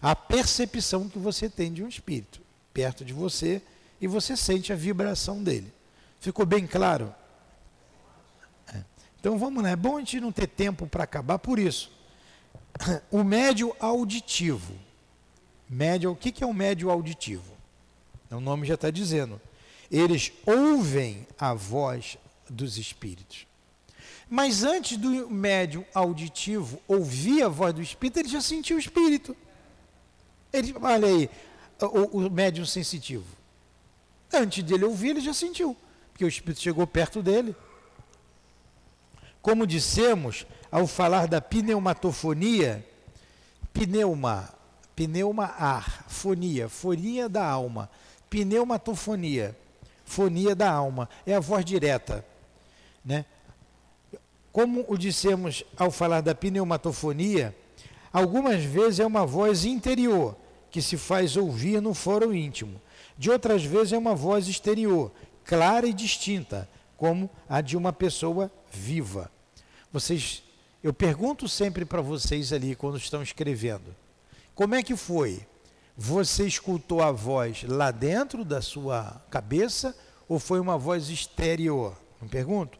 a 0.00 0.16
percepção 0.16 1.08
que 1.08 1.18
você 1.18 1.48
tem 1.48 1.72
de 1.72 1.82
um 1.82 1.88
espírito 1.88 2.40
perto 2.72 3.04
de 3.04 3.12
você 3.12 3.60
e 4.00 4.06
você 4.06 4.36
sente 4.36 4.72
a 4.72 4.76
vibração 4.76 5.42
dele. 5.42 5.72
Ficou 6.18 6.46
bem 6.46 6.66
claro? 6.66 7.14
É. 8.72 8.82
Então 9.18 9.38
vamos 9.38 9.62
lá, 9.62 9.70
é 9.70 9.76
bom 9.76 9.96
a 9.96 10.00
gente 10.00 10.20
não 10.20 10.32
ter 10.32 10.46
tempo 10.46 10.86
para 10.86 11.04
acabar 11.04 11.38
por 11.38 11.58
isso. 11.58 11.90
O 13.10 13.22
médio 13.22 13.74
auditivo. 13.78 14.74
Médio, 15.68 16.10
o 16.10 16.16
que, 16.16 16.42
é 16.42 16.46
um 16.46 16.52
médio 16.52 16.90
auditivo? 16.90 17.52
O 18.30 18.40
nome 18.40 18.66
já 18.66 18.74
está 18.74 18.90
dizendo. 18.90 19.40
Eles 19.90 20.32
ouvem 20.46 21.26
a 21.38 21.52
voz 21.52 22.16
dos 22.48 22.78
espíritos. 22.78 23.46
Mas 24.28 24.62
antes 24.62 24.96
do 24.96 25.28
médium 25.28 25.84
auditivo 25.92 26.80
ouvir 26.86 27.42
a 27.42 27.48
voz 27.48 27.74
do 27.74 27.82
espírito, 27.82 28.20
ele 28.20 28.28
já 28.28 28.40
sentiu 28.40 28.76
o 28.76 28.80
espírito. 28.80 29.36
Ele, 30.52 30.74
olha 30.80 31.06
aí, 31.06 31.30
o, 31.80 32.18
o 32.18 32.30
médium 32.30 32.64
sensitivo. 32.64 33.24
Antes 34.32 34.62
dele 34.62 34.84
ouvir, 34.84 35.10
ele 35.10 35.20
já 35.20 35.34
sentiu, 35.34 35.76
porque 36.12 36.24
o 36.24 36.28
espírito 36.28 36.60
chegou 36.60 36.86
perto 36.86 37.22
dele. 37.22 37.54
Como 39.42 39.66
dissemos, 39.66 40.46
ao 40.70 40.86
falar 40.86 41.26
da 41.26 41.40
pneumatofonia, 41.40 42.86
pneuma, 43.72 44.52
pneuma 44.94 45.46
ar, 45.46 46.04
fonia, 46.08 46.68
fonia 46.68 47.28
da 47.28 47.44
alma, 47.44 47.90
pneumatofonia, 48.28 49.56
fonia 50.04 50.54
da 50.54 50.70
alma, 50.70 51.08
é 51.26 51.34
a 51.34 51.40
voz 51.40 51.64
direta, 51.64 52.24
né? 53.04 53.24
Como 54.52 54.84
o 54.88 54.98
dissemos 54.98 55.64
ao 55.76 55.90
falar 55.90 56.20
da 56.20 56.34
pneumatofonia, 56.34 57.56
algumas 58.12 58.62
vezes 58.62 59.00
é 59.00 59.06
uma 59.06 59.24
voz 59.24 59.64
interior 59.64 60.36
que 60.70 60.80
se 60.80 60.96
faz 60.96 61.36
ouvir 61.36 61.80
no 61.80 61.94
foro 61.94 62.34
íntimo. 62.34 62.80
De 63.18 63.30
outras 63.30 63.64
vezes 63.64 63.92
é 63.92 63.98
uma 63.98 64.14
voz 64.14 64.48
exterior, 64.48 65.12
clara 65.44 65.86
e 65.86 65.92
distinta, 65.92 66.68
como 66.96 67.28
a 67.48 67.60
de 67.60 67.76
uma 67.76 67.92
pessoa 67.92 68.50
viva. 68.70 69.30
Vocês, 69.92 70.42
eu 70.82 70.92
pergunto 70.92 71.48
sempre 71.48 71.84
para 71.84 72.00
vocês 72.00 72.52
ali 72.52 72.74
quando 72.74 72.96
estão 72.96 73.22
escrevendo, 73.22 73.94
como 74.54 74.74
é 74.74 74.82
que 74.82 74.96
foi? 74.96 75.46
Você 75.96 76.46
escutou 76.46 77.02
a 77.02 77.10
voz 77.10 77.64
lá 77.64 77.90
dentro 77.90 78.44
da 78.44 78.62
sua 78.62 79.20
cabeça 79.30 79.96
ou 80.28 80.38
foi 80.38 80.60
uma 80.60 80.78
voz 80.78 81.08
exterior? 81.08 81.96
Não 82.20 82.28
pergunto? 82.28 82.78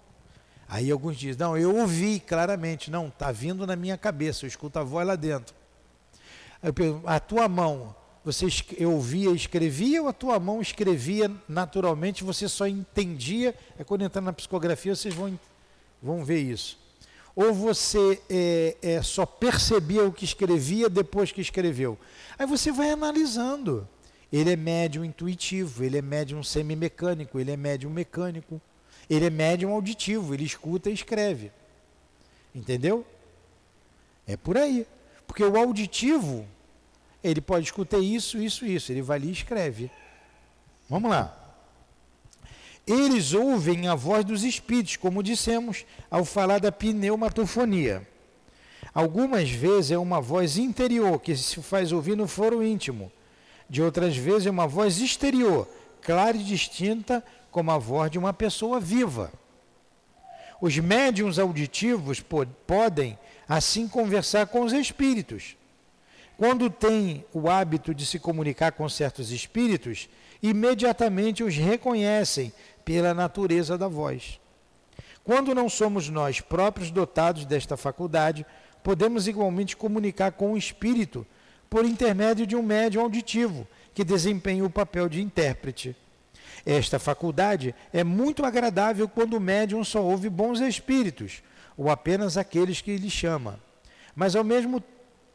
Aí 0.68 0.91
alguns 0.91 1.18
dizem, 1.18 1.38
não, 1.38 1.59
eu 1.59 1.76
ouvi 1.76 2.20
claramente, 2.20 2.91
não, 2.91 3.09
está 3.09 3.32
vindo 3.32 3.66
na 3.66 3.74
minha 3.74 3.99
cabeça, 3.99 4.45
eu 4.45 4.49
escuto 4.49 4.78
a 4.78 4.84
voz 4.84 5.07
lá 5.07 5.16
dentro. 5.16 5.55
A 7.07 7.19
tua 7.19 7.49
mão, 7.49 7.95
você 8.25 8.47
eu 8.77 8.93
ouvia, 8.93 9.31
escrevia 9.31 10.03
ou 10.03 10.09
a 10.09 10.13
tua 10.13 10.39
mão 10.39 10.61
escrevia 10.61 11.31
naturalmente, 11.49 12.23
você 12.23 12.49
só 12.49 12.67
entendia, 12.67 13.55
é 13.79 13.85
quando 13.85 14.03
entrar 14.03 14.21
na 14.21 14.33
psicografia 14.33 14.95
vocês 14.95 15.15
vão, 15.15 15.39
vão 16.03 16.25
ver 16.25 16.41
isso. 16.41 16.79
Ou 17.35 17.55
você 17.55 18.21
é, 18.29 18.77
é, 18.83 19.03
só 19.03 19.25
percebia 19.25 20.05
o 20.05 20.13
que 20.13 20.25
escrevia 20.25 20.91
depois 20.91 21.33
que 21.33 21.41
escreveu. 21.41 21.99
Aí 22.39 22.47
você 22.47 22.71
vai 22.71 22.91
analisando. 22.91 23.89
Ele 24.33 24.53
é 24.53 24.57
médium 24.57 25.05
intuitivo, 25.05 25.83
ele 25.83 25.99
é 25.99 26.03
médium 26.03 26.43
semimecânico, 26.43 27.41
ele 27.41 27.51
é 27.51 27.57
médium 27.57 27.91
mecânico. 27.91 28.61
Ele 29.09 29.27
é 29.27 29.31
médium 29.31 29.73
auditivo, 29.73 30.35
ele 30.35 30.45
escuta 30.45 30.89
e 30.89 30.93
escreve. 30.93 31.51
Entendeu? 32.55 33.05
É 34.27 34.37
por 34.37 34.57
aí. 34.57 34.87
Porque 35.31 35.45
o 35.45 35.57
auditivo, 35.57 36.45
ele 37.22 37.41
pode 37.41 37.64
escutar 37.64 38.01
isso, 38.01 38.37
isso, 38.43 38.66
isso. 38.66 38.91
Ele 38.91 39.01
vai 39.01 39.16
ali 39.16 39.28
e 39.28 39.33
escreve. 39.33 39.89
Vamos 40.89 41.09
lá. 41.09 41.33
Eles 42.85 43.33
ouvem 43.33 43.87
a 43.87 43.95
voz 43.95 44.24
dos 44.24 44.43
espíritos, 44.43 44.97
como 44.97 45.22
dissemos 45.22 45.87
ao 46.11 46.24
falar 46.24 46.59
da 46.59 46.72
pneumatofonia. 46.72 48.05
Algumas 48.93 49.49
vezes 49.49 49.93
é 49.93 49.99
uma 49.99 50.20
voz 50.20 50.59
interior 50.59 51.20
que 51.20 51.37
se 51.37 51.62
faz 51.62 51.93
ouvir 51.93 52.16
no 52.16 52.26
foro 52.26 52.61
íntimo. 52.61 53.12
De 53.68 53.81
outras 53.81 54.16
vezes 54.16 54.49
é 54.49 54.51
uma 54.51 54.66
voz 54.66 54.99
exterior, 54.99 55.68
clara 56.03 56.37
e 56.37 56.43
distinta, 56.43 57.24
como 57.53 57.70
a 57.70 57.78
voz 57.78 58.11
de 58.11 58.18
uma 58.18 58.33
pessoa 58.33 58.81
viva. 58.81 59.33
Os 60.61 60.77
médiums 60.79 61.39
auditivos 61.39 62.23
podem, 62.67 63.19
assim, 63.49 63.89
conversar 63.89 64.47
com 64.47 64.61
os 64.61 64.73
espíritos. 64.73 65.57
Quando 66.37 66.69
têm 66.69 67.25
o 67.33 67.49
hábito 67.49 67.95
de 67.95 68.05
se 68.05 68.19
comunicar 68.19 68.73
com 68.73 68.89
certos 68.89 69.31
espíritos, 69.31 70.09
imediatamente 70.43 71.43
os 71.43 71.57
reconhecem 71.57 72.53
pela 72.85 73.15
natureza 73.15 73.77
da 73.77 73.89
voz. 73.89 74.41
Quando 75.25 75.55
não 75.55 75.69
somos 75.69 76.09
nós 76.09 76.41
próprios 76.41 76.91
dotados 76.91 77.45
desta 77.45 77.77
faculdade, 77.77 78.45
podemos 78.83 79.29
igualmente 79.29 79.77
comunicar 79.77 80.33
com 80.33 80.53
o 80.53 80.59
espírito 80.59 81.27
por 81.69 81.85
intermédio 81.85 82.47
de 82.47 82.57
um 82.57 82.63
médium 82.63 83.03
auditivo 83.03 83.67
que 83.95 84.03
desempenha 84.03 84.65
o 84.65 84.71
papel 84.71 85.09
de 85.09 85.23
intérprete. 85.23 85.95
Esta 86.65 86.99
faculdade 86.99 87.75
é 87.93 88.05
muito 88.05 88.45
agradável 88.45 89.09
quando 89.09 89.35
o 89.35 89.41
médium 89.41 89.83
só 89.83 90.03
ouve 90.03 90.29
bons 90.29 90.61
espíritos, 90.61 91.43
ou 91.77 91.91
apenas 91.91 92.37
aqueles 92.37 92.81
que 92.81 92.91
ele 92.91 93.09
chama. 93.09 93.59
Mas 94.15 94.37
ao 94.37 94.45
mesmo 94.45 94.83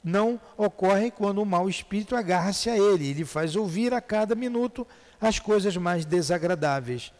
não 0.03 0.39
ocorre 0.55 1.09
quando 1.09 1.41
o 1.41 1.45
mau 1.45 1.67
espírito 1.67 2.15
agarra-se 2.15 2.69
a 2.69 2.77
ele 2.77 3.05
e 3.05 3.13
lhe 3.13 3.25
faz 3.25 3.55
ouvir 3.55 3.91
a 3.93 3.99
cada 3.99 4.35
minuto 4.35 4.85
as 5.19 5.39
coisas 5.39 5.75
mais 5.77 6.05
desagradáveis. 6.05 7.11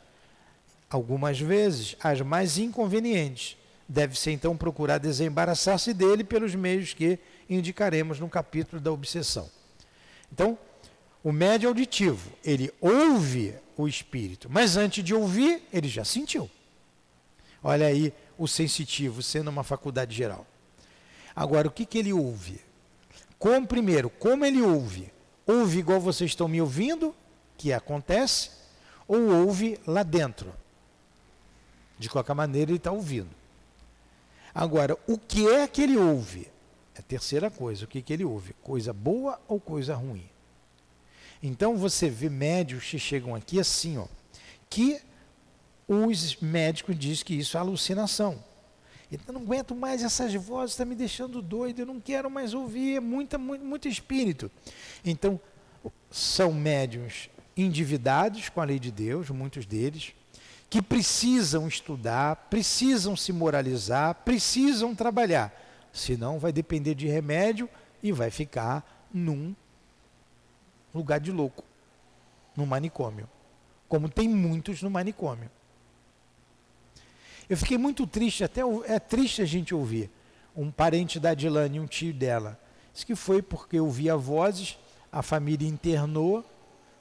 Algumas 0.87 1.39
vezes, 1.39 1.95
as 1.99 2.21
mais 2.21 2.59
inconvenientes. 2.59 3.57
Deve-se 3.87 4.31
então 4.31 4.55
procurar 4.55 4.99
desembaraçar-se 4.99 5.93
dele 5.93 6.23
pelos 6.23 6.53
meios 6.53 6.93
que 6.93 7.19
indicaremos 7.49 8.19
no 8.19 8.29
capítulo 8.29 8.79
da 8.79 8.91
obsessão. 8.91 9.49
Então, 10.31 10.57
o 11.25 11.31
médio 11.31 11.67
auditivo, 11.67 12.29
ele 12.43 12.71
ouve 12.79 13.55
o 13.75 13.87
espírito. 13.87 14.47
Mas 14.47 14.77
antes 14.77 15.03
de 15.03 15.11
ouvir, 15.11 15.63
ele 15.73 15.87
já 15.87 16.05
sentiu. 16.05 16.47
Olha 17.63 17.87
aí 17.87 18.13
o 18.37 18.47
sensitivo 18.47 19.23
sendo 19.23 19.47
uma 19.47 19.63
faculdade 19.63 20.15
geral. 20.15 20.45
Agora, 21.35 21.67
o 21.67 21.71
que, 21.71 21.83
que 21.83 21.97
ele 21.97 22.13
ouve? 22.13 22.61
Como, 23.39 23.65
primeiro, 23.65 24.07
como 24.07 24.45
ele 24.45 24.61
ouve? 24.61 25.11
Ouve 25.47 25.79
igual 25.79 25.99
vocês 25.99 26.29
estão 26.29 26.47
me 26.47 26.61
ouvindo, 26.61 27.15
que 27.57 27.73
acontece, 27.73 28.51
ou 29.07 29.47
ouve 29.47 29.79
lá 29.87 30.03
dentro? 30.03 30.53
De 31.97 32.07
qualquer 32.07 32.35
maneira, 32.35 32.69
ele 32.69 32.77
está 32.77 32.91
ouvindo. 32.91 33.31
Agora, 34.53 34.95
o 35.07 35.17
que 35.17 35.47
é 35.47 35.67
que 35.67 35.81
ele 35.81 35.97
ouve? 35.97 36.51
É 36.93 36.99
a 36.99 37.01
terceira 37.01 37.49
coisa, 37.49 37.83
o 37.83 37.87
que, 37.87 38.03
que 38.03 38.13
ele 38.13 38.23
ouve? 38.23 38.53
Coisa 38.61 38.93
boa 38.93 39.41
ou 39.47 39.59
coisa 39.59 39.95
ruim? 39.95 40.34
Então 41.41 41.77
você 41.77 42.09
vê 42.09 42.29
médicos 42.29 42.85
que 42.85 42.99
chegam 42.99 43.35
aqui 43.35 43.59
assim, 43.59 43.97
ó, 43.97 44.07
que 44.69 44.99
os 45.87 46.37
médicos 46.37 46.97
dizem 46.97 47.25
que 47.25 47.35
isso 47.35 47.57
é 47.57 47.59
alucinação. 47.59 48.43
Eu 49.11 49.33
não 49.33 49.41
aguento 49.41 49.75
mais 49.75 50.03
essas 50.03 50.33
vozes, 50.33 50.71
está 50.71 50.83
me 50.83 50.95
deixando 50.95 51.41
doido, 51.41 51.79
eu 51.79 51.85
não 51.85 51.99
quero 51.99 52.29
mais 52.29 52.53
ouvir, 52.53 52.97
é 52.97 52.99
muita, 52.99 53.37
muito, 53.37 53.63
muito 53.63 53.87
espírito. 53.87 54.51
Então, 55.03 55.39
são 56.09 56.51
médiums 56.51 57.29
endividados 57.55 58.49
com 58.49 58.61
a 58.61 58.65
lei 58.65 58.79
de 58.79 58.91
Deus, 58.91 59.29
muitos 59.29 59.65
deles, 59.65 60.13
que 60.69 60.81
precisam 60.81 61.67
estudar, 61.67 62.35
precisam 62.49 63.15
se 63.15 63.31
moralizar, 63.31 64.15
precisam 64.25 64.95
trabalhar. 64.95 65.53
Senão 65.93 66.39
vai 66.39 66.51
depender 66.51 66.95
de 66.95 67.07
remédio 67.07 67.69
e 68.01 68.11
vai 68.11 68.31
ficar 68.31 69.07
num 69.13 69.55
lugar 70.95 71.19
de 71.19 71.31
louco, 71.31 71.63
no 72.55 72.65
manicômio. 72.65 73.29
Como 73.87 74.09
tem 74.09 74.27
muitos 74.27 74.81
no 74.81 74.89
manicômio. 74.89 75.49
Eu 77.49 77.57
fiquei 77.57 77.77
muito 77.77 78.07
triste, 78.07 78.43
até 78.43 78.61
é 78.85 78.99
triste 78.99 79.41
a 79.41 79.45
gente 79.45 79.75
ouvir. 79.75 80.09
Um 80.55 80.71
parente 80.71 81.19
da 81.19 81.33
Dilane, 81.33 81.79
um 81.79 81.85
tio 81.85 82.13
dela, 82.13 82.59
disse 82.91 83.05
que 83.05 83.15
foi 83.15 83.41
porque 83.41 83.79
ouvia 83.79 84.15
vozes, 84.15 84.79
a 85.11 85.21
família 85.21 85.67
internou 85.67 86.43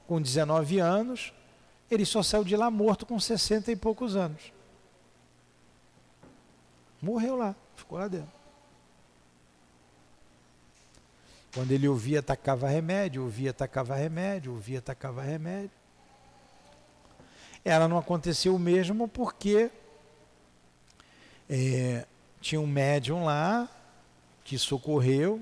com 0.06 0.20
19 0.20 0.78
anos, 0.80 1.32
ele 1.90 2.04
só 2.04 2.22
saiu 2.22 2.44
de 2.44 2.56
lá 2.56 2.70
morto 2.70 3.06
com 3.06 3.18
60 3.18 3.70
e 3.70 3.76
poucos 3.76 4.16
anos. 4.16 4.52
Morreu 7.00 7.36
lá, 7.36 7.54
ficou 7.76 7.98
lá 7.98 8.08
dentro. 8.08 8.43
Quando 11.54 11.70
ele 11.70 11.86
ouvia, 11.86 12.20
tacava 12.20 12.68
remédio, 12.68 13.22
ouvia, 13.22 13.52
tacava 13.52 13.94
remédio, 13.94 14.52
ouvia, 14.52 14.82
tacava 14.82 15.22
remédio. 15.22 15.70
Ela 17.64 17.86
não 17.86 17.96
aconteceu 17.96 18.56
o 18.56 18.58
mesmo 18.58 19.06
porque 19.06 19.70
é, 21.48 22.04
tinha 22.40 22.60
um 22.60 22.66
médium 22.66 23.24
lá 23.24 23.68
que 24.42 24.58
socorreu 24.58 25.40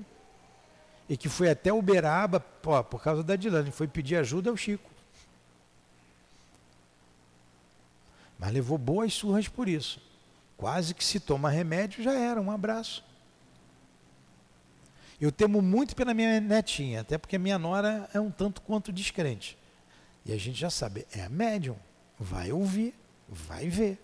e 1.09 1.17
que 1.17 1.27
foi 1.27 1.49
até 1.49 1.73
Uberaba, 1.73 2.39
por 2.39 3.01
causa 3.01 3.23
da 3.23 3.35
Dilane, 3.35 3.71
foi 3.71 3.87
pedir 3.87 4.15
ajuda 4.15 4.51
ao 4.51 4.55
Chico. 4.55 4.89
Mas 8.37 8.51
levou 8.51 8.77
boas 8.77 9.13
surras 9.13 9.47
por 9.47 9.67
isso. 9.67 9.99
Quase 10.55 10.93
que 10.93 11.03
se 11.03 11.19
toma 11.19 11.49
remédio 11.49 12.03
já 12.03 12.13
era, 12.13 12.39
um 12.39 12.51
abraço. 12.51 13.03
Eu 15.19 15.31
temo 15.31 15.61
muito 15.61 15.95
pela 15.95 16.13
minha 16.13 16.39
netinha, 16.39 17.01
até 17.01 17.17
porque 17.17 17.35
a 17.35 17.39
minha 17.39 17.57
nora 17.57 18.09
é 18.13 18.19
um 18.19 18.31
tanto 18.31 18.61
quanto 18.61 18.91
descrente. 18.91 19.57
E 20.25 20.33
a 20.33 20.37
gente 20.37 20.59
já 20.59 20.69
sabe, 20.69 21.05
é 21.11 21.21
a 21.23 21.29
médium. 21.29 21.77
Vai 22.19 22.51
ouvir, 22.51 22.93
vai 23.27 23.67
ver. 23.67 23.99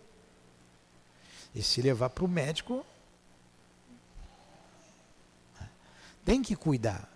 E 1.53 1.61
se 1.63 1.81
levar 1.81 2.09
para 2.09 2.25
o 2.25 2.27
médico, 2.27 2.85
tem 6.23 6.41
que 6.41 6.55
cuidar. 6.55 7.09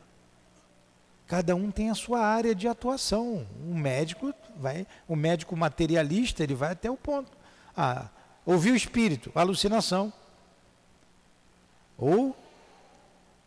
Cada 1.27 1.55
um 1.55 1.71
tem 1.71 1.89
a 1.89 1.95
sua 1.95 2.19
área 2.19 2.53
de 2.53 2.67
atuação. 2.67 3.47
O 3.67 3.73
médico 3.75 4.33
vai, 4.57 4.85
o 5.07 5.15
médico 5.15 5.55
materialista, 5.55 6.43
ele 6.43 6.55
vai 6.55 6.71
até 6.71 6.89
o 6.89 6.97
ponto. 6.97 7.31
Ah, 7.75 8.09
ouvir 8.45 8.71
o 8.71 8.75
espírito, 8.75 9.31
alucinação. 9.33 10.11
Ou 11.97 12.35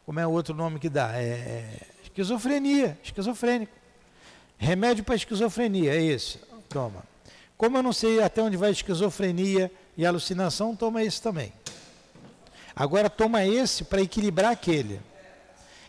como 0.07 0.21
é 0.21 0.27
o 0.27 0.31
outro 0.31 0.55
nome 0.55 0.79
que 0.79 0.89
dá? 0.89 1.17
É, 1.17 1.25
é 1.25 1.81
esquizofrenia, 2.05 2.97
esquizofrênico. 3.03 3.73
Remédio 4.57 5.03
para 5.03 5.17
esquizofrenia, 5.17 5.93
é 5.93 6.03
esse. 6.03 6.39
Toma. 6.69 7.03
Como 7.59 7.77
eu 7.77 7.83
não 7.83 7.93
sei 7.93 8.23
até 8.23 8.41
onde 8.41 8.57
vai 8.57 8.71
esquizofrenia 8.71 9.71
e 9.97 10.07
alucinação, 10.07 10.77
toma 10.77 11.03
esse 11.03 11.21
também. 11.21 11.53
Agora 12.75 13.11
toma 13.11 13.45
esse 13.45 13.83
para 13.83 14.01
equilibrar 14.01 14.53
aquele. 14.53 15.01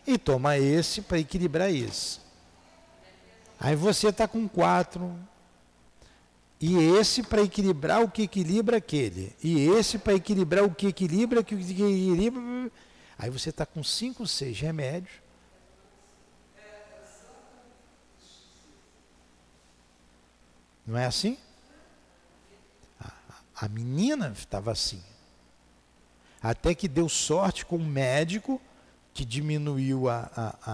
E 0.04 0.18
toma 0.18 0.58
esse 0.58 1.00
para 1.00 1.18
equilibrar 1.18 1.70
esse. 1.70 2.18
Aí 3.60 3.76
você 3.76 4.08
está 4.08 4.26
com 4.26 4.48
quatro. 4.48 5.14
E 6.60 6.76
esse 6.98 7.22
para 7.22 7.42
equilibrar 7.42 8.02
o 8.02 8.10
que 8.10 8.22
equilibra 8.22 8.78
aquele. 8.78 9.32
E 9.44 9.68
esse 9.68 9.96
para 9.96 10.14
equilibrar 10.14 10.64
o 10.64 10.74
que 10.74 10.88
equilibra, 10.88 11.44
que 11.44 11.54
equilibra. 11.54 12.42
Aí 13.18 13.30
você 13.30 13.50
está 13.50 13.66
com 13.66 13.82
cinco, 13.82 14.26
seis 14.28 14.60
remédios. 14.60 15.12
Não 20.86 20.96
é 20.96 21.04
assim? 21.04 21.36
A, 23.00 23.10
a 23.62 23.68
menina 23.68 24.32
estava 24.34 24.70
assim. 24.70 25.02
Até 26.40 26.74
que 26.74 26.86
deu 26.86 27.08
sorte 27.08 27.66
com 27.66 27.76
o 27.76 27.84
médico 27.84 28.62
que 29.12 29.24
diminuiu 29.24 30.08
a, 30.08 30.30
a, 30.34 30.72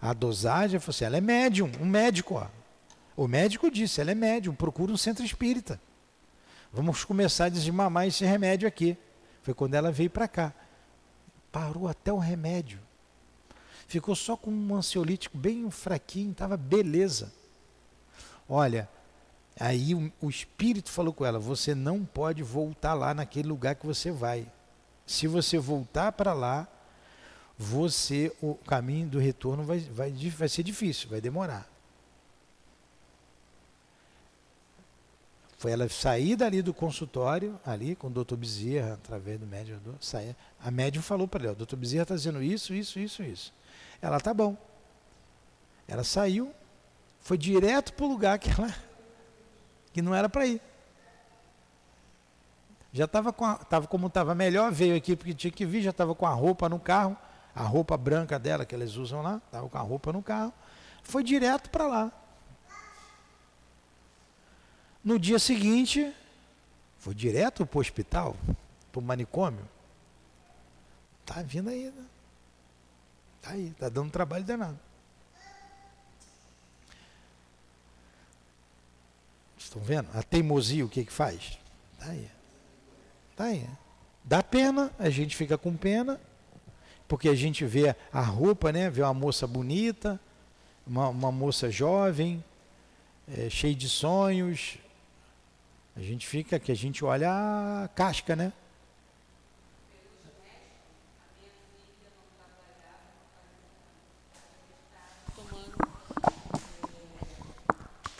a, 0.00 0.10
a 0.10 0.12
dosagem. 0.14 0.80
Falou 0.80 0.96
assim, 0.96 1.04
ela 1.04 1.18
é 1.18 1.20
médium, 1.20 1.70
um 1.78 1.84
médico. 1.84 2.36
Ó. 2.36 2.46
O 3.14 3.28
médico 3.28 3.70
disse, 3.70 4.00
ela 4.00 4.12
é 4.12 4.14
médium, 4.14 4.54
procura 4.54 4.90
um 4.90 4.96
centro 4.96 5.24
espírita. 5.24 5.78
Vamos 6.72 7.04
começar 7.04 7.44
a 7.44 7.48
desmamar 7.50 8.06
esse 8.06 8.24
remédio 8.24 8.66
aqui. 8.66 8.96
Foi 9.42 9.52
quando 9.52 9.74
ela 9.74 9.92
veio 9.92 10.08
para 10.08 10.26
cá 10.26 10.54
parou 11.52 11.86
até 11.86 12.12
o 12.12 12.18
remédio. 12.18 12.80
Ficou 13.86 14.16
só 14.16 14.36
com 14.36 14.50
um 14.50 14.74
ansiolítico 14.74 15.36
bem 15.36 15.70
fraquinho, 15.70 16.32
estava 16.32 16.56
beleza. 16.56 17.32
Olha, 18.48 18.88
aí 19.60 19.94
o, 19.94 20.10
o 20.20 20.30
espírito 20.30 20.90
falou 20.90 21.12
com 21.12 21.24
ela: 21.24 21.38
você 21.38 21.74
não 21.74 22.04
pode 22.04 22.42
voltar 22.42 22.94
lá 22.94 23.12
naquele 23.12 23.48
lugar 23.48 23.74
que 23.74 23.86
você 23.86 24.10
vai. 24.10 24.50
Se 25.06 25.26
você 25.26 25.58
voltar 25.58 26.12
para 26.12 26.32
lá, 26.32 26.66
você 27.58 28.34
o 28.40 28.54
caminho 28.54 29.08
do 29.08 29.18
retorno 29.18 29.62
vai, 29.62 29.78
vai, 29.80 30.10
vai 30.10 30.48
ser 30.48 30.62
difícil, 30.62 31.10
vai 31.10 31.20
demorar. 31.20 31.71
Foi 35.62 35.70
ela 35.70 35.88
sair 35.88 36.34
dali 36.34 36.60
do 36.60 36.74
consultório, 36.74 37.56
ali 37.64 37.94
com 37.94 38.08
o 38.08 38.10
doutor 38.10 38.36
Bezerra, 38.36 38.94
através 38.94 39.38
do 39.38 39.46
médium, 39.46 39.78
sair. 40.00 40.34
A 40.60 40.72
médium 40.72 41.00
falou 41.00 41.28
para 41.28 41.44
ela, 41.44 41.52
o 41.52 41.54
doutor 41.54 41.76
Bezerra 41.76 42.02
está 42.02 42.16
dizendo 42.16 42.42
isso, 42.42 42.74
isso, 42.74 42.98
isso, 42.98 43.22
isso. 43.22 43.54
Ela, 44.00 44.18
tá 44.18 44.34
bom. 44.34 44.56
Ela 45.86 46.02
saiu, 46.02 46.52
foi 47.20 47.38
direto 47.38 47.92
para 47.92 48.04
o 48.04 48.08
lugar 48.08 48.40
que 48.40 48.50
ela 48.50 48.74
que 49.92 50.02
não 50.02 50.12
era 50.12 50.28
para 50.28 50.44
ir. 50.46 50.60
Já 52.92 53.04
estava 53.04 53.32
com 53.32 53.44
a, 53.44 53.54
tava 53.54 53.86
como 53.86 54.08
estava 54.08 54.34
melhor, 54.34 54.72
veio 54.72 54.96
aqui 54.96 55.14
porque 55.14 55.32
tinha 55.32 55.52
que 55.52 55.64
vir, 55.64 55.80
já 55.80 55.90
estava 55.90 56.12
com 56.12 56.26
a 56.26 56.30
roupa 56.34 56.68
no 56.68 56.80
carro, 56.80 57.16
a 57.54 57.62
roupa 57.62 57.96
branca 57.96 58.36
dela 58.36 58.66
que 58.66 58.74
eles 58.74 58.96
usam 58.96 59.22
lá, 59.22 59.40
estava 59.46 59.68
com 59.68 59.78
a 59.78 59.82
roupa 59.82 60.12
no 60.12 60.24
carro, 60.24 60.52
foi 61.04 61.22
direto 61.22 61.70
para 61.70 61.86
lá. 61.86 62.12
No 65.04 65.18
dia 65.18 65.38
seguinte, 65.38 66.12
foi 66.98 67.14
direto 67.14 67.66
para 67.66 67.78
o 67.78 67.80
hospital, 67.80 68.36
para 68.92 69.00
o 69.00 69.02
manicômio. 69.02 69.68
Está 71.20 71.42
vindo 71.42 71.68
aí. 71.68 71.86
Né? 71.86 72.04
Tá 73.40 73.50
aí, 73.50 73.68
está 73.68 73.88
dando 73.88 74.10
trabalho 74.10 74.44
danado. 74.44 74.78
Estão 79.58 79.82
vendo? 79.82 80.08
A 80.14 80.22
teimosia, 80.22 80.84
o 80.84 80.88
que 80.88 81.04
que 81.04 81.12
faz? 81.12 81.58
Está 81.94 82.12
aí. 82.12 82.30
Está 83.30 83.44
aí. 83.44 83.68
Dá 84.22 84.42
pena, 84.42 84.92
a 84.98 85.10
gente 85.10 85.34
fica 85.34 85.58
com 85.58 85.76
pena, 85.76 86.20
porque 87.08 87.28
a 87.28 87.34
gente 87.34 87.64
vê 87.64 87.96
a 88.12 88.20
roupa, 88.20 88.70
né? 88.70 88.88
Vê 88.88 89.02
uma 89.02 89.14
moça 89.14 89.46
bonita, 89.46 90.20
uma, 90.86 91.08
uma 91.08 91.32
moça 91.32 91.70
jovem, 91.70 92.44
é, 93.26 93.48
cheia 93.50 93.74
de 93.74 93.88
sonhos, 93.88 94.78
a 95.94 96.00
gente 96.00 96.26
fica 96.26 96.58
que 96.58 96.72
a 96.72 96.76
gente 96.76 97.04
olha 97.04 97.30
a 97.30 97.88
casca, 97.88 98.34
né? 98.34 98.52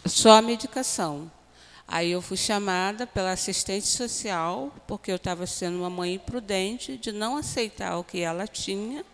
Só 0.05 0.33
a 0.33 0.43
medicação. 0.43 1.31
Aí 1.89 2.11
eu 2.11 2.20
fui 2.20 2.37
chamada 2.37 3.07
pela 3.07 3.33
assistente 3.33 3.87
social, 3.87 4.73
porque 4.87 5.11
eu 5.11 5.16
estava 5.16 5.47
sendo 5.47 5.79
uma 5.79 5.91
mãe 5.91 6.14
imprudente 6.14 6.97
de 6.99 7.11
não 7.11 7.37
aceitar 7.37 7.97
o 7.97 8.05
que 8.05 8.20
ela 8.20 8.47
tinha. 8.47 9.05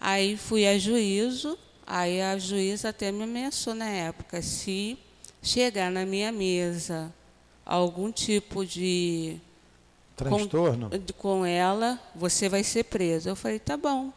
Aí 0.00 0.36
fui 0.36 0.66
a 0.66 0.78
juízo, 0.78 1.58
aí 1.86 2.22
a 2.22 2.38
juíza 2.38 2.90
até 2.90 3.10
me 3.10 3.24
ameaçou 3.24 3.74
na 3.74 3.88
época, 3.88 4.40
se 4.40 4.98
chegar 5.42 5.90
na 5.90 6.06
minha 6.06 6.30
mesa 6.30 7.12
algum 7.64 8.10
tipo 8.10 8.64
de 8.64 9.40
transtorno 10.16 10.90
com, 10.90 11.12
com 11.12 11.46
ela, 11.46 11.98
você 12.14 12.48
vai 12.48 12.62
ser 12.64 12.84
presa. 12.84 13.30
Eu 13.30 13.36
falei, 13.36 13.58
tá 13.58 13.76
bom, 13.76 14.12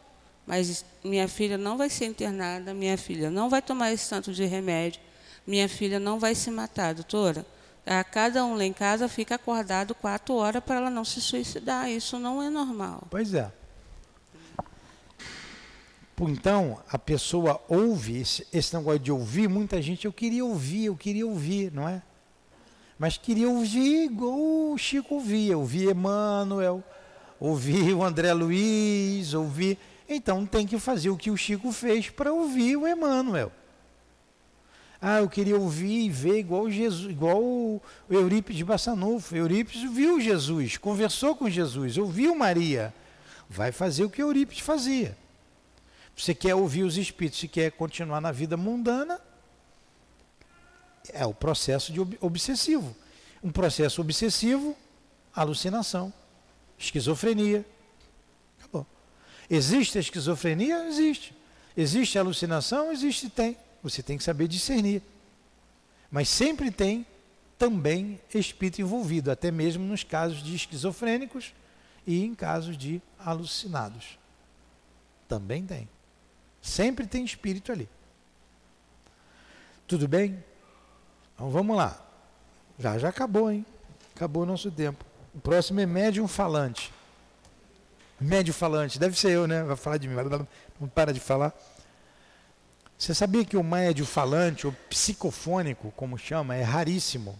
mas 0.46 0.84
minha 1.02 1.28
filha 1.28 1.58
não 1.58 1.76
vai 1.76 1.90
ser 1.90 2.06
internada, 2.06 2.72
minha 2.74 2.96
filha 2.96 3.30
não 3.30 3.48
vai 3.48 3.62
tomar 3.62 3.92
esse 3.92 4.08
tanto 4.08 4.32
de 4.32 4.44
remédio, 4.44 5.00
minha 5.46 5.68
filha 5.68 5.98
não 5.98 6.18
vai 6.18 6.34
se 6.34 6.50
matar, 6.50 6.94
doutora. 6.94 7.46
A 7.86 8.02
cada 8.02 8.44
um 8.44 8.56
lá 8.56 8.64
em 8.64 8.72
casa 8.72 9.08
fica 9.08 9.36
acordado 9.36 9.94
quatro 9.94 10.34
horas 10.34 10.62
para 10.62 10.76
ela 10.76 10.90
não 10.90 11.04
se 11.04 11.20
suicidar. 11.20 11.88
Isso 11.88 12.18
não 12.18 12.42
é 12.42 12.50
normal. 12.50 13.04
Pois 13.08 13.32
é. 13.32 13.52
Então, 16.20 16.80
a 16.90 16.98
pessoa 16.98 17.62
ouve, 17.68 18.20
esse, 18.20 18.44
esse 18.52 18.74
negócio 18.74 18.98
de 18.98 19.12
ouvir, 19.12 19.48
muita 19.48 19.80
gente, 19.80 20.06
eu 20.06 20.12
queria 20.12 20.44
ouvir, 20.44 20.86
eu 20.86 20.96
queria 20.96 21.26
ouvir, 21.26 21.70
não 21.72 21.88
é? 21.88 22.02
Mas 22.98 23.16
queria 23.16 23.48
ouvir 23.48 24.04
igual 24.04 24.72
o 24.72 24.78
Chico 24.78 25.14
ouvia, 25.14 25.56
ouvir 25.56 25.90
Emmanuel, 25.90 26.82
ouvir 27.38 27.92
o 27.92 28.02
André 28.02 28.32
Luiz, 28.32 29.34
ouvir. 29.34 29.78
Então 30.08 30.46
tem 30.46 30.66
que 30.66 30.78
fazer 30.78 31.10
o 31.10 31.16
que 31.16 31.30
o 31.30 31.36
Chico 31.36 31.72
fez 31.72 32.08
para 32.08 32.32
ouvir 32.32 32.76
o 32.76 32.86
Emmanuel. 32.86 33.52
Ah, 35.00 35.18
eu 35.18 35.28
queria 35.28 35.58
ouvir 35.58 36.06
e 36.06 36.10
ver 36.10 36.38
igual 36.38 36.70
Jesus, 36.70 37.10
igual 37.10 37.42
o 37.42 37.82
Eurípides 38.08 38.62
Bassanufo. 38.62 39.36
Eurípides 39.36 39.90
viu 39.92 40.18
Jesus, 40.18 40.78
conversou 40.78 41.36
com 41.36 41.50
Jesus, 41.50 41.98
ouviu 41.98 42.34
Maria. 42.34 42.94
Vai 43.48 43.72
fazer 43.72 44.04
o 44.04 44.10
que 44.10 44.22
Eurípides 44.22 44.64
fazia. 44.64 45.16
Você 46.16 46.34
quer 46.34 46.54
ouvir 46.54 46.82
os 46.82 46.96
espíritos, 46.96 47.38
se 47.38 47.46
quer 47.46 47.70
continuar 47.72 48.22
na 48.22 48.32
vida 48.32 48.56
mundana, 48.56 49.20
é 51.12 51.24
o 51.26 51.34
processo 51.34 51.92
de 51.92 52.00
obsessivo. 52.20 52.96
Um 53.42 53.50
processo 53.50 54.00
obsessivo, 54.00 54.76
alucinação, 55.34 56.12
esquizofrenia. 56.78 57.64
Acabou. 58.58 58.86
Existe 59.48 59.98
a 59.98 60.00
esquizofrenia? 60.00 60.86
Existe. 60.88 61.34
Existe 61.76 62.18
a 62.18 62.22
alucinação? 62.22 62.90
Existe, 62.90 63.28
tem. 63.28 63.56
Você 63.82 64.02
tem 64.02 64.16
que 64.16 64.24
saber 64.24 64.48
discernir. 64.48 65.02
Mas 66.10 66.28
sempre 66.28 66.70
tem 66.70 67.06
também 67.58 68.20
espírito 68.34 68.80
envolvido, 68.80 69.30
até 69.30 69.50
mesmo 69.50 69.84
nos 69.84 70.02
casos 70.02 70.42
de 70.42 70.54
esquizofrênicos 70.54 71.52
e 72.06 72.24
em 72.24 72.34
casos 72.34 72.76
de 72.76 73.00
alucinados. 73.18 74.18
Também 75.28 75.64
tem. 75.64 75.88
Sempre 76.60 77.06
tem 77.06 77.24
espírito 77.24 77.72
ali. 77.72 77.88
Tudo 79.86 80.08
bem? 80.08 80.42
Então 81.36 81.48
vamos 81.50 81.76
lá. 81.76 81.96
Já, 82.78 82.98
já 82.98 83.10
acabou, 83.10 83.52
hein? 83.52 83.64
Acabou 84.16 84.42
o 84.42 84.46
nosso 84.46 84.70
tempo. 84.70 85.04
O 85.34 85.38
próximo 85.38 85.78
é 85.78 85.86
médium 85.86 86.26
falante. 86.26 86.92
Médio 88.18 88.54
falante, 88.54 88.98
deve 88.98 89.16
ser 89.16 89.32
eu, 89.32 89.46
né? 89.46 89.62
Vai 89.62 89.76
falar 89.76 89.98
de 89.98 90.08
mim, 90.08 90.16
não 90.80 90.88
para 90.88 91.12
de 91.12 91.20
falar. 91.20 91.54
Você 92.98 93.14
sabia 93.14 93.44
que 93.44 93.58
o 93.58 93.62
médio 93.62 94.06
falante, 94.06 94.66
ou 94.66 94.72
psicofônico, 94.88 95.92
como 95.94 96.16
chama, 96.16 96.56
é 96.56 96.62
raríssimo? 96.62 97.38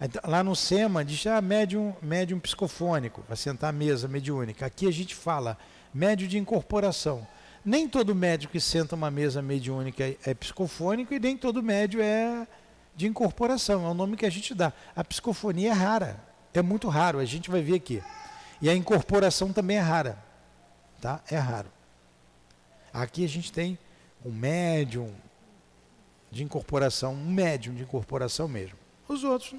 Então, 0.00 0.22
lá 0.30 0.44
no 0.44 0.54
SEMA 0.54 1.04
diz 1.04 1.26
ah, 1.26 1.40
médium, 1.40 1.92
médium 2.00 2.38
psicofônico, 2.38 3.24
vai 3.26 3.36
sentar 3.36 3.70
à 3.70 3.72
mesa 3.72 4.06
mediúnica. 4.06 4.64
Aqui 4.64 4.86
a 4.86 4.92
gente 4.92 5.14
fala 5.14 5.58
médio 5.92 6.28
de 6.28 6.38
incorporação. 6.38 7.26
Nem 7.66 7.88
todo 7.88 8.14
médio 8.14 8.48
que 8.48 8.60
senta 8.60 8.94
uma 8.94 9.10
mesa 9.10 9.42
mediúnica 9.42 10.04
é, 10.04 10.16
é 10.24 10.34
psicofônico 10.34 11.12
e 11.12 11.18
nem 11.18 11.36
todo 11.36 11.60
médio 11.60 12.00
é 12.00 12.46
de 12.94 13.08
incorporação, 13.08 13.84
é 13.84 13.90
o 13.90 13.94
nome 13.94 14.16
que 14.16 14.24
a 14.24 14.30
gente 14.30 14.54
dá. 14.54 14.72
A 14.94 15.02
psicofonia 15.02 15.70
é 15.70 15.72
rara, 15.72 16.22
é 16.54 16.62
muito 16.62 16.88
raro, 16.88 17.18
a 17.18 17.24
gente 17.24 17.50
vai 17.50 17.60
ver 17.60 17.74
aqui. 17.74 18.00
E 18.62 18.70
a 18.70 18.74
incorporação 18.74 19.52
também 19.52 19.78
é 19.78 19.80
rara, 19.80 20.16
tá? 21.00 21.20
É 21.28 21.36
raro. 21.36 21.66
Aqui 22.92 23.24
a 23.24 23.28
gente 23.28 23.52
tem 23.52 23.76
um 24.24 24.30
médium 24.30 25.12
de 26.30 26.44
incorporação, 26.44 27.14
um 27.14 27.30
médium 27.30 27.74
de 27.74 27.82
incorporação 27.82 28.46
mesmo. 28.46 28.78
Os 29.08 29.24
outros 29.24 29.56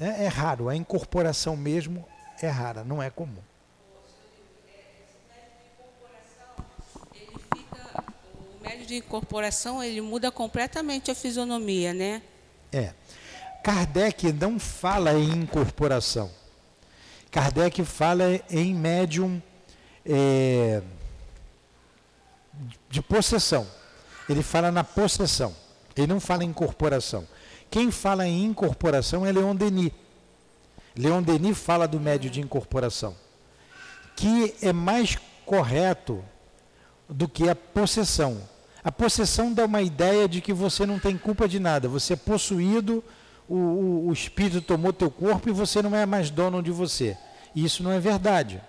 é, 0.00 0.24
é 0.24 0.26
raro, 0.26 0.68
a 0.68 0.74
incorporação 0.74 1.56
mesmo 1.56 2.04
é 2.42 2.48
rara, 2.48 2.82
não 2.82 3.00
é 3.00 3.08
comum. 3.08 3.53
O 8.64 8.68
médio 8.68 8.86
de 8.86 8.96
incorporação 8.96 9.82
ele 9.82 10.00
muda 10.00 10.30
completamente 10.30 11.10
a 11.10 11.14
fisionomia, 11.14 11.92
né? 11.92 12.22
É. 12.72 12.94
Kardec 13.62 14.32
não 14.32 14.58
fala 14.58 15.12
em 15.12 15.42
incorporação. 15.42 16.30
Kardec 17.30 17.84
fala 17.84 18.24
em 18.48 18.74
médium 18.74 19.42
é, 20.06 20.82
de 22.88 23.02
possessão. 23.02 23.66
Ele 24.28 24.42
fala 24.42 24.72
na 24.72 24.82
possessão. 24.82 25.54
Ele 25.94 26.06
não 26.06 26.18
fala 26.18 26.42
em 26.42 26.48
incorporação. 26.48 27.28
Quem 27.70 27.90
fala 27.90 28.26
em 28.26 28.44
incorporação 28.44 29.26
é 29.26 29.32
Leon 29.32 29.54
Denis. 29.54 29.92
Leon 30.96 31.22
Denis 31.22 31.58
fala 31.58 31.86
do 31.86 32.00
médio 32.00 32.30
de 32.30 32.40
incorporação, 32.40 33.14
que 34.16 34.54
é 34.62 34.72
mais 34.72 35.18
correto 35.44 36.24
do 37.08 37.28
que 37.28 37.48
a 37.48 37.54
possessão. 37.54 38.53
A 38.84 38.92
possessão 38.92 39.52
dá 39.52 39.64
uma 39.64 39.80
ideia 39.80 40.28
de 40.28 40.42
que 40.42 40.52
você 40.52 40.84
não 40.84 40.98
tem 40.98 41.16
culpa 41.16 41.48
de 41.48 41.58
nada, 41.58 41.88
você 41.88 42.12
é 42.12 42.16
possuído, 42.16 43.02
o, 43.48 43.54
o, 43.56 44.08
o 44.08 44.12
espírito 44.12 44.60
tomou 44.60 44.92
teu 44.92 45.10
corpo 45.10 45.48
e 45.48 45.52
você 45.52 45.80
não 45.80 45.96
é 45.96 46.04
mais 46.04 46.28
dono 46.28 46.62
de 46.62 46.70
você. 46.70 47.16
Isso 47.56 47.82
não 47.82 47.90
é 47.90 47.98
verdade. 47.98 48.60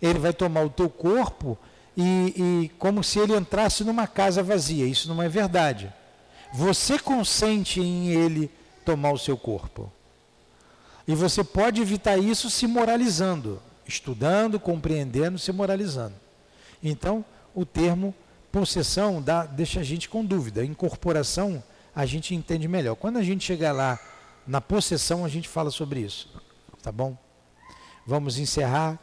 Ele 0.00 0.18
vai 0.18 0.32
tomar 0.32 0.64
o 0.64 0.70
teu 0.70 0.90
corpo 0.90 1.56
e, 1.96 2.02
e 2.36 2.68
como 2.78 3.04
se 3.04 3.20
ele 3.20 3.36
entrasse 3.36 3.84
numa 3.84 4.08
casa 4.08 4.42
vazia. 4.42 4.86
Isso 4.86 5.08
não 5.08 5.22
é 5.22 5.28
verdade. 5.28 5.92
Você 6.52 6.98
consente 6.98 7.80
em 7.80 8.08
ele 8.08 8.50
tomar 8.84 9.12
o 9.12 9.18
seu 9.18 9.36
corpo. 9.36 9.92
E 11.06 11.14
você 11.14 11.44
pode 11.44 11.80
evitar 11.80 12.16
isso 12.16 12.50
se 12.50 12.66
moralizando, 12.66 13.60
estudando, 13.86 14.58
compreendendo, 14.58 15.38
se 15.38 15.52
moralizando. 15.52 16.14
Então, 16.82 17.24
o 17.54 17.64
termo 17.64 18.14
possessão 18.52 19.20
dá, 19.20 19.44
deixa 19.44 19.80
a 19.80 19.82
gente 19.82 20.08
com 20.08 20.24
dúvida. 20.24 20.64
Incorporação 20.64 21.62
a 21.94 22.06
gente 22.06 22.34
entende 22.34 22.68
melhor. 22.68 22.94
Quando 22.94 23.18
a 23.18 23.22
gente 23.22 23.44
chegar 23.44 23.72
lá 23.72 23.98
na 24.46 24.60
possessão, 24.60 25.24
a 25.24 25.28
gente 25.28 25.48
fala 25.48 25.70
sobre 25.70 26.00
isso. 26.00 26.28
Tá 26.82 26.92
bom? 26.92 27.16
Vamos 28.06 28.38
encerrar 28.38 28.98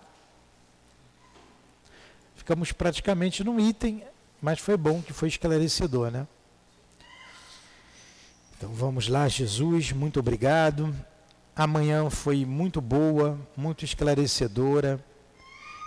Ficamos 2.50 2.72
praticamente 2.72 3.44
num 3.44 3.60
item, 3.60 4.04
mas 4.42 4.58
foi 4.58 4.76
bom 4.76 5.04
que 5.04 5.14
foi 5.14 5.28
esclarecedor, 5.28 6.10
né? 6.10 6.26
Então 8.58 8.72
vamos 8.74 9.08
lá, 9.08 9.28
Jesus, 9.28 9.92
muito 9.92 10.20
obrigado. 10.20 10.92
Amanhã 11.56 12.10
foi 12.10 12.46
muito 12.46 12.82
boa, 12.82 13.38
muito 13.56 13.86
esclarecedora 13.86 15.00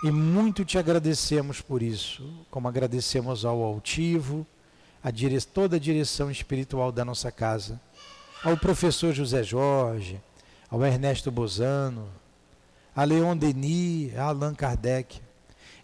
e 0.03 0.11
muito 0.11 0.65
te 0.65 0.77
agradecemos 0.77 1.61
por 1.61 1.81
isso, 1.81 2.29
como 2.51 2.67
agradecemos 2.67 3.45
ao 3.45 3.63
altivo, 3.63 4.45
a 5.01 5.09
dire... 5.09 5.39
toda 5.41 5.77
a 5.77 5.79
direção 5.79 6.29
espiritual 6.29 6.91
da 6.91 7.05
nossa 7.05 7.31
casa, 7.31 7.79
ao 8.43 8.57
professor 8.57 9.13
José 9.13 9.43
Jorge, 9.43 10.19
ao 10.69 10.85
Ernesto 10.85 11.31
Bozano, 11.31 12.09
a 12.93 13.05
Leon 13.05 13.37
Denis, 13.37 14.13
a 14.17 14.23
Allan 14.23 14.53
Kardec, 14.53 15.21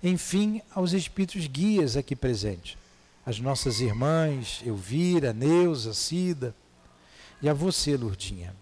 enfim, 0.03 0.61
aos 0.75 0.91
espíritos 0.91 1.47
guias 1.47 1.95
aqui 1.95 2.13
presentes, 2.13 2.77
as 3.25 3.39
nossas 3.39 3.79
irmãs 3.79 4.61
Elvira, 4.65 5.31
Neuza, 5.31 5.93
Cida, 5.93 6.53
e 7.41 7.47
a 7.47 7.53
você, 7.53 7.95
Lurdinha. 7.95 8.53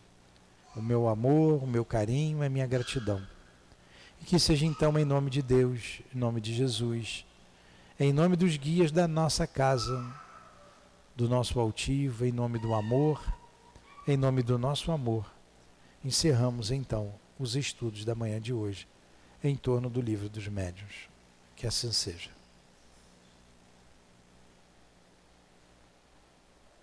O 0.76 0.82
meu 0.84 1.10
amor, 1.10 1.64
o 1.64 1.68
meu 1.68 1.84
carinho, 1.84 2.44
a 2.44 2.50
minha 2.50 2.68
gratidão. 2.68 3.20
Que 4.28 4.38
seja 4.38 4.66
então 4.66 5.00
em 5.00 5.06
nome 5.06 5.30
de 5.30 5.42
Deus, 5.42 6.02
em 6.14 6.18
nome 6.18 6.42
de 6.42 6.54
Jesus, 6.54 7.26
em 7.98 8.12
nome 8.12 8.36
dos 8.36 8.58
guias 8.58 8.92
da 8.92 9.08
nossa 9.08 9.48
casa, 9.48 10.06
do 11.16 11.30
nosso 11.30 11.58
altivo, 11.62 12.26
em 12.26 12.32
nome 12.34 12.60
do 12.60 12.74
amor, 12.74 13.24
em 14.06 14.18
nome 14.18 14.44
do 14.44 14.58
nosso 14.58 14.92
amor, 14.92 15.26
encerramos 16.04 16.72
então 16.72 17.14
os 17.40 17.56
estudos 17.56 18.04
da 18.04 18.14
manhã 18.14 18.42
de 18.42 18.52
hoje 18.52 18.86
em 19.42 19.56
torno 19.56 19.90
do 19.90 20.02
livro 20.02 20.28
dos 20.28 20.50
médiuns. 20.50 21.08
Que 21.56 21.66
assim 21.66 21.94
seja. 21.94 22.37